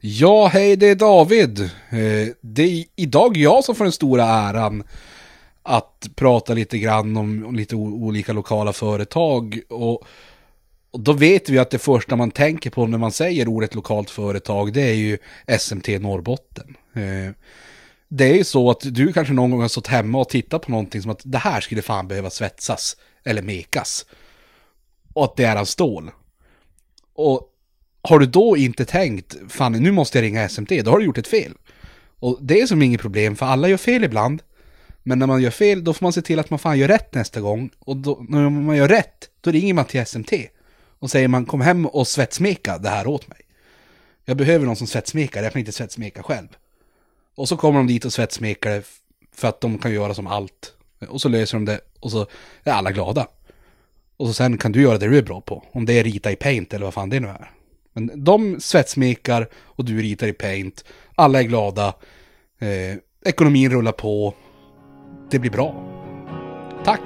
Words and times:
Ja, 0.00 0.46
hej 0.46 0.76
det 0.76 0.88
är 0.88 0.94
David. 0.94 1.60
Eh, 1.90 2.28
det 2.40 2.62
är 2.62 2.84
idag 2.96 3.36
jag 3.36 3.64
som 3.64 3.74
får 3.74 3.84
den 3.84 3.92
stora 3.92 4.24
äran 4.24 4.82
att 5.62 6.08
prata 6.14 6.54
lite 6.54 6.78
grann 6.78 7.16
om, 7.16 7.44
om 7.46 7.56
lite 7.56 7.76
olika 7.76 8.32
lokala 8.32 8.72
företag. 8.72 9.60
Och, 9.68 10.04
och 10.90 11.00
då 11.00 11.12
vet 11.12 11.48
vi 11.48 11.58
att 11.58 11.70
det 11.70 11.78
första 11.78 12.16
man 12.16 12.30
tänker 12.30 12.70
på 12.70 12.86
när 12.86 12.98
man 12.98 13.12
säger 13.12 13.48
ordet 13.48 13.74
lokalt 13.74 14.10
företag, 14.10 14.72
det 14.72 14.82
är 14.82 14.94
ju 14.94 15.18
SMT 15.58 15.88
Norrbotten. 15.88 16.76
Eh, 16.94 17.32
det 18.08 18.24
är 18.24 18.34
ju 18.34 18.44
så 18.44 18.70
att 18.70 18.80
du 18.82 19.12
kanske 19.12 19.34
någon 19.34 19.50
gång 19.50 19.60
har 19.60 19.68
stått 19.68 19.86
hemma 19.86 20.18
och 20.18 20.28
tittat 20.28 20.62
på 20.62 20.70
någonting 20.70 21.02
som 21.02 21.10
att 21.10 21.22
det 21.24 21.38
här 21.38 21.60
skulle 21.60 21.82
fan 21.82 22.08
behöva 22.08 22.30
svetsas 22.30 22.96
eller 23.24 23.42
mekas. 23.42 24.06
Och 25.12 25.24
att 25.24 25.36
det 25.36 25.44
är 25.44 25.56
av 25.56 25.64
stål. 25.64 26.10
Och 27.14 27.52
har 28.08 28.18
du 28.18 28.26
då 28.26 28.56
inte 28.56 28.84
tänkt, 28.84 29.36
fan 29.48 29.72
nu 29.72 29.92
måste 29.92 30.18
jag 30.18 30.22
ringa 30.22 30.48
SMT, 30.48 30.82
då 30.84 30.90
har 30.90 30.98
du 30.98 31.04
gjort 31.04 31.18
ett 31.18 31.28
fel. 31.28 31.52
Och 32.18 32.38
det 32.40 32.60
är 32.60 32.66
som 32.66 32.82
inget 32.82 33.00
problem, 33.00 33.36
för 33.36 33.46
alla 33.46 33.68
gör 33.68 33.76
fel 33.76 34.04
ibland. 34.04 34.42
Men 35.02 35.18
när 35.18 35.26
man 35.26 35.42
gör 35.42 35.50
fel, 35.50 35.84
då 35.84 35.92
får 35.92 36.04
man 36.04 36.12
se 36.12 36.22
till 36.22 36.38
att 36.38 36.50
man 36.50 36.58
fan 36.58 36.78
gör 36.78 36.88
rätt 36.88 37.14
nästa 37.14 37.40
gång. 37.40 37.70
Och 37.78 37.96
då, 37.96 38.24
när 38.28 38.50
man 38.50 38.76
gör 38.76 38.88
rätt, 38.88 39.30
då 39.40 39.50
ringer 39.50 39.74
man 39.74 39.84
till 39.84 40.06
SMT. 40.06 40.32
Och 40.98 41.10
säger 41.10 41.28
man, 41.28 41.46
kom 41.46 41.60
hem 41.60 41.86
och 41.86 42.08
svetsmeka 42.08 42.78
det 42.78 42.88
här 42.88 43.06
åt 43.06 43.28
mig. 43.28 43.38
Jag 44.24 44.36
behöver 44.36 44.66
någon 44.66 44.76
som 44.76 44.86
svetsmekar, 44.86 45.42
jag 45.42 45.52
kan 45.52 45.60
inte 45.60 45.72
svetsmeka 45.72 46.22
själv. 46.22 46.48
Och 47.36 47.48
så 47.48 47.56
kommer 47.56 47.78
de 47.78 47.86
dit 47.86 48.04
och 48.04 48.12
svetsmekar 48.12 48.70
det, 48.70 48.82
för 49.34 49.48
att 49.48 49.60
de 49.60 49.78
kan 49.78 49.92
göra 49.92 50.14
som 50.14 50.26
allt. 50.26 50.72
Och 51.08 51.20
så 51.20 51.28
löser 51.28 51.56
de 51.56 51.64
det, 51.64 51.80
och 52.00 52.10
så 52.10 52.26
är 52.64 52.72
alla 52.72 52.92
glada. 52.92 53.26
Och 54.16 54.26
så 54.26 54.32
sen 54.32 54.58
kan 54.58 54.72
du 54.72 54.82
göra 54.82 54.98
det 54.98 55.08
du 55.08 55.18
är 55.18 55.22
bra 55.22 55.40
på. 55.40 55.64
Om 55.72 55.86
det 55.86 55.98
är 55.98 56.04
rita 56.04 56.32
i 56.32 56.36
paint 56.36 56.74
eller 56.74 56.84
vad 56.84 56.94
fan 56.94 57.10
det 57.10 57.20
nu 57.20 57.28
är. 57.28 57.50
Men 57.96 58.24
de 58.24 58.60
svetsmekar 58.60 59.48
och 59.54 59.84
du 59.84 60.02
ritar 60.02 60.26
i 60.26 60.32
paint. 60.32 60.84
Alla 61.14 61.38
är 61.38 61.42
glada. 61.42 61.94
Eh, 62.58 62.98
ekonomin 63.24 63.70
rullar 63.70 63.92
på. 63.92 64.34
Det 65.30 65.38
blir 65.38 65.50
bra. 65.50 65.74
Tack! 66.84 67.02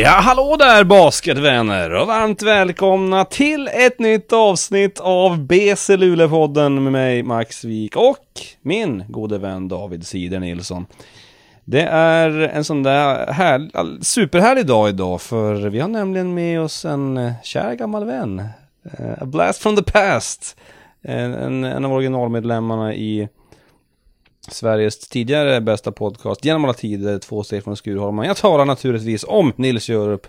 Ja, 0.00 0.10
hallå 0.10 0.56
där 0.58 0.84
basketvänner 0.84 1.94
och 1.94 2.06
varmt 2.06 2.42
välkomna 2.42 3.24
till 3.24 3.68
ett 3.68 3.98
nytt 3.98 4.32
avsnitt 4.32 5.00
av 5.00 5.38
BC 5.38 5.96
Luleå-podden 5.96 6.82
med 6.82 6.92
mig 6.92 7.22
Max 7.22 7.64
Wik 7.64 7.96
och 7.96 8.26
min 8.62 9.04
gode 9.08 9.38
vän 9.38 9.68
David 9.68 10.06
Sider 10.06 10.40
Nilsson. 10.40 10.86
Det 11.64 11.82
är 11.82 12.30
en 12.30 12.64
sån 12.64 12.82
där 12.82 13.32
här, 13.32 13.70
superhärlig 14.02 14.66
dag 14.66 14.88
idag 14.88 15.20
för 15.20 15.54
vi 15.54 15.80
har 15.80 15.88
nämligen 15.88 16.34
med 16.34 16.60
oss 16.60 16.84
en 16.84 17.16
eh, 17.16 17.32
kär 17.42 17.74
gammal 17.74 18.04
vän. 18.04 18.42
Eh, 18.98 19.22
a 19.22 19.24
blast 19.24 19.62
from 19.62 19.76
the 19.76 19.82
past. 19.82 20.56
En, 21.02 21.34
en, 21.34 21.64
en 21.64 21.84
av 21.84 21.92
originalmedlemmarna 21.92 22.94
i 22.94 23.28
Sveriges 24.50 24.98
tidigare 24.98 25.60
bästa 25.60 25.92
podcast 25.92 26.44
genom 26.44 26.64
alla 26.64 26.74
tider, 26.74 27.18
två 27.18 27.42
steg 27.42 27.64
från 27.64 27.76
Skurholmen. 27.76 28.26
Jag 28.26 28.36
talar 28.36 28.64
naturligtvis 28.64 29.24
om 29.28 29.52
Nils 29.56 29.88
Jörup. 29.88 30.26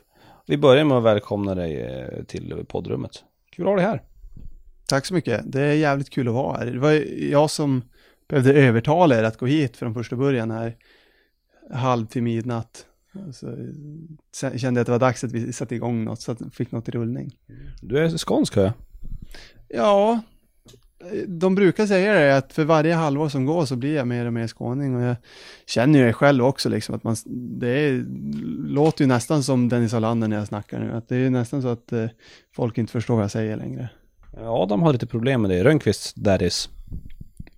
Vi 0.47 0.57
börjar 0.57 0.85
med 0.85 0.97
att 0.97 1.03
välkomna 1.03 1.55
dig 1.55 1.81
eh, 1.81 2.23
till 2.23 2.65
poddrummet. 2.67 3.23
Kul 3.51 3.65
att 3.65 3.69
ha 3.69 3.75
dig 3.75 3.85
här. 3.85 4.01
Tack 4.87 5.05
så 5.05 5.13
mycket. 5.13 5.41
Det 5.51 5.61
är 5.61 5.73
jävligt 5.73 6.09
kul 6.09 6.27
att 6.27 6.33
vara 6.33 6.57
här. 6.57 6.65
Det 6.65 6.79
var 6.79 6.91
jag 7.31 7.49
som 7.49 7.81
behövde 8.29 8.53
övertala 8.53 9.19
er 9.19 9.23
att 9.23 9.37
gå 9.37 9.45
hit 9.45 9.77
från 9.77 9.93
första 9.93 10.15
början 10.15 10.51
här. 10.51 10.75
Halv 11.71 12.05
till 12.05 12.23
midnatt. 12.23 12.85
Så 13.33 13.55
sen 14.35 14.59
kände 14.59 14.77
jag 14.77 14.81
att 14.81 14.85
det 14.85 14.91
var 14.91 14.99
dags 14.99 15.23
att 15.23 15.31
vi 15.31 15.53
satte 15.53 15.75
igång 15.75 16.03
något 16.03 16.21
så 16.21 16.31
att 16.31 16.41
vi 16.41 16.49
fick 16.49 16.71
något 16.71 16.89
i 16.89 16.91
rullning. 16.91 17.37
Du 17.81 17.97
är 17.97 18.17
skånsk 18.17 18.55
hör 18.55 18.63
jag. 18.63 18.73
Ja, 19.67 20.19
de 21.27 21.55
brukar 21.55 21.85
säga 21.85 22.13
det 22.13 22.37
att 22.37 22.53
för 22.53 22.63
varje 22.63 22.93
halvår 22.93 23.29
som 23.29 23.45
går 23.45 23.65
så 23.65 23.75
blir 23.75 23.95
jag 23.95 24.07
mer 24.07 24.25
och 24.25 24.33
mer 24.33 24.47
skåning 24.47 24.95
och 24.95 25.01
jag 25.01 25.15
känner 25.65 25.99
ju 25.99 26.05
det 26.05 26.13
själv 26.13 26.45
också 26.45 26.69
liksom 26.69 26.95
att 26.95 27.03
man, 27.03 27.15
det 27.59 27.67
är, 27.67 28.05
låter 28.67 29.03
ju 29.03 29.07
nästan 29.07 29.43
som 29.43 29.69
Dennis 29.69 29.93
Olander 29.93 30.27
när 30.27 30.37
jag 30.37 30.47
snackar 30.47 30.79
nu, 30.79 30.91
att 30.91 31.09
det 31.09 31.15
är 31.15 31.19
ju 31.19 31.29
nästan 31.29 31.61
så 31.61 31.67
att 31.67 31.91
eh, 31.91 32.05
folk 32.55 32.77
inte 32.77 32.91
förstår 32.91 33.15
vad 33.15 33.23
jag 33.23 33.31
säger 33.31 33.57
längre. 33.57 33.89
Adam 34.37 34.81
har 34.81 34.93
lite 34.93 35.07
problem 35.07 35.41
med 35.41 35.51
det. 35.51 35.63
Rönnqvist, 35.63 36.15
daddies. 36.15 36.69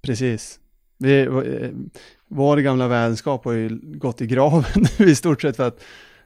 Precis. 0.01 0.59
Vi, 0.97 1.21
eh, 1.21 1.69
vår 2.27 2.57
gamla 2.57 2.87
vänskap 2.87 3.45
har 3.45 3.53
ju 3.53 3.79
gått 3.81 4.21
i 4.21 4.27
graven 4.27 4.85
i 5.09 5.15
stort 5.15 5.41
sett 5.41 5.55
för 5.55 5.67
att 5.67 5.83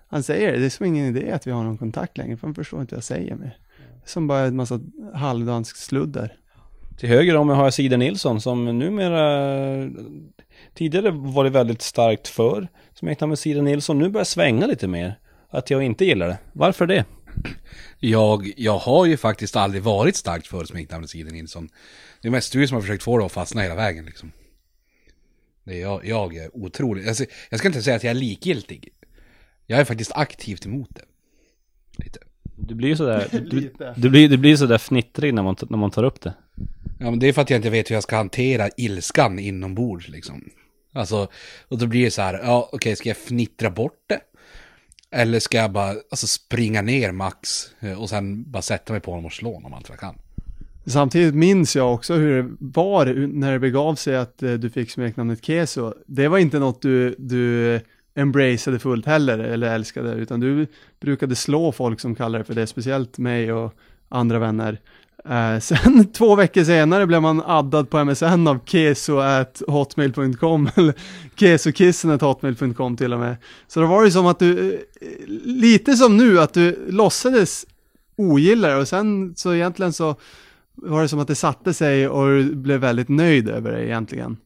han 0.08 0.24
säger 0.24 0.52
det, 0.52 0.60
det 0.60 0.66
är 0.66 0.70
som 0.70 0.86
ingen 0.86 1.18
idé 1.18 1.32
att 1.32 1.48
vi 1.48 1.52
har 1.52 1.64
någon 1.64 1.78
kontakt 1.78 2.18
längre, 2.18 2.38
för 2.38 2.48
han 2.48 2.56
förstår 2.56 2.82
inte 2.82 2.96
vad 2.96 2.98
jag 2.98 3.04
säger 3.04 3.36
mer. 3.36 3.58
Som 4.06 4.28
bara 4.28 4.40
en 4.40 4.56
massa 4.56 4.80
halvdansk 5.14 5.78
sludder. 5.78 6.34
Till 7.00 7.10
höger 7.10 7.36
om 7.36 7.48
mig 7.48 7.56
har 7.56 7.64
jag 7.64 7.74
Sider 7.74 7.98
Nilsson 7.98 8.42
som 8.42 8.80
numera 8.80 9.90
tidigare 10.74 11.12
var 11.12 11.44
det 11.44 11.50
väldigt 11.50 11.82
starkt 11.82 12.28
för 12.28 12.68
smeknamn 12.94 13.30
med 13.30 13.40
Sider 13.40 13.62
Nilsson. 13.62 14.00
Nu 14.00 14.10
börjar 14.10 14.26
svänga 14.26 14.68
lite 14.68 14.88
mer. 14.88 15.20
Att 15.50 15.70
jag 15.70 15.84
inte 15.84 16.06
gillar 16.06 16.28
det. 16.28 16.38
Varför 16.54 16.88
det? 16.88 17.06
Jag, 18.00 18.54
jag 18.58 18.78
har 18.78 19.06
ju 19.06 19.18
faktiskt 19.18 19.56
aldrig 19.56 19.84
varit 19.84 20.16
starkt 20.16 20.48
för 20.48 20.66
smeknamnet 20.66 21.10
Siden 21.10 21.34
Nilsson. 21.34 21.70
Det 22.22 22.28
är 22.28 22.32
mest 22.32 22.54
du 22.54 22.68
som 22.68 22.76
har 22.76 22.82
försökt 22.82 23.04
få 23.04 23.18
det 23.18 23.26
att 23.26 23.32
fastna 23.32 23.62
hela 23.62 23.76
vägen 23.76 24.06
liksom. 24.06 24.32
Det 25.64 25.74
är 25.74 25.82
jag, 25.82 26.06
jag 26.06 26.36
är 26.36 26.58
otrolig. 26.58 27.08
Alltså, 27.08 27.26
jag 27.50 27.60
ska 27.60 27.68
inte 27.68 27.82
säga 27.82 27.96
att 27.96 28.04
jag 28.04 28.12
är 28.12 28.16
likgiltig. 28.16 28.90
Jag 29.66 29.80
är 29.80 29.86
faktiskt 29.86 30.12
aktivt 30.16 30.66
emot 30.66 30.90
det. 30.96 31.06
Lite. 32.04 32.20
Du 32.56 32.76
blir 32.76 32.90
ju 32.90 32.96
sådär, 32.96 33.28
du, 33.32 33.72
du, 33.96 34.10
blir, 34.10 34.30
du 34.30 34.38
blir 34.38 34.56
sådär 34.56 34.78
fnittrig 34.78 35.34
när 35.34 35.44
man, 35.44 35.56
när 35.70 35.78
man 35.78 35.92
tar 35.92 36.04
upp 36.04 36.22
det. 36.22 36.34
Ja 37.02 37.10
men 37.10 37.20
det 37.20 37.28
är 37.28 37.34
för 37.34 37.42
att 37.42 37.50
jag 37.50 37.58
inte 37.58 37.70
vet 37.70 37.90
hur 37.90 37.96
jag 37.96 38.04
ska 38.04 38.16
hantera 38.16 38.70
ilskan 38.78 39.40
inombords 39.40 40.08
liksom. 40.08 40.50
Alltså, 40.94 41.28
och 41.68 41.78
då 41.78 41.88
blir 41.88 42.06
det 42.06 42.12
så 42.12 42.22
här, 42.22 42.40
ja 42.44 42.70
okej 42.74 42.96
ska 42.96 43.10
jag 43.10 43.18
fnittra 43.18 43.70
bort 43.70 44.04
det? 44.08 44.20
Eller 45.12 45.40
ska 45.40 45.58
jag 45.58 45.72
bara 45.72 45.90
alltså, 45.90 46.28
springa 46.28 46.82
ner 46.82 47.12
max 47.12 47.68
eh, 47.80 48.02
och 48.02 48.10
sen 48.10 48.52
bara 48.52 48.62
sätta 48.62 48.94
mig 48.94 49.02
på 49.02 49.12
honom 49.12 49.26
och 49.26 49.34
slå 49.34 49.54
honom 49.54 49.74
allt 49.74 49.90
vad 49.90 49.94
jag 49.94 50.00
kan? 50.00 50.16
Samtidigt 50.86 51.36
minns 51.36 51.76
jag 51.76 51.94
också 51.94 52.14
hur 52.14 52.44
det 52.44 52.50
var 52.60 53.06
när 53.28 53.52
det 53.52 53.60
begav 53.60 53.96
sig 53.96 54.16
att 54.16 54.44
eh, 54.44 54.54
du 54.54 54.70
fick 54.70 54.92
smeknamnet 54.92 55.46
Keso. 55.46 55.94
Det 56.06 56.28
var 56.28 56.38
inte 56.38 56.60
något 56.60 56.82
du, 56.82 57.16
du 57.18 57.80
embraceade 58.16 58.80
fullt 58.80 59.06
heller, 59.06 59.40
eller 59.40 59.76
älskade, 59.76 60.14
utan 60.14 60.40
du 60.40 60.68
brukade 61.00 61.36
slå 61.36 61.72
folk 61.72 62.00
som 62.00 62.16
kallade 62.16 62.44
det 62.44 62.48
för 62.48 62.54
det, 62.54 62.68
speciellt 62.68 63.18
mig 63.18 63.54
och 63.54 63.74
andra 64.10 64.40
vänner. 64.40 64.80
Eh, 65.26 65.60
sen 65.62 66.12
två 66.12 66.36
veckor 66.36 66.64
senare 66.64 67.08
blev 67.08 67.22
man 67.22 67.42
addad 67.46 67.90
på 67.90 68.06
MSN 68.06 68.48
av 68.48 68.60
keso 68.66 69.18
at 69.18 69.62
hotmail.com 69.68 70.70
eller 70.76 70.94
kesokissen 71.36 72.12
at 72.12 72.22
hotmail.com 72.22 72.98
till 72.98 73.14
och 73.14 73.20
med. 73.20 73.38
Så 73.68 73.80
det 73.80 73.86
var 73.86 74.06
ju 74.06 74.12
som 74.12 74.26
att 74.26 74.40
du, 74.40 74.74
eh, 74.74 74.80
lite 75.46 75.94
som 75.94 76.18
nu, 76.18 76.40
att 76.40 76.54
du 76.54 76.88
låtsades 76.90 77.66
ogilla 78.18 78.68
det 78.68 78.76
och 78.76 78.88
sen 78.88 79.34
så 79.36 79.54
egentligen 79.54 79.94
så 79.94 80.16
var 80.76 81.02
det 81.02 81.08
som 81.08 81.20
att 81.20 81.28
det 81.28 81.36
satte 81.36 81.74
sig 81.74 82.08
och 82.08 82.28
du 82.28 82.56
blev 82.56 82.80
väldigt 82.80 83.10
nöjd 83.10 83.50
över 83.50 83.72
det 83.72 83.86
egentligen. 83.86 84.38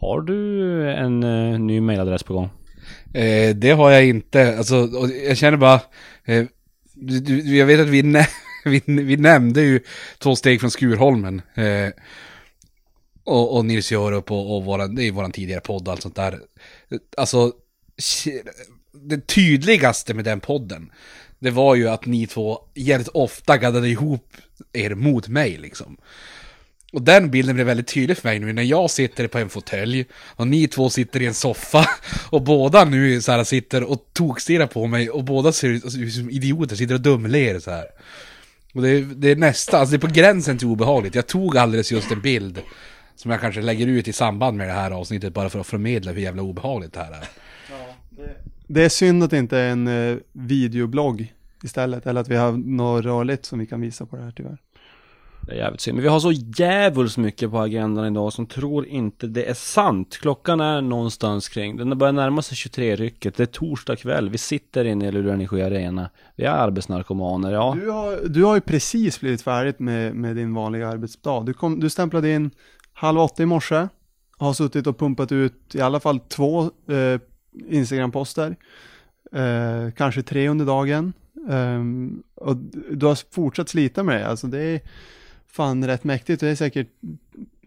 Har 0.00 0.20
du 0.20 0.90
en 0.90 1.22
eh, 1.22 1.60
ny 1.60 1.80
mailadress 1.80 2.22
på 2.22 2.34
gång? 2.34 2.50
Eh, 3.14 3.56
det 3.56 3.70
har 3.70 3.90
jag 3.90 4.06
inte, 4.06 4.58
alltså, 4.58 4.88
jag 5.28 5.36
känner 5.36 5.56
bara, 5.56 5.80
eh, 6.24 6.44
du, 6.94 7.20
du, 7.20 7.56
jag 7.56 7.66
vet 7.66 7.80
att 7.80 7.88
vi, 7.88 8.02
nä 8.02 8.26
vi, 8.70 8.82
vi 8.86 9.16
nämnde 9.16 9.62
ju 9.62 9.80
två 10.18 10.36
steg 10.36 10.60
från 10.60 10.70
Skurholmen. 10.70 11.42
Eh, 11.54 11.88
och, 13.24 13.56
och 13.56 13.64
Nils 13.64 13.92
Jörup 13.92 14.30
och, 14.30 14.56
och 14.56 14.64
våran, 14.64 14.94
det 14.94 15.04
är 15.04 15.12
våran 15.12 15.32
tidigare 15.32 15.60
podd 15.60 15.88
och 15.88 15.92
allt 15.92 16.02
sånt 16.02 16.16
där. 16.16 16.40
Alltså, 17.16 17.52
det 18.92 19.26
tydligaste 19.26 20.14
med 20.14 20.24
den 20.24 20.40
podden, 20.40 20.92
det 21.38 21.50
var 21.50 21.74
ju 21.74 21.88
att 21.88 22.06
ni 22.06 22.26
två 22.26 22.58
jävligt 22.74 23.08
ofta 23.08 23.58
gaddade 23.58 23.88
ihop 23.88 24.36
er 24.72 24.94
mot 24.94 25.28
mig 25.28 25.58
liksom. 25.58 25.96
Och 26.92 27.02
den 27.02 27.30
bilden 27.30 27.54
blev 27.54 27.66
väldigt 27.66 27.86
tydlig 27.86 28.16
för 28.18 28.28
mig 28.28 28.38
nu 28.38 28.52
när 28.52 28.62
jag 28.62 28.90
sitter 28.90 29.28
på 29.28 29.38
en 29.38 29.48
fåtölj 29.48 30.06
och 30.14 30.46
ni 30.46 30.68
två 30.68 30.90
sitter 30.90 31.22
i 31.22 31.26
en 31.26 31.34
soffa 31.34 31.88
och 32.30 32.42
båda 32.42 32.84
nu 32.84 33.22
så 33.22 33.32
här 33.32 33.44
sitter 33.44 33.84
och 33.84 34.10
tokstirrar 34.12 34.66
på 34.66 34.86
mig 34.86 35.10
och 35.10 35.24
båda 35.24 35.52
ser 35.52 35.68
ut 35.68 35.84
ut 35.84 36.14
som 36.14 36.30
idioter, 36.30 36.76
sitter 36.76 36.94
och 36.94 37.00
dumler 37.00 37.60
så 37.60 37.70
här. 37.70 37.86
Och 38.72 38.82
det 38.82 38.88
är, 38.88 39.00
det 39.02 39.30
är 39.30 39.36
nästan, 39.36 39.80
alltså 39.80 39.96
det 39.96 40.04
är 40.04 40.08
på 40.08 40.14
gränsen 40.14 40.58
till 40.58 40.66
obehagligt. 40.66 41.14
Jag 41.14 41.26
tog 41.26 41.56
alldeles 41.56 41.92
just 41.92 42.10
en 42.10 42.20
bild 42.20 42.62
som 43.16 43.30
jag 43.30 43.40
kanske 43.40 43.62
lägger 43.62 43.86
ut 43.86 44.08
i 44.08 44.12
samband 44.12 44.56
med 44.56 44.68
det 44.68 44.72
här 44.72 44.90
avsnittet 44.90 45.34
bara 45.34 45.50
för 45.50 45.60
att 45.60 45.66
förmedla 45.66 46.12
hur 46.12 46.20
jävla 46.20 46.42
obehagligt 46.42 46.92
det 46.92 47.00
här 47.00 47.12
är. 47.12 47.28
Det 48.66 48.84
är 48.84 48.88
synd 48.88 49.22
att 49.22 49.30
det 49.30 49.38
inte 49.38 49.58
är 49.58 49.70
en 49.70 49.88
eh, 49.88 50.16
videoblogg 50.32 51.32
istället. 51.62 52.06
Eller 52.06 52.20
att 52.20 52.28
vi 52.28 52.36
har 52.36 52.52
något 52.52 53.04
rörligt 53.04 53.44
som 53.44 53.58
vi 53.58 53.66
kan 53.66 53.80
visa 53.80 54.06
på 54.06 54.16
det 54.16 54.22
här 54.22 54.32
tyvärr. 54.36 54.58
Det 55.46 55.52
är 55.52 55.56
jävligt 55.56 55.80
synd. 55.80 55.94
Men 55.94 56.02
vi 56.02 56.08
har 56.08 56.20
så 56.20 56.32
jävligt 56.32 57.16
mycket 57.16 57.50
på 57.50 57.58
agendan 57.58 58.06
idag 58.06 58.32
som 58.32 58.46
tror 58.46 58.86
inte 58.86 59.26
det 59.26 59.44
är 59.44 59.54
sant. 59.54 60.18
Klockan 60.20 60.60
är 60.60 60.80
någonstans 60.80 61.48
kring, 61.48 61.76
den 61.76 61.98
börjar 61.98 62.12
närma 62.12 62.42
sig 62.42 62.56
23-rycket. 62.56 63.36
Det 63.36 63.42
är 63.42 63.46
torsdag 63.46 63.96
kväll. 63.96 64.30
Vi 64.30 64.38
sitter 64.38 64.84
inne 64.84 65.08
i 65.08 65.12
Luleå 65.12 65.32
Energi 65.32 65.62
Arena. 65.62 66.10
Vi 66.36 66.44
är 66.44 66.50
arbetsnarkomaner, 66.50 67.52
ja. 67.52 67.76
Du 67.80 67.90
har, 67.90 68.28
du 68.28 68.44
har 68.44 68.54
ju 68.54 68.60
precis 68.60 69.20
blivit 69.20 69.42
färdigt 69.42 69.78
med, 69.78 70.14
med 70.14 70.36
din 70.36 70.54
vanliga 70.54 70.88
arbetsdag. 70.88 71.42
Du, 71.46 71.54
kom, 71.54 71.80
du 71.80 71.90
stämplade 71.90 72.32
in 72.32 72.50
halv 72.92 73.18
åtta 73.18 73.42
i 73.42 73.46
morse. 73.46 73.88
Har 74.36 74.52
suttit 74.52 74.86
och 74.86 74.98
pumpat 74.98 75.32
ut 75.32 75.74
i 75.74 75.80
alla 75.80 76.00
fall 76.00 76.20
två 76.20 76.62
eh, 76.62 77.20
Instagram-poster. 77.68 78.56
Eh, 79.32 79.92
kanske 79.96 80.22
tre 80.22 80.48
under 80.48 80.66
dagen. 80.66 81.12
Um, 81.48 82.22
och 82.34 82.56
du 82.90 83.06
har 83.06 83.34
fortsatt 83.34 83.68
slita 83.68 84.02
med 84.02 84.20
det. 84.20 84.26
Alltså 84.26 84.46
det 84.46 84.62
är 84.62 84.80
fan 85.52 85.86
rätt 85.86 86.04
mäktigt. 86.04 86.40
Det 86.40 86.48
är 86.48 86.54
säkert 86.54 86.88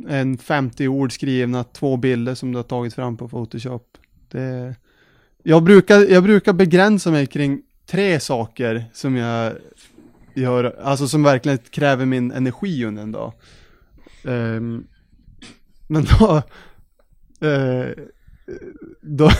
en 0.07 0.37
50 0.37 0.87
ord 0.87 1.13
skrivna, 1.13 1.63
två 1.63 1.97
bilder 1.97 2.35
som 2.35 2.51
du 2.51 2.57
har 2.57 2.63
tagit 2.63 2.93
fram 2.93 3.17
på 3.17 3.29
Photoshop. 3.29 3.97
Det, 4.29 4.75
jag, 5.43 5.63
brukar, 5.63 5.99
jag 5.99 6.23
brukar 6.23 6.53
begränsa 6.53 7.11
mig 7.11 7.27
kring 7.27 7.61
tre 7.85 8.19
saker 8.19 8.85
som 8.93 9.15
jag 9.15 9.53
gör, 10.33 10.79
alltså 10.81 11.07
som 11.07 11.23
verkligen 11.23 11.57
kräver 11.57 12.05
min 12.05 12.31
energi 12.31 12.85
under 12.85 13.03
en 13.03 13.11
dag. 13.11 13.33
Um, 14.23 14.87
men 15.87 16.05
då, 16.19 16.41
uh, 17.47 17.89
då, 19.01 19.31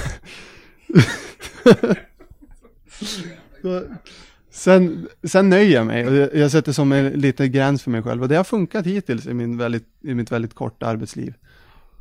då 3.62 3.84
Sen, 4.56 5.10
sen 5.24 5.50
nöjer 5.50 5.74
jag 5.74 5.86
mig 5.86 6.08
och 6.08 6.16
jag, 6.16 6.36
jag 6.36 6.52
sätter 6.52 6.72
som 6.72 6.92
en 6.92 7.10
liten 7.10 7.52
gräns 7.52 7.84
för 7.84 7.92
mig 7.92 8.02
själv 8.02 8.22
och 8.22 8.30
det 8.30 8.36
har 8.36 8.44
funkat 8.44 8.86
hittills 8.86 9.28
i, 9.28 9.34
min 9.34 9.58
väldigt, 9.58 9.88
i 10.04 10.14
mitt 10.14 10.32
väldigt 10.32 10.54
korta 10.54 10.86
arbetsliv. 10.86 11.34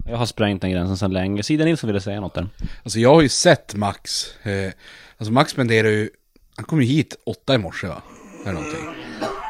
Jag 0.07 0.17
har 0.17 0.27
sprängt 0.27 0.63
den 0.63 0.71
gränsen 0.71 0.97
sedan 0.97 1.13
länge. 1.13 1.43
Sida 1.43 1.65
Nilsson 1.65 1.89
ville 1.89 2.01
säga 2.01 2.21
något 2.21 2.35
där. 2.35 2.49
Alltså 2.83 2.99
jag 2.99 3.15
har 3.15 3.23
ju 3.23 3.29
sett 3.29 3.75
Max. 3.75 4.35
Eh, 4.43 4.73
alltså 5.19 5.33
Max 5.33 5.51
spenderar 5.53 5.89
ju, 5.89 6.11
han 6.57 6.65
kom 6.65 6.83
ju 6.83 6.87
hit 6.87 7.17
åtta 7.27 7.55
i 7.55 7.59
morse 7.59 7.87
va? 7.87 8.03
Eller 8.43 8.53
någonting. 8.53 8.87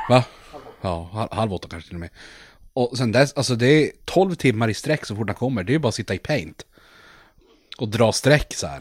Va? 0.09 0.25
Ja, 0.81 1.29
halv 1.31 1.53
åtta 1.53 1.69
kanske 1.69 1.89
till 1.89 1.97
och 1.97 2.01
med. 2.01 2.11
Och 2.73 2.99
sen 2.99 3.13
dess, 3.13 3.33
alltså 3.33 3.55
det 3.55 3.67
är 3.67 3.91
12 4.05 4.35
timmar 4.35 4.69
i 4.69 4.75
sträck 4.75 5.07
så 5.07 5.17
fort 5.17 5.29
han 5.29 5.37
kommer. 5.37 5.65
Det 5.65 5.71
är 5.71 5.75
ju 5.75 5.79
bara 5.79 5.89
att 5.89 5.95
sitta 5.95 6.15
i 6.15 6.19
paint. 6.19 6.67
Och 7.79 7.89
dra 7.89 8.13
streck 8.13 8.55
så 8.55 8.67
här. 8.67 8.81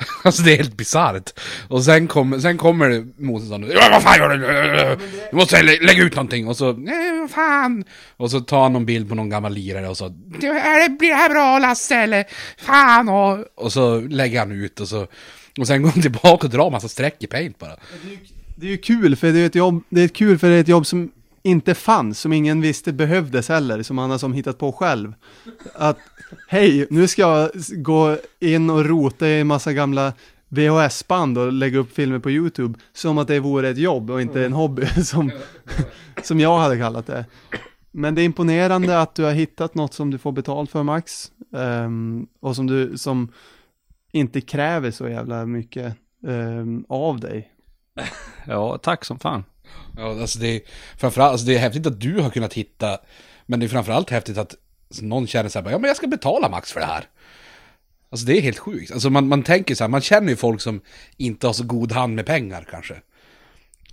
Alltså 0.24 0.42
det 0.42 0.52
är 0.52 0.56
helt 0.56 0.76
bisarrt. 0.76 1.40
Och 1.68 1.84
sen, 1.84 2.06
kom, 2.08 2.40
sen 2.40 2.58
kommer 2.58 3.06
motståndaren. 3.22 3.76
Ja, 3.76 3.88
vad 3.92 4.02
fan 4.02 4.18
gör 4.18 4.28
du? 4.28 5.04
Du 5.30 5.36
måste 5.36 5.62
lä 5.62 5.78
lägga 5.80 6.02
ut 6.02 6.14
någonting. 6.14 6.48
Och 6.48 6.56
så, 6.56 6.72
nej 6.72 7.20
vad 7.20 7.30
fan. 7.30 7.84
Och 8.16 8.30
så 8.30 8.40
tar 8.40 8.62
han 8.62 8.72
någon 8.72 8.86
bild 8.86 9.08
på 9.08 9.14
någon 9.14 9.30
gammal 9.30 9.52
lirare 9.52 9.88
och 9.88 9.96
så. 9.96 10.08
Blir 10.08 11.08
det 11.08 11.14
här 11.14 11.28
bra 11.28 11.58
Lasse 11.58 11.96
eller? 11.96 12.24
Fan 12.58 13.08
och. 13.08 13.44
Och 13.54 13.72
så 13.72 14.00
lägger 14.00 14.38
han 14.38 14.52
ut 14.52 14.80
och 14.80 14.88
så. 14.88 15.06
Och 15.58 15.66
sen 15.66 15.82
går 15.82 15.90
han 15.90 16.02
tillbaka 16.02 16.46
och 16.46 16.50
drar 16.50 16.70
massa 16.70 16.88
streck 16.88 17.16
i 17.18 17.26
paint 17.26 17.58
bara. 17.58 17.76
Det 18.56 18.66
är 18.66 18.70
ju 18.70 18.78
kul 18.78 19.16
för 19.16 19.32
det 19.32 19.38
är 19.38 19.46
ett 19.46 19.54
jobb, 19.54 19.82
det 19.88 20.02
är 20.02 20.08
kul 20.08 20.38
för 20.38 20.48
det 20.48 20.54
är 20.54 20.60
ett 20.60 20.68
jobb 20.68 20.86
som 20.86 21.10
inte 21.42 21.74
fanns, 21.74 22.20
som 22.20 22.32
ingen 22.32 22.60
visste 22.60 22.92
behövdes 22.92 23.48
heller, 23.48 23.82
som 23.82 23.98
han 23.98 24.10
har 24.10 24.18
som 24.18 24.32
hittat 24.32 24.58
på 24.58 24.72
själv. 24.72 25.14
Att 25.74 25.98
hej, 26.48 26.86
nu 26.90 27.08
ska 27.08 27.22
jag 27.22 27.50
gå 27.70 28.16
in 28.40 28.70
och 28.70 28.84
rota 28.84 29.28
i 29.28 29.40
en 29.40 29.46
massa 29.46 29.72
gamla 29.72 30.12
VHS-band 30.48 31.38
och 31.38 31.52
lägga 31.52 31.78
upp 31.78 31.92
filmer 31.92 32.18
på 32.18 32.30
YouTube 32.30 32.78
som 32.92 33.18
att 33.18 33.28
det 33.28 33.40
vore 33.40 33.68
ett 33.68 33.78
jobb 33.78 34.10
och 34.10 34.22
inte 34.22 34.44
en 34.44 34.52
hobby 34.52 34.86
som, 35.04 35.30
som 36.22 36.40
jag 36.40 36.58
hade 36.58 36.78
kallat 36.78 37.06
det. 37.06 37.24
Men 37.90 38.14
det 38.14 38.22
är 38.22 38.24
imponerande 38.24 39.00
att 39.00 39.14
du 39.14 39.24
har 39.24 39.32
hittat 39.32 39.74
något 39.74 39.94
som 39.94 40.10
du 40.10 40.18
får 40.18 40.32
betalt 40.32 40.70
för 40.70 40.82
Max 40.82 41.32
um, 41.50 42.26
och 42.40 42.56
som 42.56 42.66
du 42.66 42.98
som 42.98 43.32
inte 44.12 44.40
kräver 44.40 44.90
så 44.90 45.08
jävla 45.08 45.46
mycket 45.46 45.96
um, 46.22 46.84
av 46.88 47.20
dig. 47.20 47.52
Ja, 48.46 48.78
tack 48.78 49.04
som 49.04 49.18
fan. 49.18 49.44
Ja, 49.96 50.20
alltså 50.20 50.38
det 50.38 50.46
är 50.46 50.60
framförallt, 50.96 51.32
alltså 51.32 51.46
det 51.46 51.54
är 51.54 51.58
häftigt 51.58 51.86
att 51.86 52.00
du 52.00 52.20
har 52.20 52.30
kunnat 52.30 52.54
hitta, 52.54 52.98
men 53.46 53.60
det 53.60 53.66
är 53.66 53.68
framförallt 53.68 54.10
häftigt 54.10 54.38
att 54.38 54.54
någon 55.00 55.26
känner 55.26 55.48
så 55.48 55.60
här, 55.60 55.70
ja 55.70 55.78
men 55.78 55.88
jag 55.88 55.96
ska 55.96 56.06
betala 56.06 56.48
max 56.48 56.72
för 56.72 56.80
det 56.80 56.86
här. 56.86 57.04
Alltså 58.10 58.26
det 58.26 58.38
är 58.38 58.40
helt 58.40 58.58
sjukt. 58.58 58.92
Alltså 58.92 59.10
man, 59.10 59.28
man 59.28 59.42
tänker 59.42 59.74
så 59.74 59.84
här, 59.84 59.88
man 59.88 60.00
känner 60.00 60.28
ju 60.28 60.36
folk 60.36 60.60
som 60.60 60.80
inte 61.16 61.46
har 61.46 61.54
så 61.54 61.64
god 61.64 61.92
hand 61.92 62.14
med 62.14 62.26
pengar 62.26 62.66
kanske. 62.70 62.94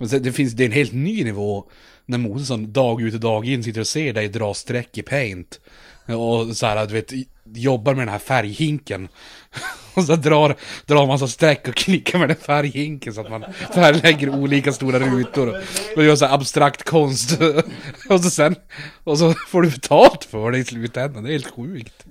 Alltså 0.00 0.18
det, 0.18 0.32
finns, 0.32 0.52
det 0.52 0.62
är 0.62 0.66
en 0.66 0.72
helt 0.72 0.92
ny 0.92 1.24
nivå 1.24 1.70
när 2.06 2.18
Mosesson 2.18 2.72
dag 2.72 3.02
ut 3.02 3.14
och 3.14 3.20
dag 3.20 3.46
in 3.46 3.64
sitter 3.64 3.80
och 3.80 3.86
ser 3.86 4.12
dig 4.12 4.28
dra 4.28 4.54
streck 4.54 4.98
i 4.98 5.02
paint. 5.02 5.60
Och 6.06 6.56
så 6.56 6.66
här, 6.66 6.86
du 6.86 6.94
vet, 6.94 7.12
jobbar 7.54 7.94
med 7.94 8.06
den 8.06 8.12
här 8.12 8.18
färghinken. 8.18 9.08
Och 9.94 10.04
så 10.04 10.16
drar, 10.16 10.56
drar 10.86 11.06
massa 11.06 11.28
streck 11.28 11.68
och 11.68 11.74
klickar 11.74 12.18
med 12.18 12.28
den 12.28 12.36
färghinken 12.36 13.14
så 13.14 13.20
att 13.20 13.30
man 13.30 13.44
färglägger 13.74 14.28
olika 14.28 14.72
stora 14.72 14.98
rutor. 14.98 15.60
Och 15.96 16.04
gör 16.04 16.16
så 16.16 16.26
här 16.26 16.34
abstrakt 16.34 16.82
konst. 16.82 17.38
Och 18.08 18.20
så 18.20 18.30
sen, 18.30 18.56
och 19.04 19.18
så 19.18 19.34
får 19.48 19.62
du 19.62 19.70
betalt 19.70 20.24
för 20.24 20.50
det 20.50 20.58
i 20.58 20.64
slutändan. 20.64 21.22
Det 21.22 21.30
är 21.30 21.32
helt 21.32 21.54
sjukt. 21.54 22.06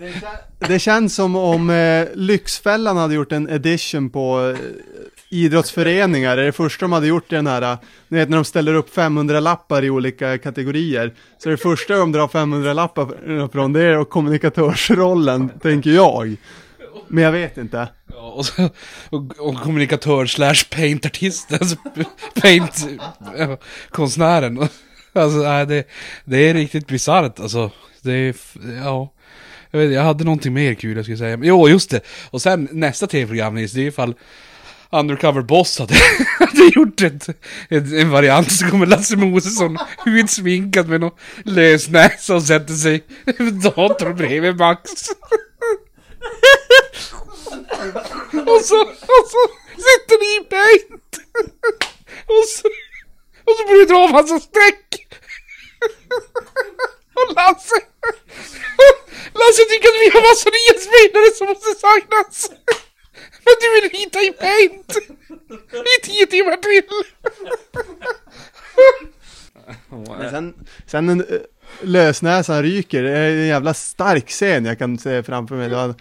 Det 0.67 0.79
känns 0.79 1.15
som 1.15 1.35
om 1.35 1.69
eh, 1.69 2.07
Lyxfällan 2.13 2.97
hade 2.97 3.13
gjort 3.15 3.31
en 3.31 3.49
edition 3.49 4.09
på 4.09 4.49
eh, 4.49 4.57
idrottsföreningar. 5.29 6.35
Det, 6.35 6.41
är 6.41 6.45
det 6.45 6.51
första 6.51 6.85
de 6.85 6.91
hade 6.91 7.07
gjort 7.07 7.31
i 7.31 7.35
den 7.35 7.47
här, 7.47 7.77
ni 8.07 8.17
vet 8.17 8.29
när 8.29 8.37
de 8.37 8.45
ställer 8.45 8.73
upp 8.73 8.93
500 8.93 9.39
lappar 9.39 9.85
i 9.85 9.89
olika 9.89 10.37
kategorier. 10.37 11.13
Så 11.37 11.49
det 11.49 11.57
första 11.57 11.97
de 11.97 12.11
drar 12.11 12.27
500 12.27 12.73
lappar 12.73 13.47
från 13.51 13.73
det 13.73 13.81
är 13.81 14.03
kommunikatörsrollen, 14.03 15.49
tänker 15.61 15.89
jag. 15.89 16.37
Men 17.07 17.23
jag 17.23 17.31
vet 17.31 17.57
inte. 17.57 17.87
Ja, 18.09 18.31
och, 18.31 18.45
så, 18.45 18.69
och, 19.09 19.39
och 19.39 19.61
kommunikatör 19.61 20.25
slash 20.25 20.63
paintartist, 20.75 21.53
alltså 21.53 21.75
paintkonstnären. 22.41 24.69
Alltså 25.13 25.37
nej, 25.37 25.65
det, 25.65 25.87
det 26.25 26.49
är 26.49 26.53
riktigt 26.53 26.87
bisarrt 26.87 27.39
alltså. 27.39 27.71
Det 28.01 28.13
är, 28.13 28.35
ja. 28.83 29.13
Jag, 29.71 29.79
vet, 29.79 29.91
jag 29.91 30.03
hade 30.03 30.23
någonting 30.23 30.53
mer 30.53 30.73
kul 30.73 30.95
jag 30.95 31.05
skulle 31.05 31.17
säga. 31.17 31.39
Jo, 31.41 31.69
just 31.69 31.89
det. 31.89 32.01
Och 32.29 32.41
sen 32.41 32.67
nästa 32.71 33.07
tv-program, 33.07 33.55
det 33.55 33.61
är 33.61 33.77
ifall 33.77 34.15
Undercover 34.91 35.41
Boss 35.41 35.79
hade, 35.79 35.95
hade 36.39 36.71
gjort 36.75 37.01
ett, 37.01 37.29
ett, 37.69 37.93
en 37.93 38.09
variant 38.09 38.51
så 38.51 38.69
kommer 38.69 38.85
Lasse 38.85 39.15
Mosesson 39.15 39.77
utsminkad 40.05 40.87
med 40.87 41.01
någon 41.01 41.17
lös 41.43 41.87
näsa 41.87 42.35
och 42.35 42.43
sätter 42.43 42.73
sig 42.73 43.03
vid 43.37 43.53
datorn 43.53 44.15
bredvid 44.15 44.57
Max. 44.57 44.81
och, 48.31 48.61
så, 48.65 48.81
och 48.81 49.25
så 49.31 49.41
sitter 49.75 50.19
ni 50.19 50.35
i 50.41 50.43
paint. 50.49 51.17
och, 52.25 52.45
så, 52.47 52.67
och 53.45 53.53
så 53.57 53.63
börjar 53.67 53.79
du 53.79 53.85
dra 53.85 54.07
hans 54.07 54.43
streck. 54.43 55.07
och 57.13 57.35
Lasse, 57.35 57.79
Lasse 59.33 59.63
tycker 59.69 59.87
att 59.87 60.01
vi 60.03 60.09
har 60.13 60.21
massa 60.29 60.49
nya 60.57 60.73
spelare 60.85 61.31
som 61.35 61.47
måste 61.47 61.71
saknas! 61.79 62.51
Men 63.47 63.55
du 63.61 63.81
vill 63.81 63.99
hita 63.99 64.19
i 64.19 64.31
paint! 64.31 64.97
I 65.71 66.05
tio 66.05 66.25
timmar 66.25 66.57
till! 66.57 66.83
Men 70.19 70.31
sen, 70.31 70.53
sen 70.85 71.09
en 71.09 71.21
uh, 71.21 71.39
lösnäsan 71.81 72.63
ryker, 72.63 73.03
det 73.03 73.17
är 73.17 73.31
en 73.31 73.47
jävla 73.47 73.73
stark 73.73 74.29
scen 74.29 74.65
jag 74.65 74.79
kan 74.79 74.97
se 74.97 75.23
framför 75.23 75.55
mig. 75.55 75.69
Då 75.69 75.93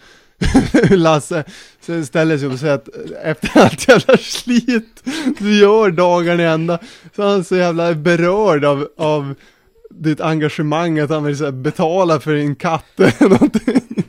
Lasse 0.89 1.43
sen 1.79 2.05
ställer 2.05 2.37
sig 2.37 2.47
upp 2.47 2.53
och 2.53 2.59
säger 2.59 2.73
att 2.73 2.89
efter 3.23 3.61
allt 3.61 3.87
jävla 3.87 4.17
slit 4.17 5.03
du 5.39 5.59
gör 5.59 5.91
dagarna 5.91 6.43
i 6.43 6.45
ända 6.45 6.79
så 7.15 7.21
är 7.21 7.27
han 7.27 7.43
så 7.43 7.55
jävla 7.55 7.93
berörd 7.93 8.65
av, 8.65 8.87
av 8.97 9.35
ditt 9.89 10.21
engagemang 10.21 10.99
att 10.99 11.09
han 11.09 11.23
vill 11.23 11.37
så 11.37 11.51
betala 11.51 12.19
för 12.19 12.33
din 12.33 12.55
katt 12.55 12.99
eller 12.99 13.29
någonting. 13.29 14.03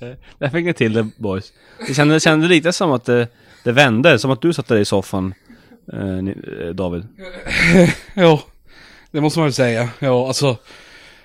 Eh, 0.00 0.12
där 0.38 0.48
fick 0.48 0.64
ni 0.64 0.74
till 0.74 0.92
det 0.92 1.08
boys. 1.16 1.52
Det 1.86 1.94
kändes, 1.94 2.22
kände 2.24 2.48
lite 2.48 2.72
som 2.72 2.92
att 2.92 3.04
det, 3.04 3.28
det 3.64 3.72
vände, 3.72 4.18
som 4.18 4.30
att 4.30 4.42
du 4.42 4.52
satt 4.52 4.68
där 4.68 4.78
i 4.78 4.84
soffan 4.84 5.34
eh, 5.92 6.18
eh 6.18 6.74
David. 6.74 7.06
ja, 8.14 8.42
det 9.10 9.20
måste 9.20 9.38
man 9.38 9.46
väl 9.46 9.54
säga. 9.54 9.88
Ja, 9.98 10.26
alltså. 10.26 10.56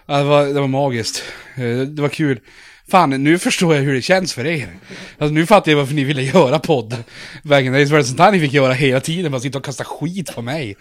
Det 0.06 0.24
var, 0.24 0.46
det 0.46 0.60
var 0.62 0.68
magiskt. 0.68 1.24
Eh, 1.56 1.80
det 1.80 2.02
var 2.02 2.10
kul. 2.10 2.40
Fan, 2.88 3.10
nu 3.10 3.40
förstår 3.40 3.76
jag 3.76 3.82
hur 3.82 3.94
det 3.94 4.02
känns 4.02 4.34
för 4.34 4.46
er. 4.46 4.70
Alltså, 5.18 5.34
nu 5.34 5.46
fattar 5.46 5.72
jag 5.72 5.80
varför 5.80 5.94
ni 5.94 6.04
ville 6.04 6.22
göra 6.22 6.60
podd. 6.60 7.04
Vägen, 7.44 7.74
det 7.74 7.86
var 7.86 8.02
sånt 8.02 8.20
här 8.20 8.32
ni 8.32 8.40
fick 8.40 8.54
göra 8.54 8.74
hela 8.74 9.00
tiden, 9.00 9.32
bara 9.32 9.42
sitta 9.42 9.58
och 9.58 9.66
kasta 9.66 9.84
skit 9.84 10.36
på 10.36 10.42
mig. 10.42 10.76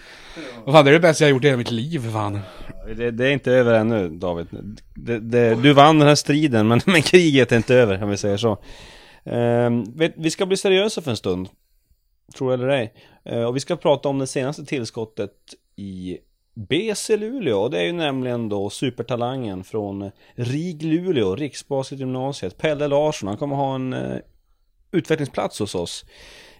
Vad 0.64 0.74
fan, 0.74 0.84
det 0.84 0.90
är 0.90 0.92
det 0.92 1.00
bästa 1.00 1.24
jag 1.24 1.28
har 1.28 1.34
gjort 1.34 1.44
i 1.44 1.46
hela 1.46 1.58
mitt 1.58 1.70
liv, 1.70 2.02
för 2.02 2.10
fan. 2.10 2.40
Det, 2.96 3.10
det, 3.10 3.26
är 3.26 3.30
inte 3.30 3.52
över 3.52 3.74
ännu, 3.74 4.08
David. 4.08 4.46
Det, 4.94 5.18
det, 5.18 5.54
du 5.54 5.72
vann 5.72 5.98
den 5.98 6.08
här 6.08 6.14
striden, 6.14 6.68
men, 6.68 6.80
men 6.86 7.02
kriget 7.02 7.52
är 7.52 7.56
inte 7.56 7.74
över, 7.74 8.02
om 8.02 8.10
vi 8.10 8.16
säger 8.16 8.36
så. 8.36 8.58
Um, 9.24 10.12
vi 10.16 10.30
ska 10.30 10.46
bli 10.46 10.56
seriösa 10.56 11.02
för 11.02 11.10
en 11.10 11.16
stund. 11.16 11.48
Tror 12.38 12.54
eller 12.54 12.68
ej. 12.68 12.92
Uh, 13.32 13.44
och 13.44 13.56
vi 13.56 13.60
ska 13.60 13.76
prata 13.76 14.08
om 14.08 14.18
det 14.18 14.26
senaste 14.26 14.64
tillskottet 14.64 15.30
i 15.76 16.18
BC 16.54 17.16
Luleå. 17.16 17.58
Och 17.58 17.70
det 17.70 17.78
är 17.78 17.84
ju 17.84 17.92
nämligen 17.92 18.48
då 18.48 18.70
supertalangen 18.70 19.64
från 19.64 20.10
RIG 20.34 20.82
Luleå, 20.82 21.36
Riksbasketgymnasiet. 21.36 22.58
Pelle 22.58 22.88
Larsson, 22.88 23.28
han 23.28 23.38
kommer 23.38 23.56
ha 23.56 23.74
en 23.74 23.92
eh, 23.92 24.18
utvecklingsplats 24.90 25.58
hos 25.58 25.74
oss 25.74 26.04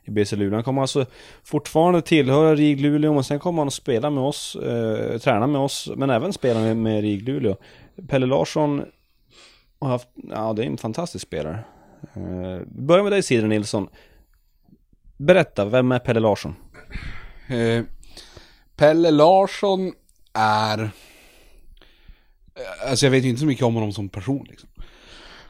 i 0.04 0.10
BC 0.10 0.36
Luleå. 0.36 0.54
Han 0.54 0.64
kommer 0.64 0.80
alltså 0.80 1.06
fortfarande 1.44 2.02
tillhöra 2.02 2.54
RIG 2.54 2.80
Luleå, 2.80 3.14
men 3.14 3.24
sen 3.24 3.38
kommer 3.38 3.58
han 3.58 3.68
att 3.68 3.74
spela 3.74 4.10
med 4.10 4.24
oss, 4.24 4.56
eh, 4.56 5.18
träna 5.18 5.46
med 5.46 5.60
oss, 5.60 5.90
men 5.96 6.10
även 6.10 6.32
spela 6.32 6.60
med, 6.60 6.76
med 6.76 7.00
RIG 7.00 7.28
Luleå. 7.28 7.56
Pelle 8.08 8.26
Larsson 8.26 8.84
har 9.78 9.88
haft, 9.88 10.08
ja 10.30 10.52
det 10.52 10.62
är 10.62 10.66
en 10.66 10.78
fantastisk 10.78 11.26
spelare. 11.26 11.58
Eh, 12.14 12.66
börja 12.66 13.02
med 13.02 13.12
dig 13.12 13.22
Sidre 13.22 13.48
Nilsson. 13.48 13.88
Berätta, 15.16 15.64
vem 15.64 15.92
är 15.92 15.98
Pelle 15.98 16.20
Larsson? 16.20 16.54
Eh, 17.48 17.84
Pelle 18.76 19.10
Larsson 19.10 19.92
är... 20.32 20.78
Eh, 22.54 22.90
alltså 22.90 23.06
jag 23.06 23.10
vet 23.10 23.24
ju 23.24 23.28
inte 23.28 23.40
så 23.40 23.46
mycket 23.46 23.64
om 23.64 23.74
honom 23.74 23.92
som 23.92 24.08
person 24.08 24.46
liksom. 24.50 24.68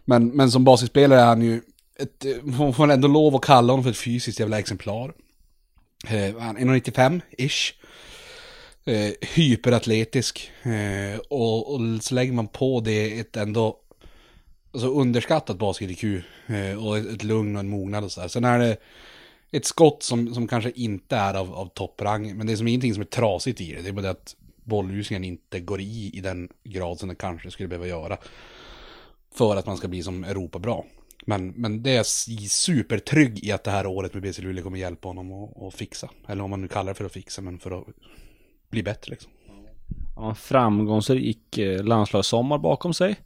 Men, 0.04 0.28
men 0.28 0.50
som 0.50 0.64
basisspelare 0.64 1.20
är 1.20 1.26
han 1.26 1.42
ju 1.42 1.60
ett, 1.98 2.26
man 2.42 2.74
får 2.74 2.90
ändå 2.90 3.08
lov 3.08 3.34
att 3.34 3.42
kalla 3.42 3.72
honom 3.72 3.84
för 3.84 3.90
ett 3.90 3.96
fysiskt 3.98 4.40
jävla 4.40 4.58
exemplar. 4.58 5.12
Eh, 6.06 6.38
han 6.38 6.56
är 6.56 6.60
1,95-ish. 6.60 7.72
Eh, 8.86 9.12
hyperatletisk. 9.20 10.50
Eh, 10.62 11.18
och, 11.18 11.74
och 11.74 11.80
så 12.00 12.14
lägger 12.14 12.32
man 12.32 12.48
på 12.48 12.80
det 12.80 13.20
ett 13.20 13.36
ändå 13.36 13.76
alltså 14.72 14.88
underskattat 14.88 15.58
basket-IQ. 15.58 16.22
Eh, 16.46 16.86
och 16.86 16.98
ett, 16.98 17.06
ett 17.06 17.24
lugn 17.24 17.56
och 17.56 17.60
en 17.60 17.68
mognad 17.68 18.04
och 18.04 18.12
sådär. 18.12 18.28
Sen 18.28 18.44
är 18.44 18.58
det 18.58 18.76
ett 19.50 19.64
skott 19.64 20.02
som, 20.02 20.34
som 20.34 20.48
kanske 20.48 20.70
inte 20.70 21.16
är 21.16 21.34
av, 21.34 21.54
av 21.54 21.66
topprang. 21.66 22.36
Men 22.36 22.46
det 22.46 22.52
är 22.52 22.56
som 22.56 22.68
ingenting 22.68 22.94
som 22.94 23.00
är 23.00 23.06
trasigt 23.06 23.60
i 23.60 23.74
det. 23.74 23.82
Det 23.82 23.88
är 23.88 23.92
bara 23.92 24.02
det 24.02 24.10
att 24.10 24.36
bollljusningen 24.64 25.24
inte 25.24 25.60
går 25.60 25.80
i 25.80 26.10
i 26.14 26.20
den 26.20 26.48
grad 26.64 26.98
som 26.98 27.08
den 27.08 27.16
kanske 27.16 27.50
skulle 27.50 27.68
behöva 27.68 27.86
göra. 27.86 28.16
För 29.34 29.56
att 29.56 29.66
man 29.66 29.76
ska 29.76 29.88
bli 29.88 30.02
som 30.02 30.24
Europa 30.24 30.58
bra. 30.58 30.84
Men, 31.26 31.48
men 31.48 31.82
det 31.82 31.96
är 31.96 32.02
supertrygg 32.48 33.44
i 33.44 33.52
att 33.52 33.64
det 33.64 33.70
här 33.70 33.86
året 33.86 34.14
med 34.14 34.22
BC 34.22 34.42
Luleå 34.42 34.64
kommer 34.64 34.78
hjälpa 34.78 35.08
honom 35.08 35.32
att, 35.32 35.62
att 35.62 35.74
fixa. 35.74 36.10
Eller 36.28 36.44
om 36.44 36.50
man 36.50 36.60
nu 36.60 36.68
kallar 36.68 36.92
det 36.92 36.94
för 36.94 37.04
att 37.04 37.12
fixa, 37.12 37.42
men 37.42 37.58
för 37.58 37.70
att 37.70 37.86
bli 38.70 38.82
bättre 38.82 39.10
liksom. 39.10 39.30
Han 40.14 40.24
har 40.24 40.30
en 40.30 40.36
framgångsrik 40.36 41.58
eh, 41.58 41.84
landslagssommar 41.84 42.58
bakom 42.58 42.94
sig. 42.94 43.16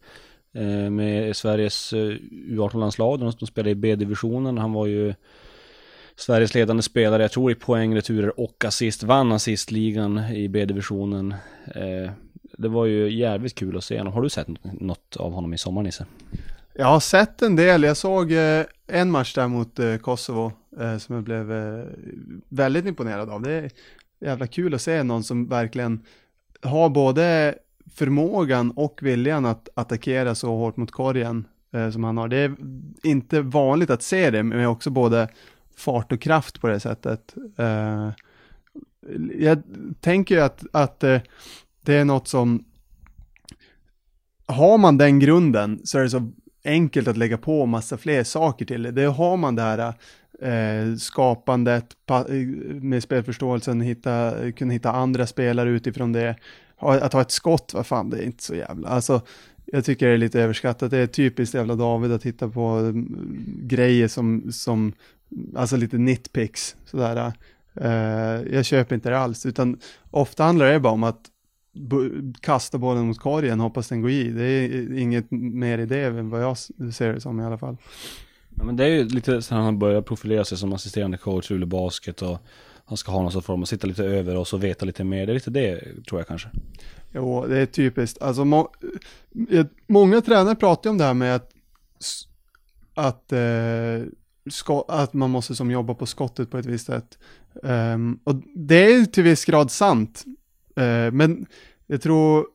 Eh, 0.53 0.91
med 0.91 1.37
Sveriges 1.37 1.93
eh, 1.93 2.17
U18-landslag. 2.49 3.21
De 3.21 3.33
spelade 3.33 3.71
i 3.71 3.75
B-divisionen. 3.75 4.59
Han 4.59 4.73
var 4.73 4.87
ju 4.87 5.15
Sveriges 6.19 6.55
ledande 6.55 6.83
spelare, 6.83 7.23
jag 7.23 7.33
tror 7.33 7.51
i 7.53 7.55
poäng, 7.55 7.95
returer 7.97 8.41
och 8.41 8.65
assist. 8.65 9.03
Vann 9.03 9.33
assistligan 9.33 10.19
i 10.19 10.49
B-divisionen. 10.49 11.35
Eh, 11.75 12.11
Det 12.59 12.69
var 12.69 12.87
ju 12.87 13.11
jävligt 13.19 13.55
kul 13.55 13.77
att 13.77 13.85
se 13.85 13.99
honom. 13.99 14.13
Har 14.13 14.23
du 14.23 14.29
sett 14.31 14.49
något 14.81 15.17
av 15.17 15.33
honom 15.33 15.55
i 15.55 15.59
sommar 15.59 15.83
Nisse? 15.83 16.07
Jag 16.75 16.87
har 16.87 17.01
sett 17.01 17.43
en 17.43 17.57
del, 17.57 17.83
jag 17.83 17.97
såg 17.97 18.33
eh, 18.33 18.65
en 18.87 19.11
match 19.11 19.35
där 19.35 19.49
mot 19.49 19.79
eh, 19.79 19.97
Kosovo 19.97 20.53
eh, 20.81 20.99
som 20.99 21.15
jag 21.15 21.25
blev 21.25 21.53
eh, 21.53 21.85
väldigt 22.49 22.87
imponerad 22.87 23.31
av. 23.31 23.43
Det 23.43 23.53
är 23.53 23.71
jävla 24.21 24.47
kul 24.47 24.75
att 24.75 24.83
se 24.83 25.03
någon 25.03 25.25
som 25.25 25.49
verkligen 25.49 26.05
har 26.63 26.89
både 26.89 27.55
förmågan 27.95 28.71
och 28.71 28.99
viljan 29.03 29.47
att 29.47 29.69
attackera 29.75 30.35
så 30.35 30.49
hårt 30.57 30.77
mot 30.77 30.91
korgen 30.91 31.47
eh, 31.75 31.91
som 31.91 32.05
han 32.05 32.17
har. 32.17 32.29
Det 32.29 32.37
är 32.37 32.55
inte 33.03 33.41
vanligt 33.41 33.91
att 33.91 34.03
se 34.03 34.31
det, 34.31 34.43
men 34.43 34.67
också 34.67 34.91
både 34.91 35.29
fart 35.79 36.13
och 36.13 36.21
kraft 36.21 36.61
på 36.61 36.69
det 36.69 36.81
sättet. 36.81 37.35
Eh, 37.57 38.11
jag 39.39 39.63
tänker 40.01 40.35
ju 40.35 40.41
att, 40.41 40.65
att 40.73 41.05
eh, 41.05 41.21
det 41.81 41.95
är 41.95 42.05
något 42.05 42.29
som 42.29 42.65
har 44.47 44.79
man 44.79 44.99
den 44.99 45.19
grunden 45.19 45.81
så 45.85 45.99
är 45.99 46.03
det 46.03 46.11
så 46.11 46.31
enkelt 46.65 47.09
att 47.09 47.17
lägga 47.17 47.39
på 47.39 47.67
massa 47.67 47.97
fler 47.97 48.25
saker 48.25 48.65
till 48.65 48.83
det. 48.83 48.91
Det 48.91 49.05
har 49.05 49.37
man 49.37 49.55
det 49.55 49.63
här 49.63 49.95
eh, 50.43 50.97
skapandet 50.97 51.97
eh, 52.11 52.25
med 52.83 53.03
spelförståelsen, 53.03 53.81
hitta, 53.81 54.35
kunna 54.53 54.73
hitta 54.73 54.93
andra 54.93 55.27
spelare 55.27 55.71
utifrån 55.71 56.13
det. 56.13 56.37
Att 56.81 57.13
ha 57.13 57.21
ett 57.21 57.31
skott, 57.31 57.73
vad 57.75 57.87
fan, 57.87 58.11
det 58.11 58.19
är 58.19 58.23
inte 58.23 58.43
så 58.43 58.55
jävla, 58.55 58.89
alltså 58.89 59.21
jag 59.73 59.85
tycker 59.85 60.07
det 60.07 60.13
är 60.13 60.19
lite 60.19 60.41
överskattat. 60.41 60.91
Det 60.91 60.99
är 60.99 61.07
typiskt 61.07 61.55
jävla 61.55 61.75
David 61.75 62.13
att 62.13 62.27
hitta 62.27 62.49
på 62.49 62.63
mm, 62.63 63.29
grejer 63.63 64.09
som, 64.09 64.53
som, 64.53 64.93
alltså 65.57 65.77
lite 65.77 65.99
nitpicks 65.99 66.77
sådär. 66.85 67.33
Eh, 67.75 68.55
jag 68.55 68.65
köper 68.65 68.95
inte 68.95 69.11
det 69.11 69.19
alls, 69.19 69.47
utan 69.47 69.81
ofta 70.11 70.45
handlar 70.45 70.73
det 70.73 70.81
bara 70.81 70.93
om 70.93 71.05
att 71.05 71.31
kasta 72.41 72.79
bollen 72.79 73.07
mot 73.07 73.19
korgen, 73.19 73.61
hoppas 73.61 73.89
den 73.89 74.01
går 74.01 74.11
i. 74.11 74.31
Det 74.31 74.45
är 74.45 74.99
inget 74.99 75.31
mer 75.31 75.79
i 75.79 75.87
det 75.87 76.05
än 76.05 76.31
vad 76.31 76.43
jag 76.43 76.59
ser 76.93 77.13
det 77.13 77.21
som 77.21 77.41
i 77.41 77.45
alla 77.45 77.59
fall. 77.59 77.77
Ja, 78.57 78.65
men 78.65 78.77
det 78.77 78.85
är 78.85 78.89
ju 78.89 79.05
lite 79.05 79.43
så 79.43 79.55
han 79.55 79.79
börjar 79.79 80.03
profilera 80.03 80.45
sig 80.45 80.59
som 80.59 80.73
assisterande 80.73 81.17
coach 81.17 81.51
i 81.51 81.65
Basket 81.65 82.23
och 82.23 82.39
han 82.85 82.97
ska 82.97 83.13
ha 83.13 83.23
någon 83.23 83.33
sorts 83.33 83.47
form 83.47 83.63
att 83.63 83.69
sitta 83.69 83.87
lite 83.87 84.05
över 84.05 84.37
oss 84.37 84.53
och 84.53 84.65
veta 84.65 84.87
lite 84.87 85.05
mer. 85.05 85.27
Det 85.27 85.33
är 85.33 85.35
lite 85.35 85.51
det, 85.51 85.81
tror 86.09 86.21
jag 86.21 86.27
kanske. 86.27 86.49
Jo, 87.13 87.47
det 87.47 87.59
är 87.59 87.67
typiskt. 87.67 88.23
Alltså, 88.23 88.45
må, 88.45 88.71
många 89.87 90.21
tränare 90.21 90.55
pratar 90.55 90.91
ju 90.91 90.93
om 90.93 90.99
det 90.99 91.05
här 91.05 91.15
med 91.15 91.35
att, 91.37 91.51
att, 92.95 93.33
eh, 93.33 93.39
att 94.89 95.13
man 95.13 95.31
måste 95.31 95.55
som 95.55 95.71
jobba 95.71 95.95
på 95.95 96.07
skottet 96.07 96.51
på 96.51 96.59
ett 96.59 96.67
visst 96.67 96.87
sätt. 96.87 97.19
Um, 97.63 98.21
och 98.25 98.35
det 98.55 98.87
är 98.87 98.99
ju 98.99 99.07
till 99.07 99.23
viss 99.23 99.45
grad 99.45 99.71
sant. 99.71 100.25
Uh, 100.81 101.13
men 101.13 101.47
jag 101.87 102.03
tror 102.03 102.47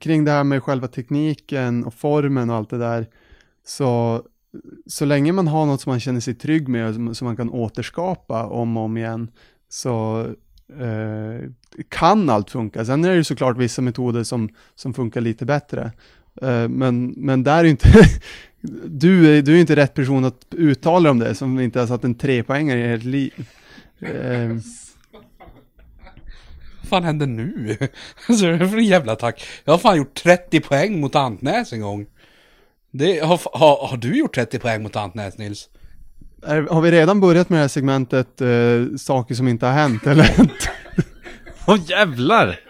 kring 0.00 0.24
det 0.24 0.30
här 0.30 0.44
med 0.44 0.62
själva 0.62 0.88
tekniken 0.88 1.84
och 1.84 1.94
formen 1.94 2.50
och 2.50 2.56
allt 2.56 2.70
det 2.70 2.78
där, 2.78 3.06
så, 3.66 4.22
så 4.86 5.04
länge 5.04 5.32
man 5.32 5.48
har 5.48 5.66
något 5.66 5.80
som 5.80 5.90
man 5.90 6.00
känner 6.00 6.20
sig 6.20 6.34
trygg 6.34 6.68
med 6.68 6.88
och 6.88 6.94
som, 6.94 7.14
som 7.14 7.24
man 7.26 7.36
kan 7.36 7.50
återskapa 7.50 8.46
om 8.46 8.76
och 8.76 8.82
om 8.82 8.96
igen, 8.96 9.30
så 9.68 10.26
uh, 10.80 11.50
kan 11.88 12.30
allt 12.30 12.50
funka. 12.50 12.84
Sen 12.84 13.04
är 13.04 13.08
det 13.08 13.16
ju 13.16 13.24
såklart 13.24 13.56
vissa 13.56 13.82
metoder 13.82 14.22
som, 14.22 14.48
som 14.74 14.94
funkar 14.94 15.20
lite 15.20 15.44
bättre. 15.44 15.92
Eh, 16.42 16.68
men, 16.68 17.14
men 17.16 17.42
där 17.42 17.58
är 17.58 17.64
inte, 17.64 17.88
du 18.86 19.36
är, 19.38 19.42
du 19.42 19.56
är 19.56 19.60
inte 19.60 19.76
rätt 19.76 19.94
person 19.94 20.24
att 20.24 20.46
uttala 20.50 21.10
om 21.10 21.18
det, 21.18 21.34
som 21.34 21.60
inte 21.60 21.80
har 21.80 21.86
satt 21.86 22.04
en 22.04 22.14
trepoängare 22.14 22.78
i 22.80 22.92
ert 22.92 23.04
liv. 23.04 23.48
Eh, 24.00 24.56
Vad 26.80 26.88
fan 26.88 27.04
händer 27.04 27.26
nu? 27.26 27.76
Alltså 28.28 28.46
det 28.46 28.52
är 28.52 28.66
för 28.66 28.76
en 28.76 28.84
jävla 28.84 29.12
attack. 29.12 29.46
Jag 29.64 29.72
har 29.72 29.78
fan 29.78 29.96
gjort 29.96 30.14
30 30.14 30.60
poäng 30.60 31.00
mot 31.00 31.14
Antnäs 31.14 31.72
en 31.72 31.80
gång. 31.80 32.06
Det, 32.90 33.18
har, 33.18 33.40
har, 33.58 33.86
har 33.88 33.96
du 33.96 34.18
gjort 34.18 34.34
30 34.34 34.58
poäng 34.58 34.82
mot 34.82 34.96
Antnäs 34.96 35.38
Nils? 35.38 35.68
är, 36.46 36.62
har 36.62 36.80
vi 36.80 36.90
redan 36.90 37.20
börjat 37.20 37.48
med 37.48 37.56
det 37.58 37.60
här 37.60 37.68
segmentet, 37.68 38.40
eh, 38.40 38.96
saker 38.98 39.34
som 39.34 39.48
inte 39.48 39.66
har 39.66 39.72
hänt, 39.72 40.06
eller? 40.06 40.30
Åh 41.66 41.78
jävlar! 41.86 42.60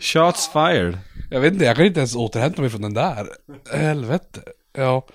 Shots 0.00 0.52
fired. 0.52 0.98
Jag 1.32 1.40
vet 1.40 1.52
inte, 1.52 1.64
jag 1.64 1.76
kan 1.76 1.84
inte 1.84 2.00
ens 2.00 2.16
återhämta 2.16 2.60
mig 2.62 2.70
från 2.70 2.82
den 2.82 2.94
där. 2.94 3.28
Helvete. 3.72 4.40
Ja. 4.72 5.06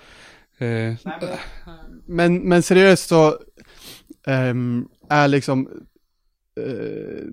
Eh, 0.58 0.94
men, 2.06 2.38
men 2.38 2.62
seriöst 2.62 3.08
så 3.08 3.38
ehm, 4.26 4.88
är 5.08 5.28
liksom 5.28 5.68
eh, 6.60 7.24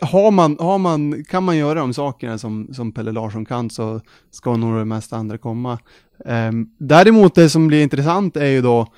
har 0.00 0.30
man, 0.30 0.56
har 0.60 0.78
man, 0.78 1.24
kan 1.24 1.44
man 1.44 1.56
göra 1.56 1.78
de 1.78 1.94
sakerna 1.94 2.38
som, 2.38 2.74
som 2.74 2.92
Pelle 2.92 3.12
Larsson 3.12 3.44
kan 3.44 3.70
så 3.70 4.00
ska 4.30 4.56
nog 4.56 4.78
det 4.78 4.84
mesta 4.84 5.16
andra 5.16 5.38
komma. 5.38 5.78
Ehm, 6.24 6.70
däremot 6.78 7.34
det 7.34 7.50
som 7.50 7.66
blir 7.66 7.82
intressant 7.82 8.36
är 8.36 8.46
ju 8.46 8.62
då 8.62 8.92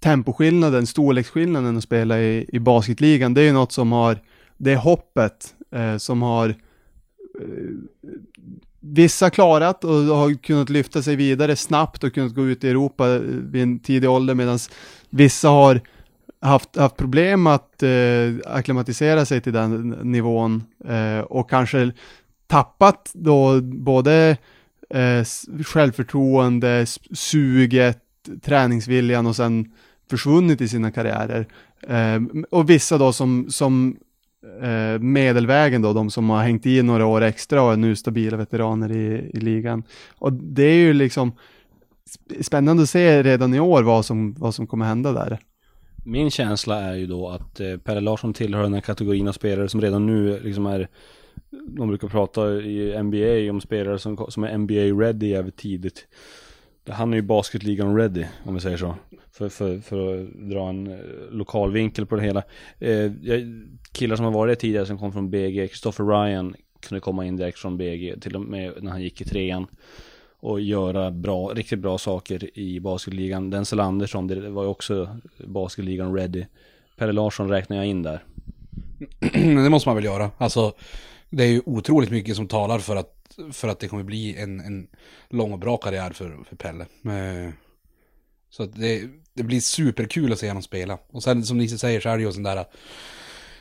temposkillnaden, 0.00 0.86
storleksskillnaden 0.86 1.76
att 1.76 1.84
spela 1.84 2.20
i, 2.20 2.46
i 2.52 2.58
basketligan. 2.58 3.34
Det 3.34 3.40
är 3.40 3.44
ju 3.44 3.52
något 3.52 3.72
som 3.72 3.92
har, 3.92 4.18
det 4.56 4.72
är 4.72 4.76
hoppet 4.76 5.54
eh, 5.70 5.96
som 5.96 6.22
har 6.22 6.54
Eh, 7.40 7.46
vissa 8.80 9.30
klarat 9.30 9.84
och 9.84 9.92
har 9.92 10.34
kunnat 10.34 10.70
lyfta 10.70 11.02
sig 11.02 11.16
vidare 11.16 11.56
snabbt 11.56 12.04
och 12.04 12.14
kunnat 12.14 12.34
gå 12.34 12.46
ut 12.46 12.64
i 12.64 12.68
Europa 12.68 13.18
vid 13.18 13.62
en 13.62 13.78
tidig 13.78 14.10
ålder 14.10 14.34
medan 14.34 14.58
vissa 15.10 15.48
har 15.48 15.80
haft, 16.40 16.76
haft 16.76 16.96
problem 16.96 17.46
att 17.46 17.82
eh, 17.82 17.90
akklimatisera 18.46 19.24
sig 19.24 19.40
till 19.40 19.52
den 19.52 19.88
nivån 19.88 20.64
eh, 20.84 21.18
och 21.18 21.50
kanske 21.50 21.92
tappat 22.46 23.10
då 23.14 23.60
både 23.60 24.36
eh, 24.90 25.24
självförtroende, 25.64 26.86
suget, 27.12 27.98
träningsviljan 28.42 29.26
och 29.26 29.36
sen 29.36 29.72
försvunnit 30.10 30.60
i 30.60 30.68
sina 30.68 30.90
karriärer. 30.90 31.46
Eh, 31.88 32.20
och 32.50 32.70
vissa 32.70 32.98
då 32.98 33.12
som, 33.12 33.50
som 33.50 33.96
eh, 34.62 34.98
medelvägen 34.98 35.82
då, 35.82 35.92
de 35.92 36.10
som 36.10 36.30
har 36.30 36.42
hängt 36.42 36.66
i 36.66 36.82
några 36.82 37.06
år 37.06 37.20
extra 37.20 37.62
och 37.62 37.72
är 37.72 37.76
nu 37.76 37.96
stabila 37.96 38.36
veteraner 38.36 38.92
i, 38.92 39.30
i 39.34 39.40
ligan. 39.40 39.82
Och 40.18 40.32
det 40.32 40.62
är 40.62 40.74
ju 40.74 40.92
liksom 40.92 41.32
spännande 42.40 42.82
att 42.82 42.88
se 42.88 43.22
redan 43.22 43.54
i 43.54 43.60
år 43.60 43.82
vad 43.82 44.04
som, 44.04 44.34
vad 44.34 44.54
som 44.54 44.66
kommer 44.66 44.86
hända 44.86 45.12
där. 45.12 45.38
Min 46.04 46.30
känsla 46.30 46.80
är 46.80 46.94
ju 46.94 47.06
då 47.06 47.28
att 47.28 47.60
eh, 47.60 47.76
Pelle 47.76 48.00
Larsson 48.00 48.34
tillhör 48.34 48.62
den 48.62 48.74
här 48.74 48.80
kategorin 48.80 49.28
av 49.28 49.32
spelare 49.32 49.68
som 49.68 49.80
redan 49.80 50.06
nu 50.06 50.40
liksom 50.40 50.66
är 50.66 50.88
De 51.50 51.88
brukar 51.88 52.08
prata 52.08 52.52
i 52.52 53.02
NBA 53.02 53.50
om 53.50 53.60
spelare 53.60 53.98
som, 53.98 54.26
som 54.28 54.44
är 54.44 54.58
NBA 54.58 55.02
ready 55.04 55.26
jävligt 55.26 55.56
tidigt 55.56 56.06
han 56.88 57.12
är 57.12 57.16
ju 57.16 57.22
basketligan 57.22 57.96
ready 57.96 58.24
om 58.44 58.54
vi 58.54 58.60
säger 58.60 58.76
så 58.76 58.94
För, 59.32 59.48
för, 59.48 59.78
för 59.78 60.14
att 60.14 60.28
dra 60.50 60.68
en 60.68 60.86
eh, 60.86 60.98
lokal 61.30 61.72
vinkel 61.72 62.06
på 62.06 62.16
det 62.16 62.22
hela 62.22 62.42
eh, 62.78 63.12
Killar 63.92 64.16
som 64.16 64.24
har 64.24 64.32
varit 64.32 64.58
tidigare 64.58 64.86
som 64.86 64.98
kom 64.98 65.12
från 65.12 65.30
BG 65.30 65.68
Christopher 65.68 66.04
Ryan 66.04 66.54
kunde 66.80 67.00
komma 67.00 67.24
in 67.26 67.36
direkt 67.36 67.58
från 67.58 67.76
BG 67.76 68.20
till 68.20 68.36
och 68.36 68.42
med 68.42 68.72
när 68.80 68.90
han 68.90 69.02
gick 69.02 69.20
i 69.20 69.24
trean 69.24 69.66
och 70.40 70.60
göra 70.60 71.10
bra, 71.10 71.48
riktigt 71.48 71.78
bra 71.78 71.98
saker 71.98 72.58
i 72.58 72.80
basketligan. 72.80 73.50
Denzel 73.50 73.80
Andersson, 73.80 74.26
det 74.26 74.50
var 74.50 74.62
ju 74.62 74.68
också 74.68 75.18
basketligan 75.46 76.14
ready. 76.14 76.44
Pelle 76.96 77.12
Larsson 77.12 77.48
räknar 77.48 77.76
jag 77.76 77.86
in 77.86 78.02
där. 78.02 78.24
det 79.64 79.70
måste 79.70 79.88
man 79.88 79.96
väl 79.96 80.04
göra. 80.04 80.30
Alltså, 80.38 80.72
det 81.32 81.44
är 81.44 81.48
ju 81.48 81.62
otroligt 81.66 82.10
mycket 82.10 82.36
som 82.36 82.48
talar 82.48 82.78
för 82.78 82.96
att, 82.96 83.38
för 83.52 83.68
att 83.68 83.80
det 83.80 83.88
kommer 83.88 84.02
bli 84.02 84.36
en, 84.36 84.60
en 84.60 84.88
lång 85.28 85.52
och 85.52 85.58
bra 85.58 85.76
karriär 85.76 86.10
för, 86.10 86.38
för 86.48 86.56
Pelle. 86.56 86.86
Eh, 87.04 87.52
så 88.50 88.62
att 88.62 88.74
det, 88.74 89.08
det 89.34 89.42
blir 89.42 89.60
superkul 89.60 90.32
att 90.32 90.38
se 90.38 90.48
honom 90.48 90.62
spela. 90.62 90.98
Och 91.10 91.22
sen 91.22 91.44
som 91.44 91.58
Nisse 91.58 91.78
säger 91.78 92.00
så 92.00 92.08
är 92.08 92.16
det 92.16 92.22
ju 92.22 92.32
sån 92.32 92.42
där 92.42 92.56
eh, 92.56 92.64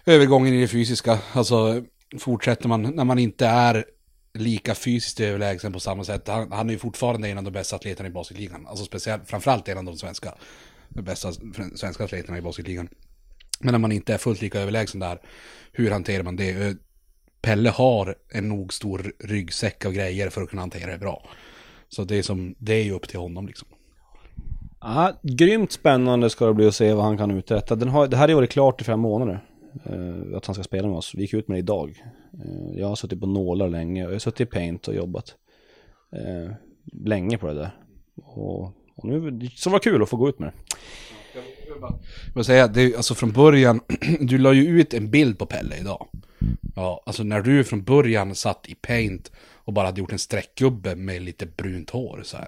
övergången 0.05 0.53
i 0.53 0.61
det 0.61 0.67
fysiska. 0.67 1.19
Alltså 1.33 1.83
fortsätter 2.19 2.67
man, 2.67 2.81
när 2.81 3.03
man 3.03 3.19
inte 3.19 3.45
är 3.45 3.85
lika 4.33 4.75
fysiskt 4.75 5.19
överlägsen 5.19 5.73
på 5.73 5.79
samma 5.79 6.03
sätt. 6.03 6.27
Han, 6.27 6.51
han 6.51 6.69
är 6.69 6.73
ju 6.73 6.79
fortfarande 6.79 7.29
en 7.29 7.37
av 7.37 7.43
de 7.43 7.51
bästa 7.51 7.75
atleterna 7.75 8.09
i 8.09 8.11
basketligan. 8.11 8.67
Alltså 8.67 8.85
speciellt, 8.85 9.29
framförallt 9.29 9.67
en 9.67 9.77
av 9.77 9.83
de 9.83 9.97
svenska, 9.97 10.33
de 10.89 11.01
bästa 11.01 11.33
svenska 11.75 12.03
atleterna 12.03 12.37
i 12.37 12.41
basketligan. 12.41 12.89
Men 13.59 13.71
när 13.71 13.79
man 13.79 13.91
inte 13.91 14.13
är 14.13 14.17
fullt 14.17 14.41
lika 14.41 14.59
överlägsen 14.59 14.99
där, 14.99 15.21
hur 15.71 15.91
hanterar 15.91 16.23
man 16.23 16.35
det? 16.35 16.51
Eh, 16.51 16.73
Pelle 17.41 17.69
har 17.69 18.15
en 18.29 18.49
nog 18.49 18.73
stor 18.73 19.13
ryggsäck 19.19 19.85
av 19.85 19.91
grejer 19.91 20.29
för 20.29 20.41
att 20.41 20.49
kunna 20.49 20.61
hantera 20.61 20.91
det 20.91 20.97
bra. 20.97 21.23
Så 21.89 22.03
det 22.03 22.15
är, 22.15 22.21
som, 22.21 22.55
det 22.57 22.73
är 22.73 22.83
ju 22.83 22.91
upp 22.91 23.07
till 23.07 23.19
honom 23.19 23.47
liksom. 23.47 23.67
Ja, 24.81 25.19
grymt 25.21 25.71
spännande 25.71 26.29
ska 26.29 26.45
det 26.45 26.53
bli 26.53 26.67
att 26.67 26.75
se 26.75 26.93
vad 26.93 27.05
han 27.05 27.17
kan 27.17 27.31
uträtta. 27.31 27.75
Den 27.75 27.89
har, 27.89 28.07
det 28.07 28.17
här 28.17 28.27
har 28.27 28.35
varit 28.35 28.51
klart 28.51 28.81
i 28.81 28.83
fem 28.83 28.99
månader. 28.99 29.45
Uh, 29.89 30.37
att 30.37 30.45
han 30.45 30.53
ska 30.53 30.63
spela 30.63 30.87
med 30.87 30.97
oss. 30.97 31.15
Vi 31.15 31.21
gick 31.21 31.33
ut 31.33 31.47
med 31.47 31.55
det 31.55 31.59
idag. 31.59 32.03
Uh, 32.45 32.79
jag 32.79 32.87
har 32.87 32.95
suttit 32.95 33.19
på 33.19 33.27
nålar 33.27 33.69
länge. 33.69 34.03
Jag 34.03 34.11
har 34.11 34.19
suttit 34.19 34.41
i 34.41 34.45
paint 34.45 34.87
och 34.87 34.95
jobbat 34.95 35.35
uh, 36.15 36.51
länge 37.05 37.37
på 37.37 37.47
det 37.47 37.53
där. 37.53 37.71
Och, 38.23 38.63
och 38.95 39.03
nu, 39.05 39.49
så 39.55 39.69
var 39.69 39.79
det 39.79 39.83
kul 39.83 40.03
att 40.03 40.09
få 40.09 40.17
gå 40.17 40.29
ut 40.29 40.39
med 40.39 40.47
det. 40.47 40.75
Jag 42.27 42.35
vill 42.35 42.43
säga, 42.43 42.67
det, 42.67 42.95
alltså 42.95 43.15
från 43.15 43.31
början, 43.31 43.81
du 44.19 44.37
la 44.37 44.53
ju 44.53 44.81
ut 44.81 44.93
en 44.93 45.11
bild 45.11 45.39
på 45.39 45.45
Pelle 45.45 45.77
idag. 45.77 46.07
Ja, 46.75 47.03
alltså 47.05 47.23
när 47.23 47.41
du 47.41 47.63
från 47.63 47.83
början 47.83 48.35
satt 48.35 48.69
i 48.69 48.75
paint 48.75 49.31
och 49.63 49.73
bara 49.73 49.85
hade 49.85 49.99
gjort 49.99 50.11
en 50.11 50.19
streckgubbe 50.19 50.95
med 50.95 51.21
lite 51.21 51.45
brunt 51.45 51.89
hår 51.89 52.21
så 52.23 52.37
här. 52.37 52.47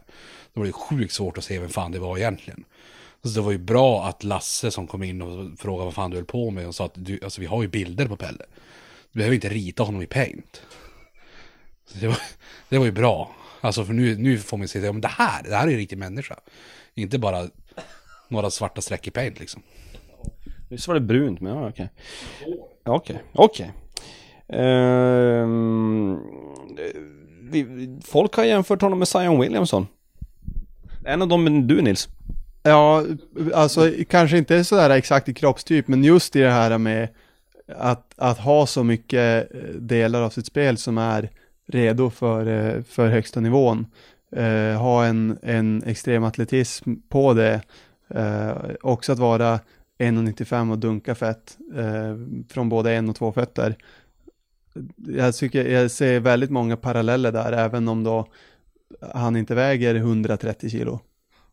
Då 0.53 0.59
var 0.59 0.67
det 0.67 0.73
sjukt 0.73 1.13
svårt 1.13 1.37
att 1.37 1.43
se 1.43 1.59
vem 1.59 1.69
fan 1.69 1.91
det 1.91 1.99
var 1.99 2.17
egentligen. 2.17 2.63
Så 3.23 3.29
det 3.29 3.41
var 3.41 3.51
ju 3.51 3.57
bra 3.57 4.05
att 4.05 4.23
Lasse 4.23 4.71
som 4.71 4.87
kom 4.87 5.03
in 5.03 5.21
och 5.21 5.59
frågade 5.59 5.85
vad 5.85 5.93
fan 5.93 6.11
du 6.11 6.17
höll 6.17 6.25
på 6.25 6.51
med 6.51 6.67
och 6.67 6.75
sa 6.75 6.85
att 6.85 6.93
du, 6.95 7.19
alltså 7.23 7.41
vi 7.41 7.47
har 7.47 7.61
ju 7.61 7.67
bilder 7.67 8.07
på 8.07 8.15
Pelle. 8.15 8.45
Du 9.11 9.17
behöver 9.19 9.35
inte 9.35 9.49
rita 9.49 9.83
honom 9.83 10.01
i 10.01 10.07
paint. 10.07 10.61
Så 11.85 11.97
det, 11.97 12.07
var, 12.07 12.17
det 12.69 12.77
var 12.77 12.85
ju 12.85 12.91
bra. 12.91 13.35
Alltså 13.61 13.85
för 13.85 13.93
nu, 13.93 14.17
nu 14.17 14.37
får 14.37 14.57
man 14.57 14.67
se, 14.67 14.79
men 14.79 15.01
det 15.01 15.07
här, 15.07 15.43
det 15.43 15.55
här 15.55 15.63
är 15.63 15.67
ju 15.67 15.73
en 15.73 15.79
riktig 15.79 15.97
människa. 15.97 16.35
Inte 16.93 17.19
bara 17.19 17.49
några 18.27 18.49
svarta 18.49 18.81
streck 18.81 19.07
i 19.07 19.11
paint 19.11 19.39
liksom. 19.39 19.61
Visst 20.69 20.87
var 20.87 20.95
det 20.95 21.01
brunt, 21.01 21.41
men 21.41 21.55
ja, 21.55 21.69
okej. 21.69 21.89
Okej, 22.83 23.23
okej. 23.33 23.65
Okay. 23.65 23.82
Ehm, 24.47 26.19
folk 28.03 28.35
har 28.35 28.43
jämfört 28.43 28.81
honom 28.81 28.99
med 28.99 29.07
Zion 29.07 29.39
Williamson. 29.39 29.87
En 31.05 31.21
av 31.21 31.27
dem 31.27 31.47
är 31.47 31.61
du 31.61 31.81
Nils. 31.81 32.09
Ja, 32.63 33.03
alltså 33.53 33.91
kanske 34.09 34.37
inte 34.37 34.63
sådär 34.63 34.89
exakt 34.89 35.29
i 35.29 35.33
kroppstyp, 35.33 35.87
men 35.87 36.03
just 36.03 36.35
i 36.35 36.39
det 36.39 36.51
här 36.51 36.77
med 36.77 37.07
att, 37.77 38.13
att 38.17 38.37
ha 38.37 38.65
så 38.65 38.83
mycket 38.83 39.55
eh, 39.55 39.59
delar 39.75 40.21
av 40.21 40.29
sitt 40.29 40.45
spel 40.45 40.77
som 40.77 40.97
är 40.97 41.29
redo 41.67 42.09
för, 42.09 42.47
eh, 42.47 42.83
för 42.83 43.07
högsta 43.07 43.39
nivån. 43.39 43.85
Eh, 44.35 44.81
ha 44.81 45.05
en, 45.05 45.37
en 45.41 45.83
extrem 45.83 46.23
atletism 46.23 46.93
på 47.09 47.33
det. 47.33 47.61
Eh, 48.09 48.51
också 48.81 49.11
att 49.11 49.19
vara 49.19 49.59
1,95 49.99 50.71
och 50.71 50.77
dunka 50.77 51.15
fett 51.15 51.57
eh, 51.75 52.17
från 52.49 52.69
både 52.69 52.93
en 52.93 53.09
och 53.09 53.15
två 53.15 53.31
fötter. 53.31 53.75
Jag 55.07 55.35
tycker 55.35 55.65
jag 55.65 55.91
ser 55.91 56.19
väldigt 56.19 56.49
många 56.49 56.77
paralleller 56.77 57.31
där, 57.31 57.51
även 57.51 57.87
om 57.87 58.03
då 58.03 58.27
han 59.13 59.35
inte 59.35 59.55
väger 59.55 59.95
130 59.95 60.69
kilo. 60.69 60.99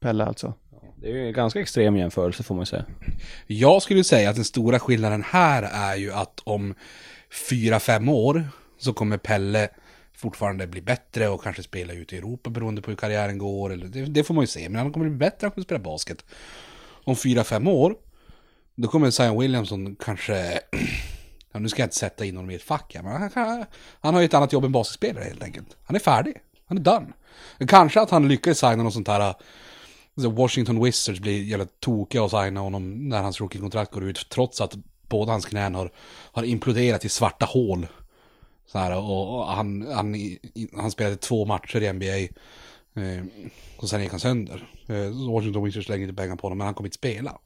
Pelle 0.01 0.25
alltså. 0.25 0.55
Det 0.97 1.09
är 1.11 1.13
ju 1.13 1.27
en 1.27 1.33
ganska 1.33 1.61
extrem 1.61 1.97
jämförelse 1.97 2.43
får 2.43 2.55
man 2.55 2.67
säga. 2.67 2.85
Jag 3.47 3.83
skulle 3.83 4.05
säga 4.05 4.31
att 4.31 4.37
den 4.37 4.45
stora 4.45 4.79
skillnaden 4.79 5.23
här 5.23 5.63
är 5.63 5.97
ju 5.97 6.13
att 6.13 6.41
om 6.45 6.75
fyra 7.49 7.81
fem 7.81 8.09
år 8.09 8.49
så 8.79 8.93
kommer 8.93 9.19
Pelle 9.19 9.69
fortfarande 10.21 10.67
bli 10.67 10.83
bättre 10.83 11.29
och 11.29 11.43
kanske 11.43 11.63
spela 11.63 11.93
ute 11.93 12.15
i 12.15 12.19
Europa 12.19 12.51
beroende 12.51 12.83
på 12.83 12.91
hur 12.91 12.97
karriären 12.97 13.39
går. 13.39 13.73
Eller 13.73 13.87
det, 13.87 14.05
det 14.05 14.25
får 14.25 14.35
man 14.35 14.43
ju 14.43 14.47
se, 14.47 14.69
men 14.69 14.83
han 14.83 14.93
kommer 14.93 15.09
bli 15.09 15.19
bättre, 15.19 15.45
han 15.45 15.51
kommer 15.51 15.65
spela 15.65 15.81
basket. 15.81 16.25
Om 17.05 17.17
fyra 17.17 17.45
fem 17.45 17.69
år, 17.69 17.95
då 18.75 18.89
kommer 18.89 19.11
Zion 19.11 19.41
Williamson 19.41 19.97
kanske, 19.97 20.35
ja, 21.53 21.61
nu 21.61 21.69
ska 21.69 21.83
jag 21.83 21.87
inte 21.87 21.97
sätta 21.97 22.25
in 22.25 22.37
honom 22.37 22.51
i 22.51 22.55
ett 22.55 22.63
fack 22.63 22.95
här, 22.95 23.03
men 23.03 23.31
han, 23.35 23.65
han 24.01 24.15
har 24.15 24.21
ju 24.21 24.25
ett 24.25 24.35
annat 24.35 24.53
jobb 24.53 24.65
än 24.65 24.73
basketspelare 24.73 25.25
helt 25.25 25.43
enkelt. 25.43 25.77
Han 25.85 25.97
är 25.97 26.01
färdig, 26.01 26.37
han 26.67 26.79
är 26.79 26.83
done. 26.83 27.07
Kanske 27.69 28.01
att 28.01 28.11
han 28.11 28.29
lyckades 28.29 28.59
signa 28.59 28.83
något 28.83 28.93
sånt 28.93 29.09
här 29.09 29.35
äh, 30.17 30.33
Washington 30.33 30.85
Wizards 30.85 31.21
blir 31.21 31.43
jävla 31.43 31.67
tokiga 31.81 32.23
och 32.23 32.31
signa 32.31 32.61
honom 32.61 33.09
när 33.09 33.23
hans 33.23 33.41
rookie-kontrakt 33.41 33.93
går 33.93 34.05
ut. 34.05 34.29
Trots 34.29 34.61
att 34.61 34.77
båda 35.09 35.33
hans 35.33 35.47
knän 35.47 35.75
har, 35.75 35.91
har 36.33 36.43
imploderat 36.43 37.05
i 37.05 37.09
svarta 37.09 37.47
hål. 37.47 37.87
Så 38.67 38.79
här, 38.79 38.97
och, 38.97 39.39
och 39.39 39.47
han, 39.47 39.87
han, 39.93 40.37
han 40.77 40.91
spelade 40.91 41.17
två 41.17 41.45
matcher 41.45 41.83
i 41.83 41.93
NBA. 41.93 42.19
Eh, 43.03 43.25
och 43.77 43.89
sen 43.89 44.03
gick 44.03 44.11
han 44.11 44.21
sönder. 44.21 44.69
Eh, 44.87 45.31
Washington 45.33 45.65
Wizards 45.65 45.89
lägger 45.89 46.09
inte 46.09 46.23
pengar 46.23 46.37
på 46.37 46.43
honom, 46.43 46.59
men 46.59 46.65
han 46.65 46.75
kommer 46.75 46.89
inte 46.89 46.95
spela. 46.95 47.39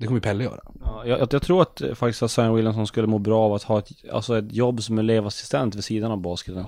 Det 0.00 0.06
kommer 0.06 0.20
Pelle 0.20 0.44
göra. 0.44 0.60
Ja, 0.80 1.06
jag, 1.06 1.28
jag, 1.32 1.42
tror 1.42 1.62
att 1.62 1.80
eh, 1.80 1.94
faktiskt 1.94 2.22
att 2.22 2.30
Zion 2.30 2.54
Williamson 2.54 2.86
skulle 2.86 3.06
må 3.06 3.18
bra 3.18 3.44
av 3.44 3.54
att 3.54 3.62
ha 3.62 3.78
ett, 3.78 3.90
alltså 4.12 4.38
ett 4.38 4.52
jobb 4.52 4.82
som 4.82 4.98
elevassistent 4.98 5.74
vid 5.74 5.84
sidan 5.84 6.10
av 6.12 6.18
basketen. 6.18 6.64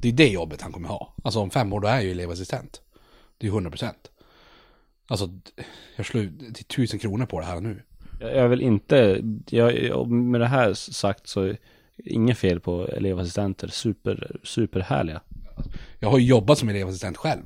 det 0.00 0.08
är 0.08 0.12
det 0.12 0.28
jobbet 0.28 0.62
han 0.62 0.72
kommer 0.72 0.88
ha. 0.88 1.14
Alltså 1.24 1.40
om 1.40 1.50
fem 1.50 1.72
år 1.72 1.80
då 1.80 1.88
är 1.88 1.94
jag 1.94 2.04
ju 2.04 2.10
elevassistent. 2.10 2.80
Det 3.38 3.46
är 3.46 3.48
ju 3.48 3.54
100 3.54 3.70
procent. 3.70 4.10
Alltså, 5.06 5.30
jag 5.96 6.06
slår 6.06 6.52
till 6.52 6.64
tusen 6.64 6.98
kronor 6.98 7.26
på 7.26 7.40
det 7.40 7.46
här 7.46 7.60
nu. 7.60 7.82
Jag, 8.20 8.36
jag 8.36 8.48
vill 8.48 8.60
inte, 8.60 9.22
jag, 9.50 10.10
med 10.10 10.40
det 10.40 10.46
här 10.46 10.74
sagt 10.74 11.28
så, 11.28 11.54
inget 11.96 12.38
fel 12.38 12.60
på 12.60 12.86
elevassistenter, 12.86 13.68
super, 13.68 14.40
superhärliga. 14.42 15.20
Jag 15.98 16.10
har 16.10 16.18
ju 16.18 16.26
jobbat 16.26 16.58
som 16.58 16.68
elevassistent 16.68 17.16
själv. 17.16 17.42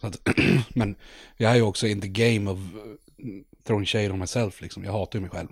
Att, 0.00 0.28
men 0.74 0.94
jag 1.36 1.52
är 1.52 1.56
ju 1.56 1.62
också 1.62 1.86
in 1.86 2.00
the 2.00 2.08
game 2.08 2.50
of 2.50 2.58
throwing 3.66 3.86
shade 3.86 4.10
on 4.10 4.18
myself 4.18 4.60
liksom. 4.60 4.84
Jag 4.84 4.92
hatar 4.92 5.18
ju 5.18 5.20
mig 5.20 5.30
själv. 5.30 5.48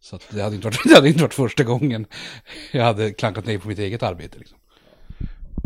Så 0.00 0.16
att 0.16 0.28
det, 0.30 0.42
hade 0.42 0.54
inte 0.56 0.66
varit, 0.66 0.80
det 0.88 0.94
hade 0.94 1.08
inte 1.08 1.22
varit 1.22 1.34
första 1.34 1.64
gången 1.64 2.06
jag 2.72 2.84
hade 2.84 3.12
klankat 3.12 3.46
ner 3.46 3.58
på 3.58 3.68
mitt 3.68 3.78
eget 3.78 4.02
arbete 4.02 4.38
liksom. 4.38 4.58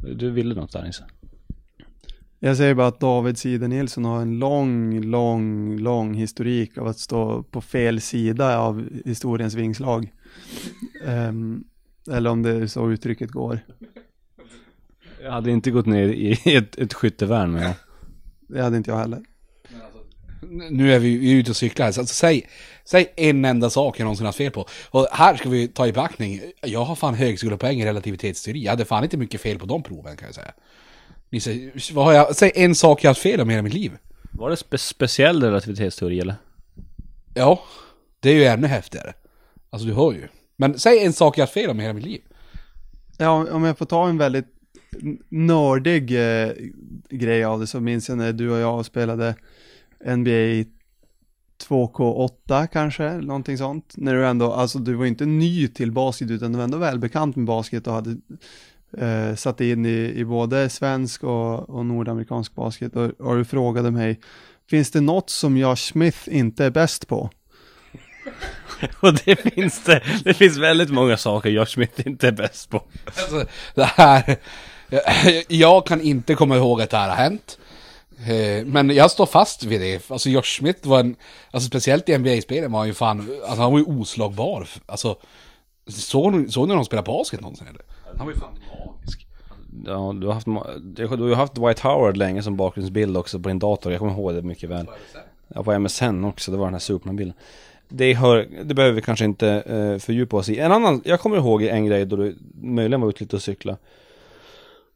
Du 0.02 0.30
ville 0.30 0.54
något 0.54 0.72
där 0.72 0.82
Nisse? 0.82 1.04
Jag 2.38 2.56
säger 2.56 2.74
bara 2.74 2.86
att 2.86 3.00
David 3.00 3.38
Side 3.38 3.70
Nilsson 3.70 4.04
har 4.04 4.22
en 4.22 4.38
lång, 4.38 5.00
lång, 5.00 5.78
lång 5.78 6.14
historik 6.14 6.78
av 6.78 6.86
att 6.86 6.98
stå 6.98 7.42
på 7.42 7.60
fel 7.60 8.00
sida 8.00 8.58
av 8.58 8.88
historiens 9.04 9.54
vingslag. 9.54 10.12
Um, 11.04 11.64
eller 12.10 12.30
om 12.30 12.42
det 12.42 12.50
är 12.50 12.66
så 12.66 12.90
uttrycket 12.90 13.30
går. 13.30 13.60
Jag 15.22 15.32
hade 15.32 15.50
inte 15.50 15.70
gått 15.70 15.86
ner 15.86 16.08
i 16.08 16.56
ett, 16.56 16.78
ett 16.78 16.94
skyttevärn 16.94 17.52
med. 17.52 17.74
Det 18.48 18.62
hade 18.62 18.76
inte 18.76 18.90
jag 18.90 18.98
heller. 18.98 19.22
Nu 20.70 20.94
är 20.94 20.98
vi, 20.98 21.16
vi 21.16 21.32
är 21.32 21.36
ute 21.36 21.50
och 21.50 21.56
cyklar, 21.56 21.92
så 21.92 22.00
alltså, 22.00 22.14
säg, 22.14 22.48
säg 22.84 23.12
en 23.16 23.44
enda 23.44 23.70
sak 23.70 24.00
jag 24.00 24.04
någonsin 24.04 24.26
haft 24.26 24.38
fel 24.38 24.50
på. 24.50 24.66
Och 24.90 25.08
här 25.12 25.36
ska 25.36 25.48
vi 25.48 25.68
ta 25.68 25.86
i 25.86 25.92
beaktning, 25.92 26.40
jag 26.62 26.84
har 26.84 26.94
fan 26.94 27.14
högskolepoäng 27.14 27.80
i 27.80 27.86
relativitetsteori. 27.86 28.64
Jag 28.64 28.70
hade 28.70 28.84
fan 28.84 29.04
inte 29.04 29.16
mycket 29.16 29.40
fel 29.40 29.58
på 29.58 29.66
de 29.66 29.82
proven 29.82 30.16
kan 30.16 30.26
jag 30.28 30.34
säga. 30.34 30.52
Nisse, 31.30 31.70
vad 31.92 32.04
har 32.04 32.12
jag, 32.12 32.36
säg 32.36 32.52
en 32.54 32.74
sak 32.74 33.04
jag 33.04 33.08
har 33.08 33.10
haft 33.10 33.22
fel 33.22 33.40
om 33.40 33.50
i 33.50 33.52
hela 33.52 33.62
mitt 33.62 33.74
liv. 33.74 33.92
Var 34.32 34.50
det 34.50 34.56
spe 34.56 34.78
speciell 34.78 35.42
relativitetsteori 35.42 36.20
eller? 36.20 36.34
Ja, 37.34 37.62
det 38.20 38.30
är 38.30 38.34
ju 38.34 38.44
ännu 38.44 38.66
häftigare. 38.66 39.14
Alltså 39.70 39.88
du 39.88 39.94
hör 39.94 40.12
ju. 40.12 40.28
Men 40.56 40.78
säg 40.78 41.04
en 41.04 41.12
sak 41.12 41.38
jag 41.38 41.42
har 41.42 41.46
haft 41.46 41.54
fel 41.54 41.70
om 41.70 41.80
i 41.80 41.82
hela 41.82 41.94
mitt 41.94 42.04
liv. 42.04 42.20
Ja, 43.18 43.46
om 43.52 43.64
jag 43.64 43.78
får 43.78 43.86
ta 43.86 44.08
en 44.08 44.18
väldigt 44.18 44.46
nördig 45.28 46.02
eh, 46.02 46.52
grej 47.10 47.44
av 47.44 47.60
det 47.60 47.66
så 47.66 47.80
minns 47.80 48.08
jag 48.08 48.18
när 48.18 48.32
du 48.32 48.50
och 48.50 48.58
jag 48.58 48.84
spelade 48.84 49.34
NBA 50.04 50.64
2K8 51.68 52.66
kanske, 52.66 53.12
någonting 53.12 53.58
sånt. 53.58 53.94
När 53.96 54.14
du 54.14 54.26
ändå, 54.26 54.52
alltså 54.52 54.78
du 54.78 54.94
var 54.94 55.06
inte 55.06 55.26
ny 55.26 55.68
till 55.68 55.92
basket 55.92 56.30
utan 56.30 56.52
du 56.52 56.56
var 56.56 56.64
ändå 56.64 56.78
välbekant 56.78 57.36
med 57.36 57.46
basket 57.46 57.86
och 57.86 57.92
hade 57.92 58.16
eh, 58.98 59.34
satt 59.34 59.60
in 59.60 59.86
i, 59.86 60.12
i 60.16 60.24
både 60.24 60.68
svensk 60.68 61.24
och, 61.24 61.70
och 61.70 61.86
nordamerikansk 61.86 62.54
basket 62.54 62.96
och, 62.96 63.20
och 63.20 63.36
du 63.36 63.44
frågade 63.44 63.90
mig, 63.90 64.20
finns 64.70 64.90
det 64.90 65.00
något 65.00 65.30
som 65.30 65.56
Josh 65.56 65.76
Smith 65.76 66.18
inte 66.26 66.64
är 66.64 66.70
bäst 66.70 67.08
på? 67.08 67.30
Och 69.00 69.14
det 69.24 69.54
finns 69.54 69.84
det. 69.84 70.02
Det 70.24 70.34
finns 70.34 70.56
väldigt 70.56 70.90
många 70.90 71.16
saker 71.16 71.50
Josh 71.50 71.66
Smith 71.66 72.06
inte 72.06 72.28
är 72.28 72.32
bäst 72.32 72.70
på. 72.70 72.82
Alltså, 73.04 73.46
det 73.74 73.84
här... 73.84 74.36
Jag 75.48 75.86
kan 75.86 76.00
inte 76.00 76.34
komma 76.34 76.56
ihåg 76.56 76.82
att 76.82 76.90
det 76.90 76.96
här 76.96 77.08
har 77.08 77.16
hänt. 77.16 77.58
Eh, 78.18 78.64
Men 78.66 78.90
jag 78.90 79.10
står 79.10 79.26
fast 79.26 79.64
vid 79.64 79.80
det. 79.80 80.10
Alltså 80.10 80.28
Josh 80.30 80.42
Smith 80.58 80.88
var 80.88 81.00
en... 81.00 81.16
Alltså 81.50 81.68
speciellt 81.68 82.08
i 82.08 82.18
NBA-spelen 82.18 82.72
var 82.72 82.78
han 82.78 82.88
ju 82.88 82.94
fan... 82.94 83.28
Alltså 83.46 83.62
han 83.62 83.72
var 83.72 83.78
ju 83.78 83.84
oslagbar. 83.84 84.68
Alltså... 84.86 85.16
Såg 85.88 86.32
ni 86.32 86.48
såg 86.48 86.68
ni 86.68 86.74
de 86.74 86.84
spelade 86.84 87.06
basket 87.06 87.40
någonsin 87.40 87.66
eller? 87.66 87.82
Han 88.16 88.26
var 88.26 88.32
ju 88.34 88.40
fan 88.40 88.52
magisk. 88.52 89.26
Ja, 89.86 90.14
du 90.20 90.26
har 90.26 90.34
haft, 90.34 90.46
du 90.96 91.06
har 91.06 91.34
haft 91.34 91.54
Dwight 91.54 91.80
Howard 91.80 92.16
länge 92.16 92.42
som 92.42 92.56
bakgrundsbild 92.56 93.16
också 93.16 93.38
på 93.40 93.48
din 93.48 93.58
dator. 93.58 93.92
Jag 93.92 93.98
kommer 93.98 94.12
ihåg 94.12 94.34
det 94.34 94.42
mycket 94.42 94.70
väl. 94.70 94.86
Ja, 95.48 95.62
på 95.62 95.78
MSN 95.78 96.24
också, 96.24 96.50
det 96.50 96.56
var 96.56 96.64
den 96.64 96.74
här 96.74 96.80
Superman-bilden. 96.80 97.34
Det, 97.88 98.14
hör, 98.14 98.48
det 98.64 98.74
behöver 98.74 98.94
vi 98.94 99.02
kanske 99.02 99.24
inte 99.24 99.48
eh, 99.48 99.98
fördjupa 99.98 100.36
oss 100.36 100.48
i. 100.48 100.58
En 100.58 100.72
annan, 100.72 101.02
jag 101.04 101.20
kommer 101.20 101.36
ihåg 101.36 101.62
en 101.62 101.86
grej 101.86 102.04
då 102.06 102.16
du 102.16 102.36
möjligen 102.60 103.00
var 103.00 103.08
ute 103.08 103.22
lite 103.24 103.36
och 103.36 103.42
cykla. 103.42 103.76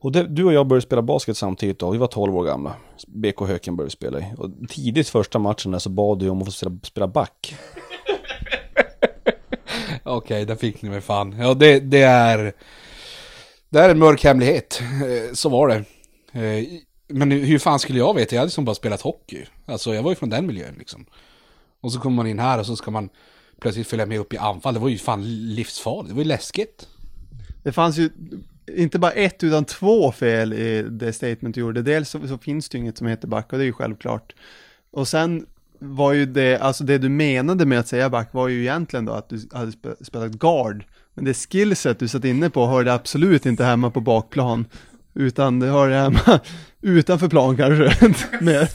Och 0.01 0.13
det, 0.13 0.27
du 0.27 0.45
och 0.45 0.53
jag 0.53 0.67
började 0.67 0.87
spela 0.87 1.03
basket 1.03 1.37
samtidigt 1.37 1.79
då, 1.79 1.91
vi 1.91 1.99
var 1.99 2.07
12 2.07 2.37
år 2.37 2.45
gamla. 2.45 2.75
BK 3.09 3.41
Höken 3.41 3.77
började 3.77 3.91
spela 3.91 4.19
i. 4.19 4.25
Och 4.39 4.51
tidigt 4.69 5.09
första 5.09 5.39
matchen 5.39 5.73
där 5.73 5.79
så 5.79 5.91
bad 5.91 6.19
du 6.19 6.29
om 6.29 6.39
att 6.39 6.45
få 6.45 6.51
spela, 6.53 6.79
spela 6.83 7.09
back. 7.09 7.55
Okej, 10.03 10.45
där 10.47 10.57
fick 10.57 10.83
ni 10.83 10.91
mig 10.91 11.01
fan. 11.01 11.37
Ja, 11.39 11.55
det, 11.55 11.81
det 11.81 12.03
är... 12.03 12.53
Det 13.69 13.79
är 13.79 13.89
en 13.89 13.99
mörk 13.99 14.25
hemlighet. 14.25 14.83
Eh, 14.83 15.33
Så 15.35 15.49
var 15.49 15.69
det. 15.69 15.85
Eh, 16.41 16.65
Men 17.09 17.31
hur 17.31 17.59
fan 17.59 17.79
skulle 17.79 17.99
jag 17.99 18.15
veta? 18.15 18.35
Jag 18.35 18.41
hade 18.41 18.51
som 18.51 18.65
bara 18.65 18.75
spelat 18.75 19.01
hockey. 19.01 19.45
Alltså 19.67 19.95
jag 19.95 20.03
var 20.03 20.11
ju 20.11 20.15
från 20.15 20.31
den 20.31 20.47
miljön 20.47 20.75
liksom. 20.79 21.07
Och 21.81 21.93
så 21.93 22.01
kommer 22.01 22.17
man 22.17 22.27
in 22.27 22.39
här 22.39 22.59
och 22.59 22.67
så 22.67 22.77
ska 22.77 22.91
man 22.91 23.09
plötsligt 23.61 23.87
följa 23.87 24.07
med 24.07 24.19
upp 24.21 24.35
i 24.35 24.39
anfall. 24.39 24.75
Det 24.75 24.81
var 24.81 24.89
ju 24.89 24.99
fan 24.99 25.25
livsfarligt. 25.55 26.09
Det 26.09 26.15
var 26.15 26.23
ju 26.23 26.29
läskigt. 26.29 26.89
Det 27.63 27.73
fanns 27.73 27.99
ju 27.99 28.11
inte 28.77 28.99
bara 28.99 29.13
ett 29.13 29.45
utan 29.45 29.65
två 29.65 30.13
fel 30.13 30.53
i 30.53 30.83
det 30.83 31.13
statement 31.13 31.55
du 31.55 31.61
gjorde. 31.61 31.83
Dels 31.83 32.11
så, 32.11 32.29
så 32.29 32.39
finns 32.39 32.69
det 32.69 32.79
ju 32.79 32.83
inget 32.83 32.99
som 32.99 33.07
heter 33.07 33.29
back 33.29 33.53
och 33.53 33.59
det 33.59 33.65
är 33.65 33.67
ju 33.67 33.73
självklart. 33.73 34.35
Och 34.91 35.09
sen 35.09 35.47
var 35.79 36.13
ju 36.13 36.27
det, 36.27 36.59
alltså 36.59 36.85
det 36.85 36.99
du 36.99 37.09
menade 37.09 37.67
med 37.67 37.79
att 37.81 37.89
säga 37.89 38.11
back 38.11 38.33
var 38.33 38.49
ju 38.49 38.61
egentligen 38.61 39.05
då 39.05 39.13
att 39.13 39.29
du 39.29 39.49
hade 39.53 39.73
spelat 40.01 40.33
guard. 40.33 40.85
Men 41.15 41.25
det 41.25 41.35
skillset 41.35 41.99
du 41.99 42.09
satt 42.09 42.25
inne 42.25 42.51
på 42.51 42.67
hörde 42.67 42.93
absolut 42.93 43.47
inte 43.47 43.65
hemma 43.65 43.91
på 43.91 44.01
bakplan. 44.01 44.67
Utan 45.15 45.61
det 45.61 45.67
hörde 45.67 45.95
hemma 45.95 46.41
utanför 46.81 47.29
plan 47.29 47.57
kanske. 47.57 48.15
Med, 48.41 48.69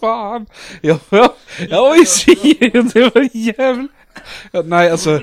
Fan. 0.00 0.46
Jag, 0.80 0.98
jag, 1.10 1.30
jag 1.68 1.80
var 1.80 1.96
ju 1.96 2.04
Syrien. 2.04 2.90
Det 2.94 3.14
var 3.14 3.28
jävla... 3.32 3.88
Nej, 4.64 4.90
alltså, 4.90 5.20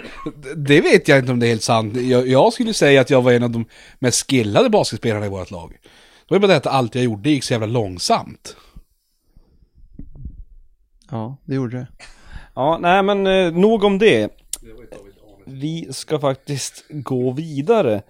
det 0.56 0.82
vet 0.82 1.08
jag 1.08 1.20
inte 1.20 1.32
om 1.32 1.40
det 1.40 1.46
är 1.48 1.50
helt 1.50 1.64
sant. 1.64 1.96
Jag, 1.96 2.28
jag 2.28 2.54
skulle 2.54 2.74
säga 2.74 3.02
att 3.02 3.10
jag 3.10 3.22
var 3.22 3.32
en 3.32 3.44
av 3.44 3.50
de 3.50 3.66
mest 4.00 4.30
skillade 4.30 4.70
basketspelarna 4.70 5.26
i 5.26 5.30
vårt 5.30 5.52
lag. 5.52 5.78
Det 6.28 6.36
var 6.36 6.40
bara 6.40 6.48
det 6.48 6.56
att 6.58 6.68
allt 6.68 6.96
jag 6.96 7.04
gjorde 7.04 7.30
gick 7.30 7.44
så 7.44 7.54
jävla 7.54 7.68
långsamt. 7.68 8.56
ja, 11.12 11.38
det 11.46 11.56
gjorde 11.56 11.78
det. 11.78 11.88
Ja, 12.56 12.78
nej 12.82 13.04
men 13.04 13.28
eh, 13.28 13.52
nog 13.52 13.84
om 13.84 14.00
det. 14.00 14.32
Vi 15.46 15.88
ska 15.94 16.20
faktiskt 16.20 16.86
gå 16.90 17.32
vidare. 17.32 18.02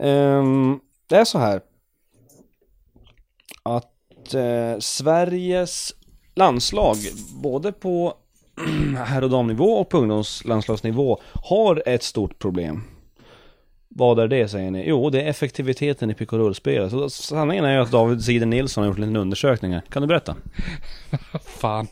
Ehm, 0.00 0.80
det 1.06 1.16
är 1.16 1.24
så 1.24 1.38
här. 1.38 1.60
Att 3.62 4.34
eh, 4.34 4.78
Sveriges 4.78 5.94
landslag, 6.34 6.96
både 7.42 7.72
på 7.72 8.14
herr 9.06 9.24
och 9.24 9.30
damnivå 9.30 9.72
och 9.72 9.88
på 9.88 9.98
ungdomslandslagsnivå, 9.98 11.20
har 11.32 11.82
ett 11.86 12.02
stort 12.02 12.38
problem. 12.38 12.82
Vad 13.88 14.18
är 14.18 14.28
det 14.28 14.48
säger 14.48 14.70
ni? 14.70 14.88
Jo, 14.88 15.10
det 15.10 15.22
är 15.22 15.26
effektiviteten 15.26 16.10
i 16.10 16.14
pick 16.14 16.32
och 16.32 16.38
rullspelet. 16.38 16.90
Så 16.90 17.10
sanningen 17.10 17.64
är 17.64 17.72
ju 17.72 17.82
att 17.82 17.90
David 17.90 18.24
Sider 18.24 18.46
Nilsson 18.46 18.82
har 18.82 18.88
gjort 18.88 18.98
en 18.98 19.02
liten 19.02 19.16
undersökning 19.16 19.72
här. 19.72 19.82
Kan 19.88 20.02
du 20.02 20.08
berätta? 20.08 20.36
Fan. 21.44 21.86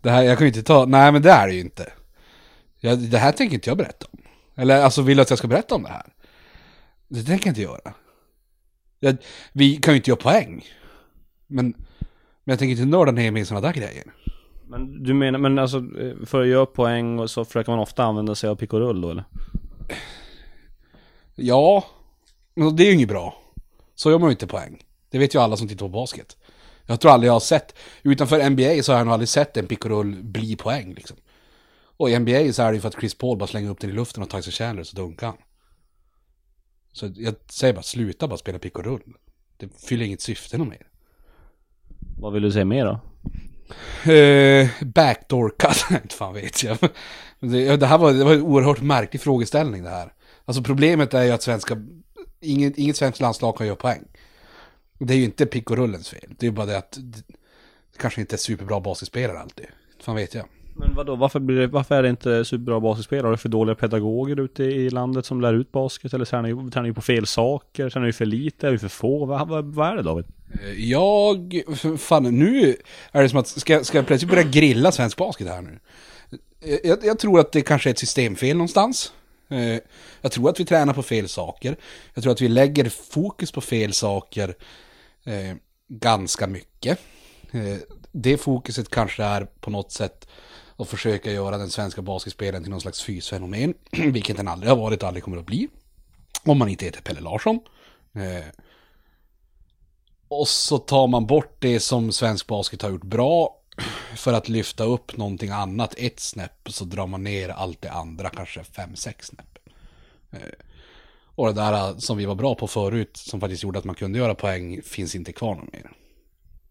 Det 0.00 0.10
här, 0.10 0.22
jag 0.22 0.38
kan 0.38 0.44
ju 0.44 0.48
inte 0.48 0.62
ta... 0.62 0.84
Nej, 0.84 1.12
men 1.12 1.22
det 1.22 1.30
är 1.30 1.46
det 1.46 1.54
ju 1.54 1.60
inte. 1.60 1.92
Jag, 2.80 2.98
det 2.98 3.18
här 3.18 3.32
tänker 3.32 3.54
inte 3.54 3.70
jag 3.70 3.76
berätta 3.76 4.06
om. 4.10 4.18
Eller 4.54 4.82
alltså, 4.82 5.02
vill 5.02 5.16
du 5.16 5.22
att 5.22 5.30
jag 5.30 5.38
ska 5.38 5.48
berätta 5.48 5.74
om 5.74 5.82
det 5.82 5.88
här? 5.88 6.06
Det 7.08 7.22
tänker 7.22 7.46
jag 7.46 7.50
inte 7.50 7.62
göra. 7.62 7.94
Jag, 9.00 9.16
vi 9.52 9.76
kan 9.76 9.94
ju 9.94 9.96
inte 9.96 10.10
göra 10.10 10.20
poäng. 10.20 10.64
Men, 11.46 11.66
men 12.44 12.52
jag 12.52 12.58
tänker 12.58 12.72
inte 12.72 12.84
nörda 12.84 13.12
ner 13.12 13.30
mig 13.30 13.42
i 13.42 13.44
sådana 13.44 13.66
där 13.66 13.74
grejer. 13.74 14.04
Men 14.74 15.02
du 15.02 15.14
menar, 15.14 15.38
men 15.38 15.58
alltså 15.58 15.76
eh, 15.78 16.26
för 16.26 16.42
att 16.42 16.48
göra 16.48 16.66
poäng 16.66 17.18
och 17.18 17.30
så 17.30 17.44
försöker 17.44 17.72
man 17.72 17.78
ofta 17.78 18.04
använda 18.04 18.34
sig 18.34 18.50
av 18.50 18.56
pick 18.56 18.72
och 18.72 18.78
rull 18.80 19.00
då 19.00 19.10
eller? 19.10 19.24
Ja, 21.34 21.84
men 22.54 22.76
det 22.76 22.82
är 22.82 22.86
ju 22.86 22.92
inget 22.92 23.08
bra. 23.08 23.42
Så 23.94 24.10
gör 24.10 24.18
man 24.18 24.28
ju 24.28 24.32
inte 24.32 24.46
poäng. 24.46 24.84
Det 25.10 25.18
vet 25.18 25.34
ju 25.34 25.38
alla 25.38 25.56
som 25.56 25.68
tittar 25.68 25.86
på 25.86 25.88
basket. 25.88 26.36
Jag 26.86 27.00
tror 27.00 27.12
aldrig 27.12 27.28
jag 27.28 27.32
har 27.32 27.40
sett, 27.40 27.78
utanför 28.02 28.50
NBA 28.50 28.82
så 28.82 28.92
har 28.92 28.98
jag 28.98 29.06
nog 29.06 29.12
aldrig 29.12 29.28
sett 29.28 29.56
en 29.56 29.66
pick 29.66 29.84
och 29.84 29.90
roll 29.90 30.22
bli 30.22 30.56
poäng 30.56 30.94
liksom. 30.94 31.16
Och 31.96 32.10
i 32.10 32.18
NBA 32.18 32.52
så 32.52 32.62
är 32.62 32.68
det 32.68 32.74
ju 32.74 32.80
för 32.80 32.88
att 32.88 33.00
Chris 33.00 33.14
Paul 33.14 33.38
bara 33.38 33.46
slänger 33.46 33.70
upp 33.70 33.80
den 33.80 33.90
i 33.90 33.92
luften 33.92 34.22
och 34.22 34.44
sig 34.44 34.52
Chandler 34.52 34.84
så 34.84 34.96
dunkar 34.96 35.26
han. 35.26 35.36
Så 36.92 37.12
jag 37.16 37.34
säger 37.48 37.74
bara, 37.74 37.82
sluta 37.82 38.28
bara 38.28 38.38
spela 38.38 38.58
pick 38.58 38.78
och 38.78 38.84
rull. 38.84 39.14
Det 39.56 39.68
fyller 39.68 40.04
inget 40.06 40.20
syfte 40.20 40.58
något 40.58 40.68
mer. 40.68 40.86
Vad 42.18 42.32
vill 42.32 42.42
du 42.42 42.52
säga 42.52 42.64
mer 42.64 42.84
då? 42.84 43.00
Eh, 44.12 44.68
backdoor 44.80 45.54
cut, 45.58 45.84
inte 46.02 46.14
fan 46.14 46.34
vet 46.34 46.62
jag. 46.62 46.78
Det, 47.40 47.76
det 47.76 47.86
här 47.86 47.98
var, 47.98 48.12
det 48.12 48.24
var 48.24 48.34
en 48.34 48.42
oerhört 48.42 48.80
märklig 48.80 49.20
frågeställning 49.20 49.82
det 49.82 49.90
här. 49.90 50.12
Alltså 50.44 50.62
problemet 50.62 51.14
är 51.14 51.22
ju 51.22 51.30
att 51.30 51.42
svenska, 51.42 51.82
inget, 52.40 52.78
inget 52.78 52.96
svenskt 52.96 53.20
landslag 53.20 53.56
kan 53.56 53.66
göra 53.66 53.76
poäng. 53.76 54.04
Det 54.98 55.14
är 55.14 55.18
ju 55.18 55.24
inte 55.24 55.46
pick 55.46 55.70
och 55.70 55.76
rullens 55.76 56.08
fel. 56.08 56.34
Det 56.38 56.46
är 56.46 56.50
ju 56.50 56.56
bara 56.56 56.66
det 56.66 56.78
att 56.78 56.92
det, 56.92 57.22
det 57.92 57.98
kanske 57.98 58.20
inte 58.20 58.36
är 58.36 58.38
superbra 58.38 58.80
basketspelare 58.80 59.38
alltid. 59.38 59.66
Inte 59.92 60.04
fan 60.04 60.16
vet 60.16 60.34
jag. 60.34 60.46
Men 60.76 60.94
vadå, 60.94 61.16
varför, 61.16 61.40
blir 61.40 61.56
det, 61.56 61.66
varför 61.66 61.94
är 61.94 62.02
det 62.02 62.08
inte 62.08 62.44
superbra 62.44 62.80
basketspelare? 62.80 63.26
Har 63.26 63.30
du 63.30 63.36
för 63.36 63.48
dåliga 63.48 63.74
pedagoger 63.74 64.40
ute 64.40 64.64
i 64.64 64.90
landet 64.90 65.26
som 65.26 65.40
lär 65.40 65.54
ut 65.54 65.72
basket? 65.72 66.14
Eller 66.14 66.24
tränar 66.24 66.42
ni, 66.42 66.70
tränar 66.70 66.88
ni 66.88 66.94
på 66.94 67.00
fel 67.00 67.26
saker? 67.26 67.90
Tränar 67.90 68.06
ni 68.06 68.12
för 68.12 68.26
lite? 68.26 68.66
Är 68.66 68.72
vi 68.72 68.78
för 68.78 68.88
få? 68.88 69.24
Vad, 69.24 69.48
vad, 69.48 69.64
vad 69.64 69.88
är 69.88 69.96
det 69.96 70.02
David? 70.02 70.24
Eh, 70.62 70.90
jag, 70.90 71.62
fan 71.98 72.22
nu 72.22 72.76
är 73.12 73.22
det 73.22 73.28
som 73.28 73.38
att, 73.38 73.46
ska, 73.46 73.84
ska 73.84 73.98
jag 73.98 74.06
plötsligt 74.06 74.30
börja 74.30 74.42
grilla 74.42 74.92
svensk 74.92 75.16
basket 75.16 75.48
här 75.48 75.62
nu? 75.62 75.78
Eh, 76.60 76.78
jag, 76.84 76.98
jag 77.04 77.18
tror 77.18 77.40
att 77.40 77.52
det 77.52 77.60
kanske 77.60 77.88
är 77.88 77.92
ett 77.92 77.98
systemfel 77.98 78.56
någonstans. 78.56 79.12
Eh, 79.48 79.78
jag 80.20 80.32
tror 80.32 80.50
att 80.50 80.60
vi 80.60 80.64
tränar 80.64 80.92
på 80.94 81.02
fel 81.02 81.28
saker. 81.28 81.76
Jag 82.14 82.22
tror 82.22 82.32
att 82.32 82.40
vi 82.40 82.48
lägger 82.48 82.88
fokus 83.12 83.52
på 83.52 83.60
fel 83.60 83.92
saker 83.92 84.54
ganska 85.88 86.46
mycket. 86.46 86.98
Det 88.12 88.36
fokuset 88.36 88.90
kanske 88.90 89.24
är 89.24 89.46
på 89.60 89.70
något 89.70 89.92
sätt 89.92 90.28
och 90.76 90.88
försöka 90.88 91.32
göra 91.32 91.58
den 91.58 91.70
svenska 91.70 92.02
basketspelaren 92.02 92.62
till 92.62 92.70
någon 92.70 92.80
slags 92.80 93.02
fysfenomen, 93.02 93.74
vilket 93.90 94.36
den 94.36 94.48
aldrig 94.48 94.70
har 94.70 94.76
varit 94.76 95.02
och 95.02 95.08
aldrig 95.08 95.24
kommer 95.24 95.38
att 95.38 95.46
bli. 95.46 95.68
Om 96.44 96.58
man 96.58 96.68
inte 96.68 96.84
heter 96.84 97.00
Pelle 97.00 97.20
Larsson. 97.20 97.60
Eh, 98.14 98.44
och 100.28 100.48
så 100.48 100.78
tar 100.78 101.06
man 101.06 101.26
bort 101.26 101.56
det 101.58 101.80
som 101.80 102.12
svensk 102.12 102.46
basket 102.46 102.82
har 102.82 102.90
gjort 102.90 103.04
bra 103.04 103.60
för 104.16 104.32
att 104.32 104.48
lyfta 104.48 104.84
upp 104.84 105.16
någonting 105.16 105.50
annat 105.50 105.94
ett 105.98 106.20
snäpp 106.20 106.68
så 106.70 106.84
drar 106.84 107.06
man 107.06 107.24
ner 107.24 107.48
allt 107.48 107.82
det 107.82 107.90
andra 107.92 108.30
kanske 108.30 108.64
fem, 108.64 108.96
sex 108.96 109.26
snäpp. 109.26 109.58
Eh, 110.32 110.38
Och 111.34 111.46
det 111.46 111.52
där 111.52 111.72
eh, 111.72 111.96
som 111.98 112.16
vi 112.16 112.26
var 112.26 112.34
bra 112.34 112.54
på 112.54 112.66
förut 112.68 113.16
som 113.16 113.40
faktiskt 113.40 113.62
gjorde 113.62 113.78
att 113.78 113.84
man 113.84 113.94
kunde 113.94 114.18
göra 114.18 114.34
poäng 114.34 114.82
finns 114.82 115.14
inte 115.14 115.32
kvar 115.32 115.54
någon 115.54 115.68
mer. 115.72 115.90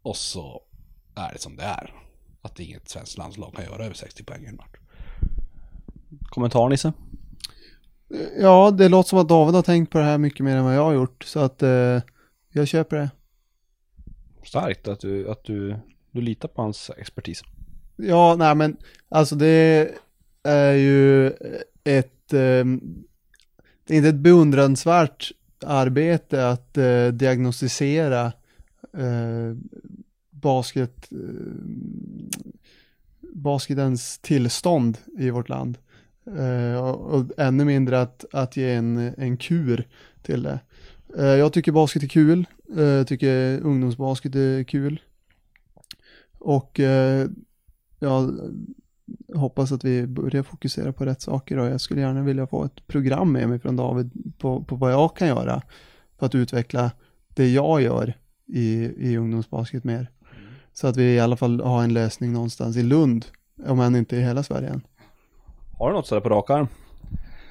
Och 0.02 0.18
så 0.18 0.62
är 1.16 1.34
det 1.34 1.40
som 1.40 1.56
det 1.56 1.64
är. 1.64 2.03
Att 2.46 2.60
inget 2.60 2.90
svenskt 2.90 3.18
landslag 3.18 3.54
kan 3.56 3.66
göra 3.66 3.86
över 3.86 3.96
60 3.96 4.24
poäng 4.24 4.44
i 4.44 4.48
en 4.48 4.56
match. 4.56 4.78
Kommentar 6.30 6.70
Nisse? 6.70 6.94
Ja, 8.40 8.72
det 8.72 8.90
låter 8.90 9.10
som 9.10 9.20
att 9.20 9.30
David 9.30 9.56
har 9.56 9.62
tänkt 9.62 9.92
på 9.92 9.98
det 9.98 10.04
här 10.04 10.18
mycket 10.18 10.46
mer 10.46 10.56
än 10.56 10.64
vad 10.64 10.76
jag 10.76 10.84
har 10.84 10.94
gjort. 10.94 11.24
Så 11.24 11.40
att 11.40 11.64
eh, 11.64 12.02
jag 12.52 12.68
köper 12.68 12.98
det. 12.98 13.10
Starkt 14.44 14.88
att 14.88 15.00
du, 15.00 15.30
att 15.30 15.44
du, 15.44 15.76
du 16.12 16.22
litar 16.22 16.48
på 16.48 16.62
hans 16.62 16.92
expertis. 16.98 17.44
Ja, 17.96 18.36
nej 18.36 18.56
men 18.56 18.78
alltså 19.10 19.36
det 19.36 19.92
är 20.44 20.74
ju 20.74 21.28
ett, 21.84 22.34
eh, 22.34 22.66
det 23.86 23.94
är 23.94 23.98
inte 23.98 24.10
ett 24.10 24.16
beundransvärt 24.16 25.32
arbete 25.66 26.50
att 26.50 26.78
eh, 26.78 27.08
diagnostisera 27.08 28.26
eh, 28.98 29.56
basket, 30.44 31.12
eh, 31.12 31.18
basketens 33.34 34.20
tillstånd 34.20 34.98
i 35.18 35.30
vårt 35.30 35.50
land. 35.50 35.78
Eh, 36.38 36.84
och, 36.84 37.00
och 37.00 37.26
ännu 37.38 37.66
mindre 37.66 38.02
att, 38.02 38.26
att 38.34 38.58
ge 38.58 38.74
en, 38.74 38.98
en 39.18 39.38
kur 39.38 39.88
till 40.22 40.44
det. 40.44 40.60
Eh, 41.18 41.26
jag 41.26 41.54
tycker 41.54 41.72
basket 41.72 42.04
är 42.04 42.08
kul, 42.08 42.46
jag 42.76 43.08
tycker 43.08 43.60
ungdomsbasket 43.62 44.36
är 44.36 44.64
kul. 44.64 45.02
Och 46.40 46.80
jag 48.00 48.40
hoppas 49.36 49.72
att 49.72 49.84
vi 49.84 50.08
börjar 50.08 50.44
fokusera 50.44 50.94
på 50.94 51.06
rätt 51.06 51.22
saker 51.22 51.58
och 51.58 51.68
jag 51.68 51.82
skulle 51.82 52.02
gärna 52.02 52.22
vilja 52.22 52.48
få 52.48 52.66
ett 52.66 52.88
program 52.88 53.32
med 53.32 53.50
mig 53.50 53.60
från 53.60 53.76
David 53.76 54.34
på, 54.38 54.64
på 54.64 54.76
vad 54.76 54.92
jag 54.92 55.16
kan 55.16 55.28
göra 55.28 55.62
för 56.20 56.26
att 56.26 56.36
utveckla 56.36 56.92
det 57.28 57.50
jag 57.50 57.82
gör 57.82 58.14
i, 58.48 58.92
i 59.10 59.18
ungdomsbasket 59.18 59.84
mer. 59.84 60.08
Så 60.74 60.88
att 60.88 60.98
vi 60.98 61.04
i 61.04 61.20
alla 61.20 61.38
fall 61.38 61.62
har 61.62 61.84
en 61.84 61.94
lösning 61.94 62.34
någonstans 62.34 62.78
i 62.78 62.84
Lund, 62.84 63.26
om 63.66 63.80
än 63.80 63.96
inte 63.96 64.16
i 64.16 64.22
hela 64.22 64.44
Sverige 64.44 64.70
än. 64.70 64.82
Har 65.80 65.90
du 65.90 65.96
något 65.96 66.08
sådär 66.08 66.22
på 66.22 66.30
rak 66.30 66.50
arm? 66.50 66.68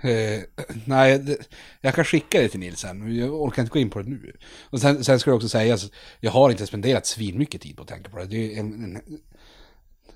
Eh, 0.03 0.43
nej, 0.85 1.19
det, 1.19 1.37
jag 1.81 1.95
kan 1.95 2.05
skicka 2.05 2.41
det 2.41 2.49
till 2.49 2.61
Nils 2.61 2.81
sen. 2.81 3.17
Jag 3.17 3.43
orkar 3.43 3.63
inte 3.63 3.73
gå 3.73 3.79
in 3.79 3.91
på 3.91 4.03
det 4.03 4.11
nu. 4.11 4.37
Och 4.71 4.81
sen, 4.81 5.05
sen 5.05 5.21
ska 5.21 5.31
jag 5.31 5.37
också 5.37 5.49
säga 5.49 5.75
att 5.75 5.91
jag 6.21 6.31
har 6.31 6.51
inte 6.51 6.67
spenderat 6.67 7.07
svinmycket 7.07 7.61
tid 7.61 7.77
på 7.77 7.83
att 7.83 7.89
tänka 7.89 8.11
på 8.11 8.19
det. 8.19 8.27
Det 8.27 8.55
är 8.55 8.61
en, 8.61 8.85
en, 8.85 9.03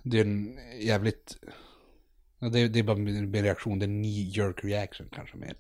det 0.02 0.18
är 0.18 0.24
en 0.24 0.58
jävligt... 0.80 1.36
Ja, 2.38 2.48
det, 2.48 2.60
är, 2.60 2.68
det 2.68 2.78
är 2.78 2.82
bara 2.82 2.96
en 2.96 3.32
reaktion, 3.32 3.78
det 3.78 3.84
är 3.84 3.88
en 3.88 4.02
knee 4.02 4.30
jerk 4.30 4.64
reaction 4.64 5.08
kanske 5.14 5.36
mer. 5.36 5.54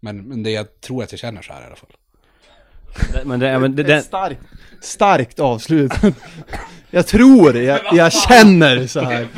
Men, 0.00 0.28
men 0.28 0.42
det 0.42 0.50
jag 0.50 0.80
tror 0.80 1.02
att 1.02 1.12
jag 1.12 1.18
känner 1.18 1.42
så 1.42 1.52
här 1.52 1.62
i 1.62 1.66
alla 1.66 1.76
fall. 1.76 1.96
Men 3.24 3.40
det, 3.40 3.58
men 3.58 3.76
det, 3.76 3.82
Ett 3.82 3.88
det, 3.88 4.02
starkt, 4.02 4.40
starkt 4.80 5.40
avslut. 5.40 5.92
jag 6.90 7.06
tror, 7.06 7.56
jag, 7.56 7.80
jag 7.92 8.12
känner 8.12 8.86
så 8.86 9.00
här. 9.00 9.28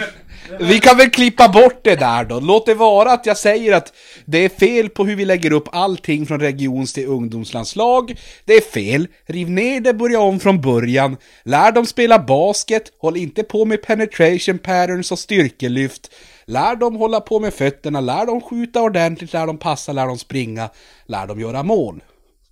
Vi 0.61 0.81
kan 0.81 0.97
väl 0.97 1.11
klippa 1.11 1.49
bort 1.49 1.81
det 1.85 1.97
där 1.97 2.25
då. 2.25 2.41
Låt 2.41 2.67
det 2.67 2.75
vara 2.75 3.13
att 3.13 3.27
jag 3.27 3.37
säger 3.37 3.73
att 3.73 3.93
det 4.25 4.39
är 4.39 4.49
fel 4.49 4.89
på 4.89 5.05
hur 5.05 5.17
vi 5.17 5.25
lägger 5.25 5.53
upp 5.53 5.69
allting 5.73 6.27
från 6.27 6.41
regions 6.41 6.93
till 6.93 7.07
ungdomslandslag. 7.07 8.15
Det 8.45 8.53
är 8.53 8.61
fel. 8.61 9.09
Riv 9.27 9.51
ner 9.51 9.81
det, 9.81 9.95
börja 9.95 10.21
om 10.21 10.41
från 10.41 10.61
början. 10.61 11.17
Lär 11.43 11.73
dem 11.73 11.87
spela 11.87 12.19
basket. 12.19 12.93
Håll 12.99 13.17
inte 13.17 13.43
på 13.43 13.65
med 13.65 13.83
penetration 13.83 14.59
patterns 14.59 15.13
och 15.13 15.19
styrkelyft. 15.19 16.11
Lär 16.45 16.77
dem 16.77 16.97
hålla 16.97 17.21
på 17.21 17.41
med 17.41 17.55
fötterna. 17.55 18.01
Lär 18.01 18.27
dem 18.27 18.41
skjuta 18.41 18.83
ordentligt. 18.83 19.33
Lär 19.33 19.47
dem 19.47 19.59
passa. 19.59 19.93
Lär 19.93 20.07
dem 20.07 20.19
springa. 20.19 20.69
Lär 21.07 21.27
dem 21.27 21.41
göra 21.41 21.63
mål. 21.63 22.01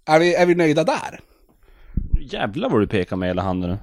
Är 0.06 0.20
vi, 0.20 0.34
är 0.34 0.46
vi 0.46 0.54
nöjda 0.54 0.84
där? 0.84 1.20
jävlar 2.20 2.70
vad 2.70 2.80
du 2.80 2.86
pekar 2.86 3.16
med 3.16 3.28
hela 3.28 3.42
handen 3.42 3.70
nu. 3.70 3.78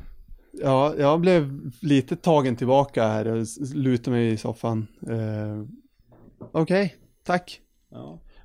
Ja, 0.63 0.93
jag 0.97 1.19
blev 1.19 1.71
lite 1.81 2.15
tagen 2.15 2.55
tillbaka 2.55 3.07
här 3.07 3.27
och 3.27 3.45
lutade 3.73 4.11
mig 4.11 4.31
i 4.31 4.37
soffan. 4.37 4.87
Uh, 5.09 5.65
Okej, 6.51 6.95
tack. 7.23 7.61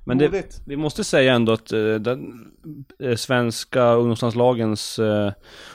Men 0.03 0.17
det, 0.17 0.61
vi 0.65 0.77
måste 0.77 1.03
säga 1.03 1.33
ändå 1.33 1.51
att 1.51 1.71
eh, 1.71 1.95
den 1.95 2.51
eh, 2.99 3.15
svenska 3.15 3.83
ungdomslandslagens 3.83 4.99
eh, 4.99 5.31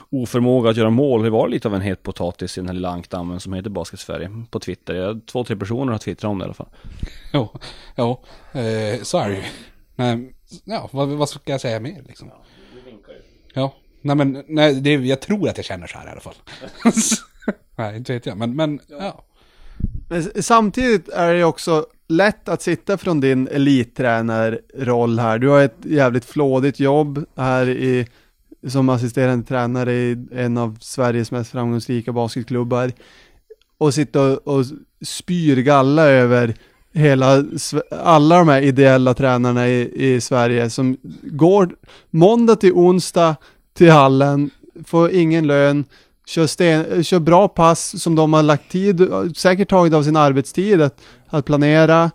oförmåga 0.09 0.69
att 0.69 0.77
göra 0.77 0.89
mål 0.89 1.21
har 1.21 1.29
varit 1.29 1.51
lite 1.51 1.67
av 1.67 1.75
en 1.75 1.81
het 1.81 2.03
potatis 2.03 2.57
i 2.57 2.61
den 2.61 2.67
här 2.67 2.73
lilla 2.73 2.89
ankdammen 2.89 3.39
som 3.39 3.53
heter 3.53 3.69
Basket 3.69 3.99
Sverige 3.99 4.31
på 4.49 4.59
Twitter. 4.59 4.93
Jag, 4.93 5.25
två, 5.25 5.43
tre 5.43 5.55
personer 5.55 5.91
har 5.91 5.99
twittrat 5.99 6.29
om 6.29 6.39
det 6.39 6.43
i 6.43 6.45
alla 6.45 6.53
fall. 6.53 6.69
Jo, 7.33 7.49
jo, 7.97 8.23
eh, 8.51 9.01
så 9.01 9.17
är 9.17 9.29
det 9.29 9.35
ju. 9.35 9.43
Men, 9.95 10.32
ja, 10.63 10.89
vad, 10.93 11.07
vad 11.09 11.29
ska 11.29 11.51
jag 11.51 11.61
säga 11.61 11.79
mer 11.79 12.03
liksom? 12.07 12.31
Ja, 13.53 13.73
nej 14.01 14.15
men, 14.15 14.43
nej, 14.47 14.81
det, 14.81 14.93
jag 14.93 15.21
tror 15.21 15.49
att 15.49 15.57
jag 15.57 15.65
känner 15.65 15.87
så 15.87 15.97
här 15.97 16.07
i 16.07 16.09
alla 16.11 16.21
fall. 16.21 16.35
nej, 17.77 17.97
inte 17.97 18.13
vet 18.13 18.25
jag, 18.25 18.37
men, 18.37 18.55
men, 18.55 18.79
ja. 18.87 19.23
Men 20.09 20.19
s- 20.19 20.45
samtidigt 20.47 21.09
är 21.09 21.33
det 21.33 21.43
också 21.43 21.85
lätt 22.07 22.49
att 22.49 22.61
sitta 22.61 22.97
från 22.97 23.19
din 23.19 23.47
elittränarroll 23.47 25.19
här. 25.19 25.39
Du 25.39 25.47
har 25.49 25.61
ett 25.61 25.77
jävligt 25.83 26.25
flådigt 26.25 26.79
jobb 26.79 27.25
här 27.35 27.69
i, 27.69 28.07
som 28.67 28.89
assisterande 28.89 29.45
tränare 29.47 29.93
i 29.93 30.17
en 30.31 30.57
av 30.57 30.77
Sveriges 30.81 31.31
mest 31.31 31.51
framgångsrika 31.51 32.11
basketklubbar. 32.11 32.91
Och 33.77 33.93
sitta 33.93 34.21
och, 34.21 34.47
och 34.57 34.65
spyr 35.01 35.55
galla 35.61 36.03
över 36.05 36.55
hela, 36.93 37.43
alla 37.89 38.37
de 38.37 38.47
här 38.47 38.61
ideella 38.61 39.13
tränarna 39.13 39.67
i, 39.67 39.91
i 40.15 40.21
Sverige 40.21 40.69
som 40.69 40.97
går 41.21 41.75
måndag 42.09 42.55
till 42.55 42.73
onsdag 42.73 43.35
till 43.73 43.91
hallen, 43.91 44.49
får 44.85 45.11
ingen 45.11 45.47
lön, 45.47 45.85
kör, 46.25 46.47
sten, 46.47 47.03
kör 47.03 47.19
bra 47.19 47.47
pass 47.47 48.01
som 48.01 48.15
de 48.15 48.33
har 48.33 48.43
lagt 48.43 48.71
tid, 48.71 49.01
säkert 49.35 49.69
tagit 49.69 49.93
av 49.93 50.03
sin 50.03 50.15
arbetstid 50.15 50.81
att, 50.81 51.01
att 51.27 51.45
planera, 51.45 52.11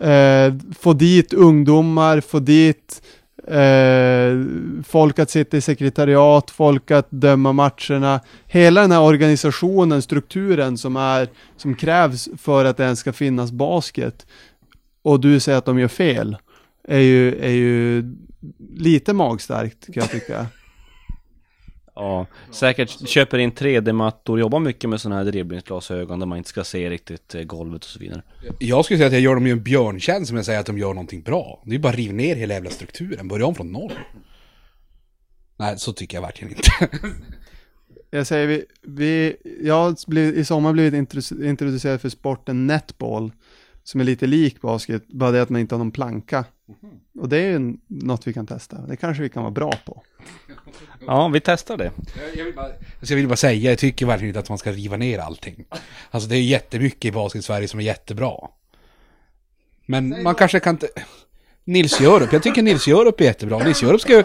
eh, 0.00 0.54
få 0.78 0.92
dit 0.92 1.32
ungdomar, 1.32 2.20
få 2.20 2.38
dit 2.38 3.02
eh, 3.48 4.44
folk 4.86 5.18
att 5.18 5.30
sitta 5.30 5.56
i 5.56 5.60
sekretariat, 5.60 6.50
folk 6.50 6.90
att 6.90 7.06
döma 7.10 7.52
matcherna. 7.52 8.20
Hela 8.46 8.80
den 8.80 8.92
här 8.92 9.02
organisationen, 9.02 10.02
strukturen 10.02 10.78
som, 10.78 10.96
är, 10.96 11.28
som 11.56 11.74
krävs 11.74 12.28
för 12.38 12.64
att 12.64 12.76
det 12.76 12.84
ens 12.84 12.98
ska 12.98 13.12
finnas 13.12 13.52
basket 13.52 14.26
och 15.02 15.20
du 15.20 15.40
säger 15.40 15.58
att 15.58 15.64
de 15.64 15.78
gör 15.78 15.88
fel, 15.88 16.36
är 16.88 16.98
ju, 16.98 17.44
är 17.44 17.50
ju 17.52 18.04
lite 18.76 19.12
magstarkt 19.12 19.86
kan 19.86 20.00
jag 20.00 20.10
tycka. 20.10 20.46
Ja, 21.94 22.26
säkert 22.50 23.08
köper 23.08 23.38
in 23.38 23.52
3D-mattor, 23.52 24.40
jobbar 24.40 24.60
mycket 24.60 24.90
med 24.90 25.00
sådana 25.00 25.16
här 25.22 25.30
dribblingsglasögon 25.30 26.18
där 26.18 26.26
man 26.26 26.38
inte 26.38 26.50
ska 26.50 26.64
se 26.64 26.90
riktigt 26.90 27.34
eh, 27.34 27.42
golvet 27.42 27.84
och 27.84 27.90
så 27.90 27.98
vidare. 27.98 28.22
Jag 28.58 28.84
skulle 28.84 28.98
säga 28.98 29.06
att 29.06 29.12
jag 29.12 29.22
gör 29.22 29.34
dem 29.34 29.46
ju 29.46 29.52
en 29.52 29.62
björntjänst 29.62 30.28
som 30.28 30.36
jag 30.36 30.46
säger 30.46 30.60
att 30.60 30.66
de 30.66 30.78
gör 30.78 30.88
någonting 30.94 31.22
bra. 31.22 31.62
Det 31.64 31.70
är 31.70 31.72
ju 31.72 31.78
bara 31.78 31.92
riva 31.92 32.12
ner 32.12 32.36
hela 32.36 32.54
jävla 32.54 32.70
strukturen, 32.70 33.28
börja 33.28 33.46
om 33.46 33.54
från 33.54 33.72
noll. 33.72 33.92
Nej, 35.56 35.78
så 35.78 35.92
tycker 35.92 36.16
jag 36.16 36.22
verkligen 36.22 36.54
inte. 36.54 36.70
Jag 38.14 38.26
säger 38.26 38.46
vi, 38.46 38.64
vi 38.82 39.36
jag 39.62 39.74
har 39.74 40.10
blivit, 40.10 40.34
i 40.34 40.44
sommar 40.44 40.72
blivit 40.72 40.94
introdu- 40.94 41.48
introducerad 41.48 42.00
för 42.00 42.08
sporten 42.08 42.66
netball 42.66 43.32
som 43.84 44.00
är 44.00 44.04
lite 44.04 44.26
lik 44.26 44.60
basket, 44.60 45.08
bara 45.08 45.30
det 45.30 45.42
att 45.42 45.48
man 45.48 45.60
inte 45.60 45.74
har 45.74 45.78
någon 45.78 45.90
planka. 45.90 46.44
Och 47.18 47.28
det 47.28 47.38
är 47.38 47.50
ju 47.50 47.76
något 47.86 48.26
vi 48.26 48.32
kan 48.32 48.46
testa, 48.46 48.76
det 48.76 48.96
kanske 48.96 49.22
vi 49.22 49.28
kan 49.28 49.42
vara 49.42 49.52
bra 49.52 49.72
på. 49.84 50.02
Ja, 51.06 51.28
vi 51.28 51.40
testar 51.40 51.76
det. 51.76 51.92
Jag 52.36 52.44
vill, 52.44 52.54
bara, 52.54 52.66
alltså 52.66 53.12
jag 53.12 53.16
vill 53.16 53.28
bara 53.28 53.36
säga, 53.36 53.70
jag 53.70 53.78
tycker 53.78 54.06
verkligen 54.06 54.28
inte 54.28 54.40
att 54.40 54.48
man 54.48 54.58
ska 54.58 54.72
riva 54.72 54.96
ner 54.96 55.18
allting. 55.18 55.64
Alltså 56.10 56.28
det 56.28 56.36
är 56.36 56.42
jättemycket 56.42 57.04
i 57.04 57.12
basket 57.12 57.44
Sverige 57.44 57.68
som 57.68 57.80
är 57.80 57.84
jättebra. 57.84 58.48
Men 59.86 60.22
man 60.22 60.34
kanske 60.34 60.60
kan 60.60 60.74
inte... 60.74 60.88
Nils 61.64 62.00
Jörup, 62.00 62.32
jag 62.32 62.42
tycker 62.42 62.62
Nils 62.62 62.88
Jörup 62.88 63.20
är 63.20 63.24
jättebra. 63.24 63.58
Nils 63.58 63.82
Jörup 63.82 64.00
ska 64.00 64.12
ju... 64.12 64.24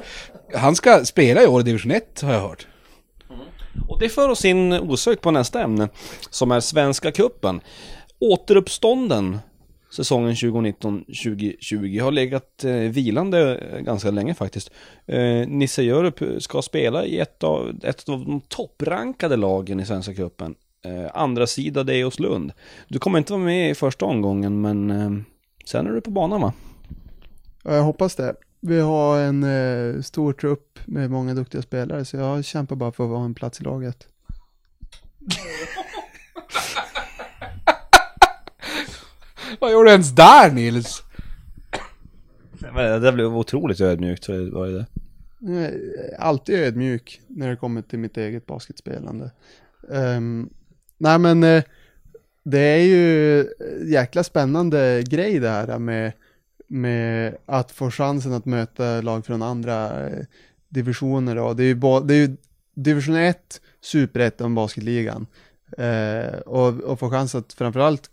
Han 0.54 0.76
ska 0.76 1.06
spela 1.06 1.44
i 1.44 1.48
år 1.48 1.62
i 1.62 1.64
division 1.64 1.92
1 1.92 2.22
har 2.22 2.34
jag 2.34 2.42
hört. 2.42 2.68
Och 3.88 4.00
det 4.00 4.10
för 4.10 4.30
oss 4.30 4.46
in 4.46 4.74
osökt 4.74 5.22
på 5.22 5.32
nästa 5.32 5.64
ämne, 5.64 5.90
som 6.30 6.52
är 6.52 6.60
Svenska 6.60 7.12
Cupen. 7.12 7.62
Återuppstånden 8.20 9.40
säsongen 9.90 10.34
2019-2020 10.34 12.02
har 12.02 12.12
legat 12.12 12.64
eh, 12.64 12.74
vilande 12.74 13.56
eh, 13.56 13.80
ganska 13.80 14.12
länge 14.12 14.34
faktiskt. 14.34 14.72
Eh, 15.06 15.48
Nisse 15.48 15.84
Jörup 15.84 16.44
ska 16.44 16.62
spela 16.62 17.06
i 17.06 17.20
ett 17.20 17.44
av, 17.44 17.80
ett 17.84 18.10
av 18.10 18.26
de 18.26 18.42
topprankade 18.42 19.36
lagen 19.36 19.80
i 19.80 19.86
Svenska 19.86 20.14
Cupen. 20.14 20.56
Eh, 20.86 21.12
andra 21.14 21.48
sida 21.48 21.84
det 21.84 21.96
är 21.96 22.06
hos 22.06 22.20
Lund. 22.20 22.52
Du 22.88 23.00
kommer 23.00 23.18
inte 23.18 23.34
vara 23.34 23.44
med 23.44 23.72
i 23.72 23.76
första 23.76 24.06
omgången 24.06 24.62
men 24.62 24.92
eh, 24.92 25.12
sen 25.66 25.88
är 25.88 25.92
du 25.92 26.02
på 26.02 26.12
banan 26.12 26.42
va? 26.42 26.54
Ja, 27.64 27.76
jag 27.76 27.84
hoppas 27.84 28.16
det. 28.16 28.36
Vi 28.60 28.80
har 28.80 29.20
en 29.20 29.44
eh, 29.44 30.02
stor 30.02 30.34
trupp 30.34 30.80
med 30.86 31.12
många 31.12 31.34
duktiga 31.34 31.62
spelare, 31.62 32.06
så 32.06 32.18
jag 32.18 32.46
kämpar 32.46 32.76
bara 32.76 32.92
för 32.92 33.04
att 33.04 33.10
ha 33.10 33.26
en 33.26 33.34
plats 33.34 33.62
i 33.62 33.64
laget. 33.64 34.08
Vad 39.60 39.72
gör 39.72 39.84
du 39.84 39.92
ens 39.92 40.12
där 40.12 40.52
Nils? 40.52 41.04
Men 42.74 43.02
Det 43.02 43.12
blev 43.12 43.38
otroligt 43.38 43.82
ödmjukt, 43.82 44.24
så 44.24 44.50
var 44.52 44.68
det 44.68 44.74
det. 44.74 44.86
Jag 45.40 45.64
är 45.64 46.20
alltid 46.20 46.60
ödmjuk 46.60 47.22
när 47.28 47.50
det 47.50 47.56
kommer 47.56 47.82
till 47.82 48.00
mitt 48.00 48.18
eget 48.18 48.46
basketspelande. 48.46 49.32
Ehm, 49.92 50.50
nej 50.98 51.20
men 51.20 51.44
eh, 51.44 51.64
det 52.44 52.60
är 52.60 52.84
ju 52.84 53.46
jäkla 53.86 54.24
spännande 54.24 55.04
grej 55.08 55.40
det 55.40 55.50
här 55.50 55.80
med, 55.80 56.12
med 56.68 57.38
att 57.46 57.72
få 57.72 57.92
chansen 57.92 58.34
att 58.34 58.46
möta 58.46 59.02
lag 59.02 59.26
från 59.26 59.42
andra 59.42 60.08
eh, 60.08 60.26
divisioner. 60.70 61.36
Då. 61.36 61.54
Det 61.54 61.64
är 61.64 61.68
ju, 61.68 62.02
det 62.06 62.14
är 62.14 62.28
ju 62.28 62.38
division 62.74 63.16
1, 63.16 63.62
superettan, 63.82 64.56
basketligan. 64.56 65.28
Eh, 65.78 66.40
och, 66.40 66.80
och 66.80 67.00
få 67.00 67.10
chans 67.10 67.36
att 67.36 67.54
framförallt 67.54 68.10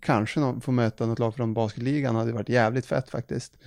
kanske 0.00 0.40
nå- 0.40 0.60
få 0.60 0.72
möta 0.72 1.06
något 1.06 1.18
lag 1.18 1.34
från 1.34 1.54
basketligan 1.54 2.16
hade 2.16 2.32
varit 2.32 2.48
jävligt 2.48 2.86
fett 2.86 3.10
faktiskt. 3.10 3.58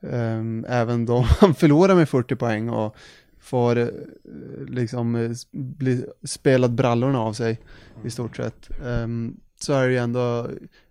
Ehm, 0.00 0.66
även 0.68 1.06
då 1.06 1.20
han 1.40 1.54
förlorar 1.54 1.94
med 1.94 2.08
40 2.08 2.36
poäng 2.36 2.68
och 2.68 2.96
får 3.40 3.78
eh, 3.78 3.88
liksom 4.68 5.14
eh, 5.14 5.30
bli 5.52 6.04
spelad 6.24 6.74
brallorna 6.74 7.20
av 7.20 7.32
sig 7.32 7.60
i 8.04 8.10
stort 8.10 8.36
sett. 8.36 8.70
Ehm, 8.84 9.36
så 9.60 9.72
är 9.72 9.86
det 9.86 9.92
ju 9.92 9.98
ändå 9.98 10.50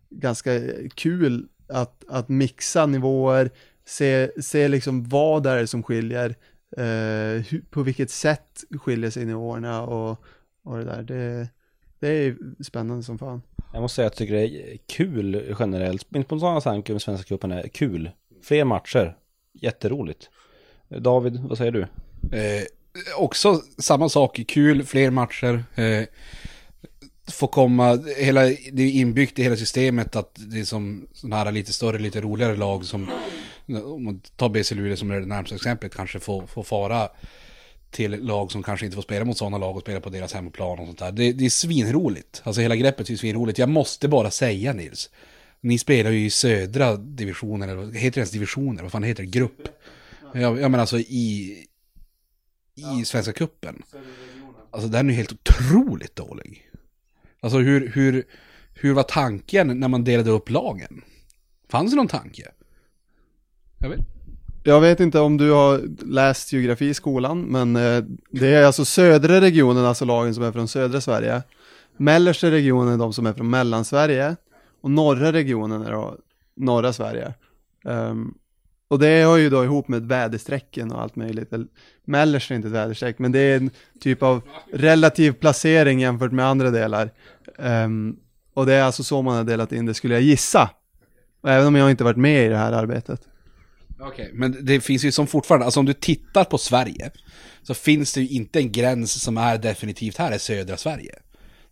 ganska 0.09 0.51
kul 0.95 1.47
att, 1.67 2.03
att 2.07 2.29
mixa 2.29 2.85
nivåer, 2.85 3.51
se, 3.85 4.41
se 4.41 4.67
liksom 4.67 5.03
vad 5.03 5.43
det 5.43 5.49
är 5.49 5.65
som 5.65 5.83
skiljer, 5.83 6.35
eh, 6.77 7.59
på 7.69 7.83
vilket 7.83 8.11
sätt 8.11 8.63
skiljer 8.79 9.09
sig 9.09 9.25
nivåerna 9.25 9.81
och, 9.81 10.23
och 10.63 10.77
det 10.77 10.83
där. 10.83 11.03
Det, 11.03 11.47
det 12.05 12.11
är 12.11 12.63
spännande 12.63 13.03
som 13.03 13.17
fan. 13.17 13.41
Jag 13.73 13.81
måste 13.81 13.95
säga 13.95 14.07
att 14.07 14.13
jag 14.13 14.17
tycker 14.17 14.33
det 14.33 14.73
är 14.73 14.77
kul 14.87 15.55
generellt. 15.59 16.05
Min 16.09 16.23
spontana 16.23 16.61
tanke 16.61 16.91
med 16.91 17.01
Svenska 17.01 17.27
cupen 17.27 17.51
är 17.51 17.67
kul. 17.67 18.11
Fler 18.43 18.63
matcher. 18.63 19.17
Jätteroligt. 19.53 20.29
David, 20.89 21.39
vad 21.39 21.57
säger 21.57 21.71
du? 21.71 21.81
Eh, 22.37 22.63
också 23.17 23.61
samma 23.77 24.09
sak, 24.09 24.39
kul, 24.47 24.83
fler 24.83 25.09
matcher. 25.09 25.63
Eh, 25.75 26.03
få 27.31 27.47
komma, 27.47 27.99
hela, 28.17 28.41
det 28.71 28.83
är 28.83 28.91
inbyggt 28.91 29.39
i 29.39 29.43
hela 29.43 29.55
systemet 29.55 30.15
att 30.15 30.31
det 30.35 30.59
är 30.59 30.63
som 30.63 31.07
sådana 31.13 31.35
här 31.35 31.51
lite 31.51 31.73
större, 31.73 31.99
lite 31.99 32.21
roligare 32.21 32.55
lag 32.55 32.85
som, 32.85 33.09
om 33.83 34.03
man 34.03 34.19
tar 34.19 34.49
BC 34.49 34.75
Luleå 34.75 34.95
som 34.95 35.11
är 35.11 35.19
det 35.19 35.25
närmaste 35.25 35.55
exemplet, 35.55 35.95
kanske 35.95 36.19
får, 36.19 36.47
får 36.47 36.63
fara 36.63 37.09
till 37.95 38.25
lag 38.25 38.51
som 38.51 38.63
kanske 38.63 38.86
inte 38.86 38.95
får 38.95 39.01
spela 39.01 39.25
mot 39.25 39.38
sådana 39.38 39.58
lag 39.58 39.75
och 39.75 39.81
spela 39.81 40.01
på 40.01 40.10
deras 40.10 40.34
hemmaplan 40.34 40.79
och 40.79 40.86
sånt 40.86 40.99
där. 40.99 41.12
Det, 41.12 41.31
det 41.31 41.45
är 41.45 41.49
svinroligt. 41.49 42.41
Alltså 42.45 42.62
hela 42.62 42.75
greppet 42.75 43.10
är 43.10 43.15
svinroligt. 43.15 43.60
Jag 43.60 43.69
måste 43.69 44.08
bara 44.08 44.31
säga 44.31 44.73
Nils. 44.73 45.10
Ni 45.62 45.77
spelar 45.77 46.12
ju 46.12 46.25
i 46.25 46.29
södra 46.29 46.97
divisionen, 46.97 47.69
eller 47.69 47.91
heter 47.91 48.12
det 48.12 48.19
ens 48.19 48.31
divisioner? 48.31 48.84
Vad 48.84 48.91
fan 48.91 49.03
heter 49.03 49.23
det? 49.23 49.29
Grupp? 49.29 49.67
Jag, 50.34 50.60
jag 50.60 50.71
menar 50.71 50.79
alltså 50.79 50.99
i, 50.99 51.65
i 52.75 53.05
Svenska 53.05 53.34
Kuppen. 53.34 53.84
Alltså 54.71 54.89
den 54.89 55.08
är 55.08 55.12
ju 55.12 55.17
helt 55.17 55.31
otroligt 55.31 56.15
dålig. 56.15 56.69
Alltså 57.39 57.58
hur, 57.60 57.91
hur, 57.95 58.23
hur 58.73 58.93
var 58.93 59.03
tanken 59.03 59.79
när 59.79 59.88
man 59.88 60.03
delade 60.03 60.31
upp 60.31 60.49
lagen? 60.49 61.01
Fanns 61.69 61.91
det 61.91 61.97
någon 61.97 62.08
tanke? 62.08 62.51
Jag 63.77 63.89
vet. 63.89 63.99
Jag 64.67 64.82
vet 64.82 64.99
inte 64.99 65.19
om 65.19 65.38
du 65.38 65.51
har 65.51 65.82
läst 66.06 66.54
geografi 66.54 66.86
i 66.86 66.93
skolan, 66.93 67.41
men 67.41 67.75
eh, 67.75 68.04
det 68.32 68.47
är 68.47 68.63
alltså 68.63 68.86
södra 68.86 69.41
regionen, 69.41 69.86
alltså 69.86 70.06
lagen 70.06 70.36
som 70.36 70.43
är 70.43 70.51
från 70.51 70.67
södra 70.67 71.01
Sverige. 71.01 71.41
Mellersta 71.97 72.51
regionen 72.51 72.93
är 72.93 72.97
de 72.97 73.13
som 73.13 73.25
är 73.25 73.34
från 73.34 73.49
Mellansverige 73.49 74.36
och 74.82 74.91
norra 74.91 75.34
regionen 75.34 75.82
är 75.82 75.91
då 75.91 76.17
norra 76.56 76.93
Sverige. 76.93 77.34
Um, 77.84 78.38
och 78.88 78.99
det 78.99 79.21
har 79.21 79.38
ju 79.38 79.49
då 79.49 79.63
ihop 79.63 79.88
med 79.88 80.08
väderstrecken 80.08 80.91
och 80.91 81.01
allt 81.01 81.15
möjligt. 81.15 81.54
Mellersta 82.06 82.54
är 82.54 82.56
inte 82.56 82.67
ett 82.67 82.73
väderstreck, 82.73 83.19
men 83.19 83.32
det 83.32 83.39
är 83.39 83.58
en 83.58 83.69
typ 83.99 84.23
av 84.23 84.41
relativ 84.73 85.32
placering 85.32 85.99
jämfört 85.99 86.32
med 86.32 86.45
andra 86.45 86.71
delar. 86.71 87.12
Um, 87.58 88.19
och 88.54 88.65
det 88.65 88.73
är 88.73 88.84
alltså 88.84 89.04
så 89.04 89.21
man 89.21 89.36
har 89.36 89.43
delat 89.43 89.71
in 89.71 89.86
det, 89.86 89.93
skulle 89.93 90.13
jag 90.13 90.23
gissa. 90.23 90.69
Även 91.47 91.67
om 91.67 91.75
jag 91.75 91.91
inte 91.91 92.04
varit 92.04 92.17
med 92.17 92.45
i 92.45 92.49
det 92.49 92.58
här 92.58 92.71
arbetet. 92.71 93.21
Okej, 93.99 94.25
okay, 94.25 94.29
men 94.34 94.65
det 94.65 94.81
finns 94.81 95.05
ju 95.05 95.12
som 95.12 95.27
fortfarande, 95.27 95.65
alltså 95.65 95.79
om 95.79 95.86
du 95.86 95.93
tittar 95.93 96.43
på 96.43 96.58
Sverige, 96.58 97.12
så 97.63 97.73
finns 97.73 98.13
det 98.13 98.21
ju 98.21 98.27
inte 98.27 98.60
en 98.60 98.71
gräns 98.71 99.23
som 99.23 99.38
är 99.38 99.58
definitivt 99.58 100.17
här 100.17 100.31
är 100.31 100.38
södra 100.38 100.77
Sverige. 100.77 101.15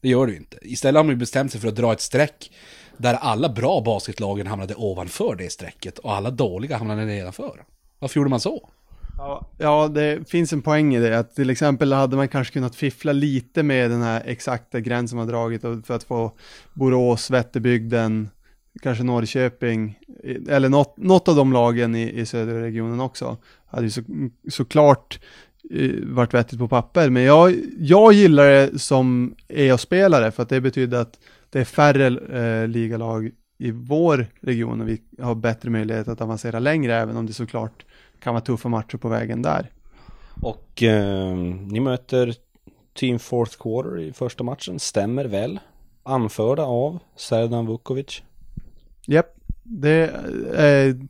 Det 0.02 0.10
gör 0.10 0.26
det 0.26 0.32
ju 0.32 0.38
inte. 0.38 0.58
Istället 0.62 1.00
har 1.00 1.04
man 1.04 1.14
ju 1.14 1.20
bestämt 1.20 1.52
sig 1.52 1.62
för 1.62 1.68
att 1.68 1.76
dra 1.76 1.94
ett 1.94 2.02
streck 2.02 2.52
där 2.98 3.14
alla 3.14 3.50
bra 3.50 3.82
basketlagen 3.82 4.48
hamnade 4.48 4.76
ovanför 4.76 5.36
det 5.36 5.52
strecket 5.52 6.00
och 6.00 6.14
alla 6.14 6.32
dåliga 6.32 6.78
hamnade 6.78 7.06
nedanför. 7.06 7.64
Varför 8.00 8.20
gjorde 8.20 8.30
man 8.30 8.40
så? 8.40 8.70
Ja, 9.18 9.50
ja, 9.58 9.88
det 9.88 10.30
finns 10.30 10.54
en 10.54 10.62
poäng 10.62 10.96
i 10.96 11.00
det. 11.00 11.20
Att 11.20 11.36
till 11.36 11.50
exempel 11.50 11.94
hade 11.94 12.16
man 12.16 12.28
kanske 12.28 12.54
kunnat 12.54 12.76
fiffla 12.76 13.12
lite 13.12 13.64
med 13.64 13.92
den 13.92 14.02
här 14.02 14.24
exakta 14.26 14.80
gränsen 14.80 15.18
man 15.18 15.28
dragit 15.28 15.62
för 15.62 15.92
att 15.92 16.04
få 16.04 16.32
Borås, 16.74 17.30
Vätterbygden, 17.30 18.30
kanske 18.82 19.04
Norrköping, 19.04 20.00
eller 20.50 20.70
något, 20.70 20.98
något 20.98 21.28
av 21.28 21.36
de 21.36 21.54
lagen 21.54 21.96
i, 21.96 22.20
i 22.20 22.26
södra 22.26 22.62
regionen 22.62 23.00
också. 23.00 23.38
Hade 23.66 23.84
ju 23.84 23.90
så, 23.90 24.02
såklart 24.50 25.20
eh, 25.72 25.92
varit 26.04 26.34
vettigt 26.34 26.60
på 26.60 26.68
papper, 26.68 27.10
men 27.10 27.24
jag, 27.24 27.56
jag 27.80 28.14
gillar 28.14 28.46
det 28.46 28.80
som 28.80 29.36
EA-spelare 29.48 30.32
för 30.32 30.44
att 30.44 30.50
det 30.50 30.62
betyder 30.62 31.02
att 31.02 31.20
det 31.50 31.60
är 31.60 31.66
färre 31.66 32.08
eh, 32.08 32.68
ligalag 32.68 33.32
i 33.58 33.72
vår 33.72 34.28
region 34.42 34.82
och 34.82 34.88
vi 34.88 35.02
har 35.22 35.36
bättre 35.36 35.70
möjlighet 35.70 36.08
att 36.08 36.22
avancera 36.22 36.60
längre, 36.60 36.96
även 36.96 37.18
om 37.18 37.26
det 37.26 37.34
såklart 37.34 37.86
kan 38.20 38.34
vara 38.34 38.44
tuffa 38.44 38.70
matcher 38.70 38.98
på 38.98 39.10
vägen 39.10 39.42
där. 39.42 39.70
Och 40.42 40.84
eh, 40.84 41.36
ni 41.72 41.80
möter 41.80 42.36
Team 42.94 43.20
Fourth 43.20 43.58
Quarter 43.58 44.00
i 44.00 44.14
första 44.14 44.44
matchen, 44.44 44.80
stämmer 44.80 45.26
väl? 45.26 45.60
Anförda 46.04 46.64
av 46.64 47.00
Serdan 47.16 47.66
Vukovic. 47.68 48.24
Japp, 49.08 49.36
det 49.64 50.12
är... 50.54 51.08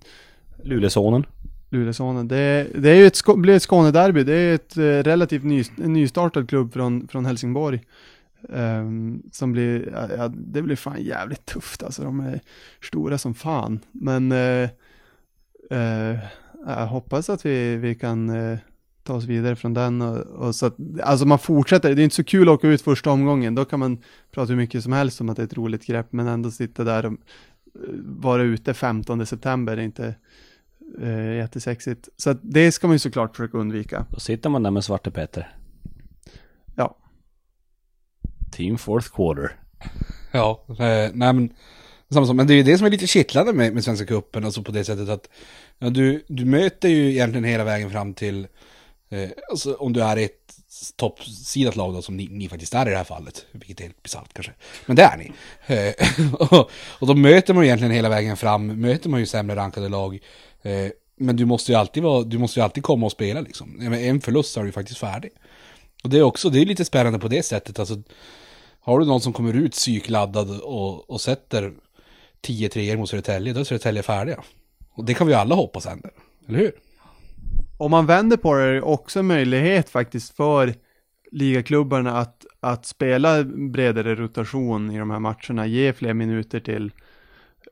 Luleåsonen. 0.64 1.26
Luleåsonen. 1.70 2.28
Det, 2.28 2.68
det 2.76 2.90
är 2.90 2.96
ju 2.96 3.06
ett, 3.06 3.22
blir 3.36 3.56
ett 3.56 3.64
Skånederby. 3.64 4.24
Det 4.24 4.34
är 4.34 4.56
ett 4.56 4.78
eh, 4.78 4.82
relativt 4.84 5.44
ny, 5.44 5.64
nystartad 5.76 6.50
klubb 6.50 6.74
från, 6.74 7.08
från 7.08 7.26
Helsingborg. 7.26 7.82
Um, 8.50 9.24
som 9.32 9.52
blir, 9.52 9.94
ja, 10.18 10.28
det 10.28 10.62
blir 10.62 10.76
fan 10.76 11.04
jävligt 11.04 11.46
tufft 11.46 11.84
alltså. 11.84 12.04
De 12.04 12.20
är 12.20 12.40
stora 12.82 13.18
som 13.18 13.34
fan. 13.34 13.80
Men 13.92 14.32
uh, 14.32 14.70
uh, 15.72 16.18
jag 16.66 16.88
hoppas 16.88 17.30
att 17.30 17.46
vi, 17.46 17.76
vi 17.76 17.96
kan 17.96 18.30
uh, 18.30 18.58
ta 19.04 19.14
oss 19.14 19.26
vidare 19.26 19.56
från 19.56 19.74
den 19.74 20.02
och, 20.02 20.18
och, 20.18 20.56
så 20.56 20.66
att, 20.66 20.76
alltså 21.04 21.26
man 21.26 21.40
fortsätter, 21.40 21.96
det 21.96 22.02
är 22.02 22.04
inte 22.04 22.16
så 22.16 22.24
kul 22.24 22.50
att 22.50 22.54
åka 22.54 22.68
ut 22.68 22.82
första 22.82 23.12
omgången, 23.12 23.56
då 23.56 23.66
kan 23.66 23.80
man 23.80 23.98
prata 24.32 24.50
hur 24.50 24.58
mycket 24.58 24.84
som 24.84 24.94
helst 24.94 25.22
om 25.22 25.30
att 25.30 25.38
det 25.38 25.44
är 25.44 25.48
ett 25.48 25.58
roligt 25.58 25.86
grepp, 25.86 26.08
men 26.10 26.28
ändå 26.28 26.52
sitta 26.52 26.84
där 26.84 27.06
och 27.06 27.14
vara 28.04 28.42
ute 28.42 28.74
15 28.74 29.26
september 29.26 29.78
är 29.78 29.82
inte 29.82 30.16
uh, 31.02 31.36
jättesexigt. 31.36 32.10
Så 32.18 32.30
att 32.30 32.40
det 32.42 32.72
ska 32.72 32.88
man 32.88 32.96
ju 32.96 33.00
såklart 33.00 33.36
försöka 33.36 33.58
undvika. 33.58 34.06
Då 34.10 34.20
sitter 34.20 34.50
man 34.50 34.64
där 34.64 34.72
med 34.72 34.84
Svarte 34.84 35.12
Petter. 35.12 35.56
Ja. 36.76 36.98
Team 38.52 38.78
Fourth 38.78 39.10
Quarter. 39.16 39.56
Ja, 40.32 40.66
eh, 40.70 41.12
nej 41.14 41.34
men, 41.34 41.50
samma 42.10 42.26
sak. 42.26 42.36
Men 42.36 42.48
det 42.48 42.54
är 42.54 42.56
ju 42.56 42.64
det 42.64 42.78
som 42.78 42.88
är 42.88 42.92
lite 42.92 43.08
kittlande 43.08 43.54
med, 43.54 43.74
med 43.74 43.84
Svenska 43.84 44.06
Cupen, 44.06 44.46
alltså 44.46 44.64
på 44.64 44.72
det 44.72 44.84
sättet 44.84 45.10
att 45.10 45.30
ja, 45.80 45.90
du, 45.90 46.24
du 46.28 46.46
möter 46.46 46.90
ju 46.90 47.12
egentligen 47.12 47.44
hela 47.44 47.64
vägen 47.64 47.92
fram 47.92 48.14
till, 48.14 48.48
eh, 49.10 49.30
alltså 49.50 49.74
om 49.74 49.94
du 49.94 50.04
är 50.04 50.18
ett 50.18 50.43
toppsidat 50.92 51.76
lag 51.76 51.94
då, 51.94 52.02
som 52.02 52.18
ni, 52.18 52.28
ni, 52.28 52.50
faktiskt 52.50 52.74
är 52.74 52.88
i 52.88 52.90
det 52.90 52.98
här 52.98 53.04
fallet, 53.04 53.46
vilket 53.52 53.80
är 53.80 53.84
helt 53.84 54.04
bisarrt 54.04 54.34
kanske, 54.34 54.52
men 54.86 54.96
det 54.96 55.04
är 55.04 55.18
ni. 55.18 55.32
Eh, 55.68 56.34
och, 56.34 56.70
och 57.00 57.08
då 57.08 57.14
möter 57.14 57.54
man 57.54 57.64
ju 57.64 57.68
egentligen 57.68 57.94
hela 57.94 58.10
vägen 58.10 58.38
fram, 58.38 58.68
möter 58.68 59.10
man 59.10 59.20
ju 59.20 59.26
sämre 59.26 59.56
rankade 59.56 59.90
lag, 59.90 60.20
eh, 60.62 60.92
men 61.16 61.36
du 61.36 61.46
måste 61.46 61.72
ju 61.72 61.78
alltid 61.78 62.04
vara, 62.04 62.24
du 62.24 62.38
måste 62.38 62.60
ju 62.60 62.64
alltid 62.64 62.84
komma 62.84 63.06
och 63.06 63.12
spela 63.12 63.42
liksom. 63.42 63.94
En 63.94 64.22
förlust 64.22 64.54
så 64.54 64.60
är 64.60 64.64
du 64.64 64.72
faktiskt 64.72 65.00
färdig. 65.00 65.32
Och 66.04 66.10
det 66.10 66.18
är 66.18 66.24
också, 66.24 66.50
det 66.50 66.62
är 66.62 66.66
lite 66.66 66.86
spännande 66.86 67.20
på 67.20 67.28
det 67.28 67.44
sättet, 67.44 67.80
alltså 67.80 68.02
har 68.80 69.00
du 69.00 69.06
någon 69.06 69.22
som 69.22 69.34
kommer 69.34 69.54
ut 69.54 69.72
psykladdad 69.72 70.62
och, 70.62 71.10
och 71.10 71.22
sätter 71.22 71.74
10 72.42 72.70
treor 72.70 72.98
mot 72.98 73.10
Södertälje, 73.10 73.54
då 73.54 73.60
är 73.60 73.64
Södertälje 73.64 74.04
färdiga. 74.04 74.44
Och 74.94 75.06
det 75.06 75.14
kan 75.14 75.28
vi 75.28 75.34
alla 75.34 75.56
hoppas 75.56 75.86
händer, 75.86 76.12
eller 76.48 76.60
hur? 76.60 76.72
Om 77.84 77.92
man 77.92 78.06
vänder 78.06 78.38
på 78.38 78.56
det 78.56 78.64
är 78.64 78.74
det 78.74 78.82
också 78.82 79.20
en 79.20 79.28
möjlighet 79.28 79.90
faktiskt 79.90 80.36
för 80.36 80.74
ligaklubbarna 81.32 82.18
att, 82.18 82.46
att 82.60 82.86
spela 82.86 83.44
bredare 83.44 84.16
rotation 84.16 84.92
i 84.92 84.98
de 84.98 85.10
här 85.10 85.20
matcherna, 85.20 85.68
ge 85.68 85.94
fler 85.94 86.14
minuter 86.14 86.60
till 86.60 86.92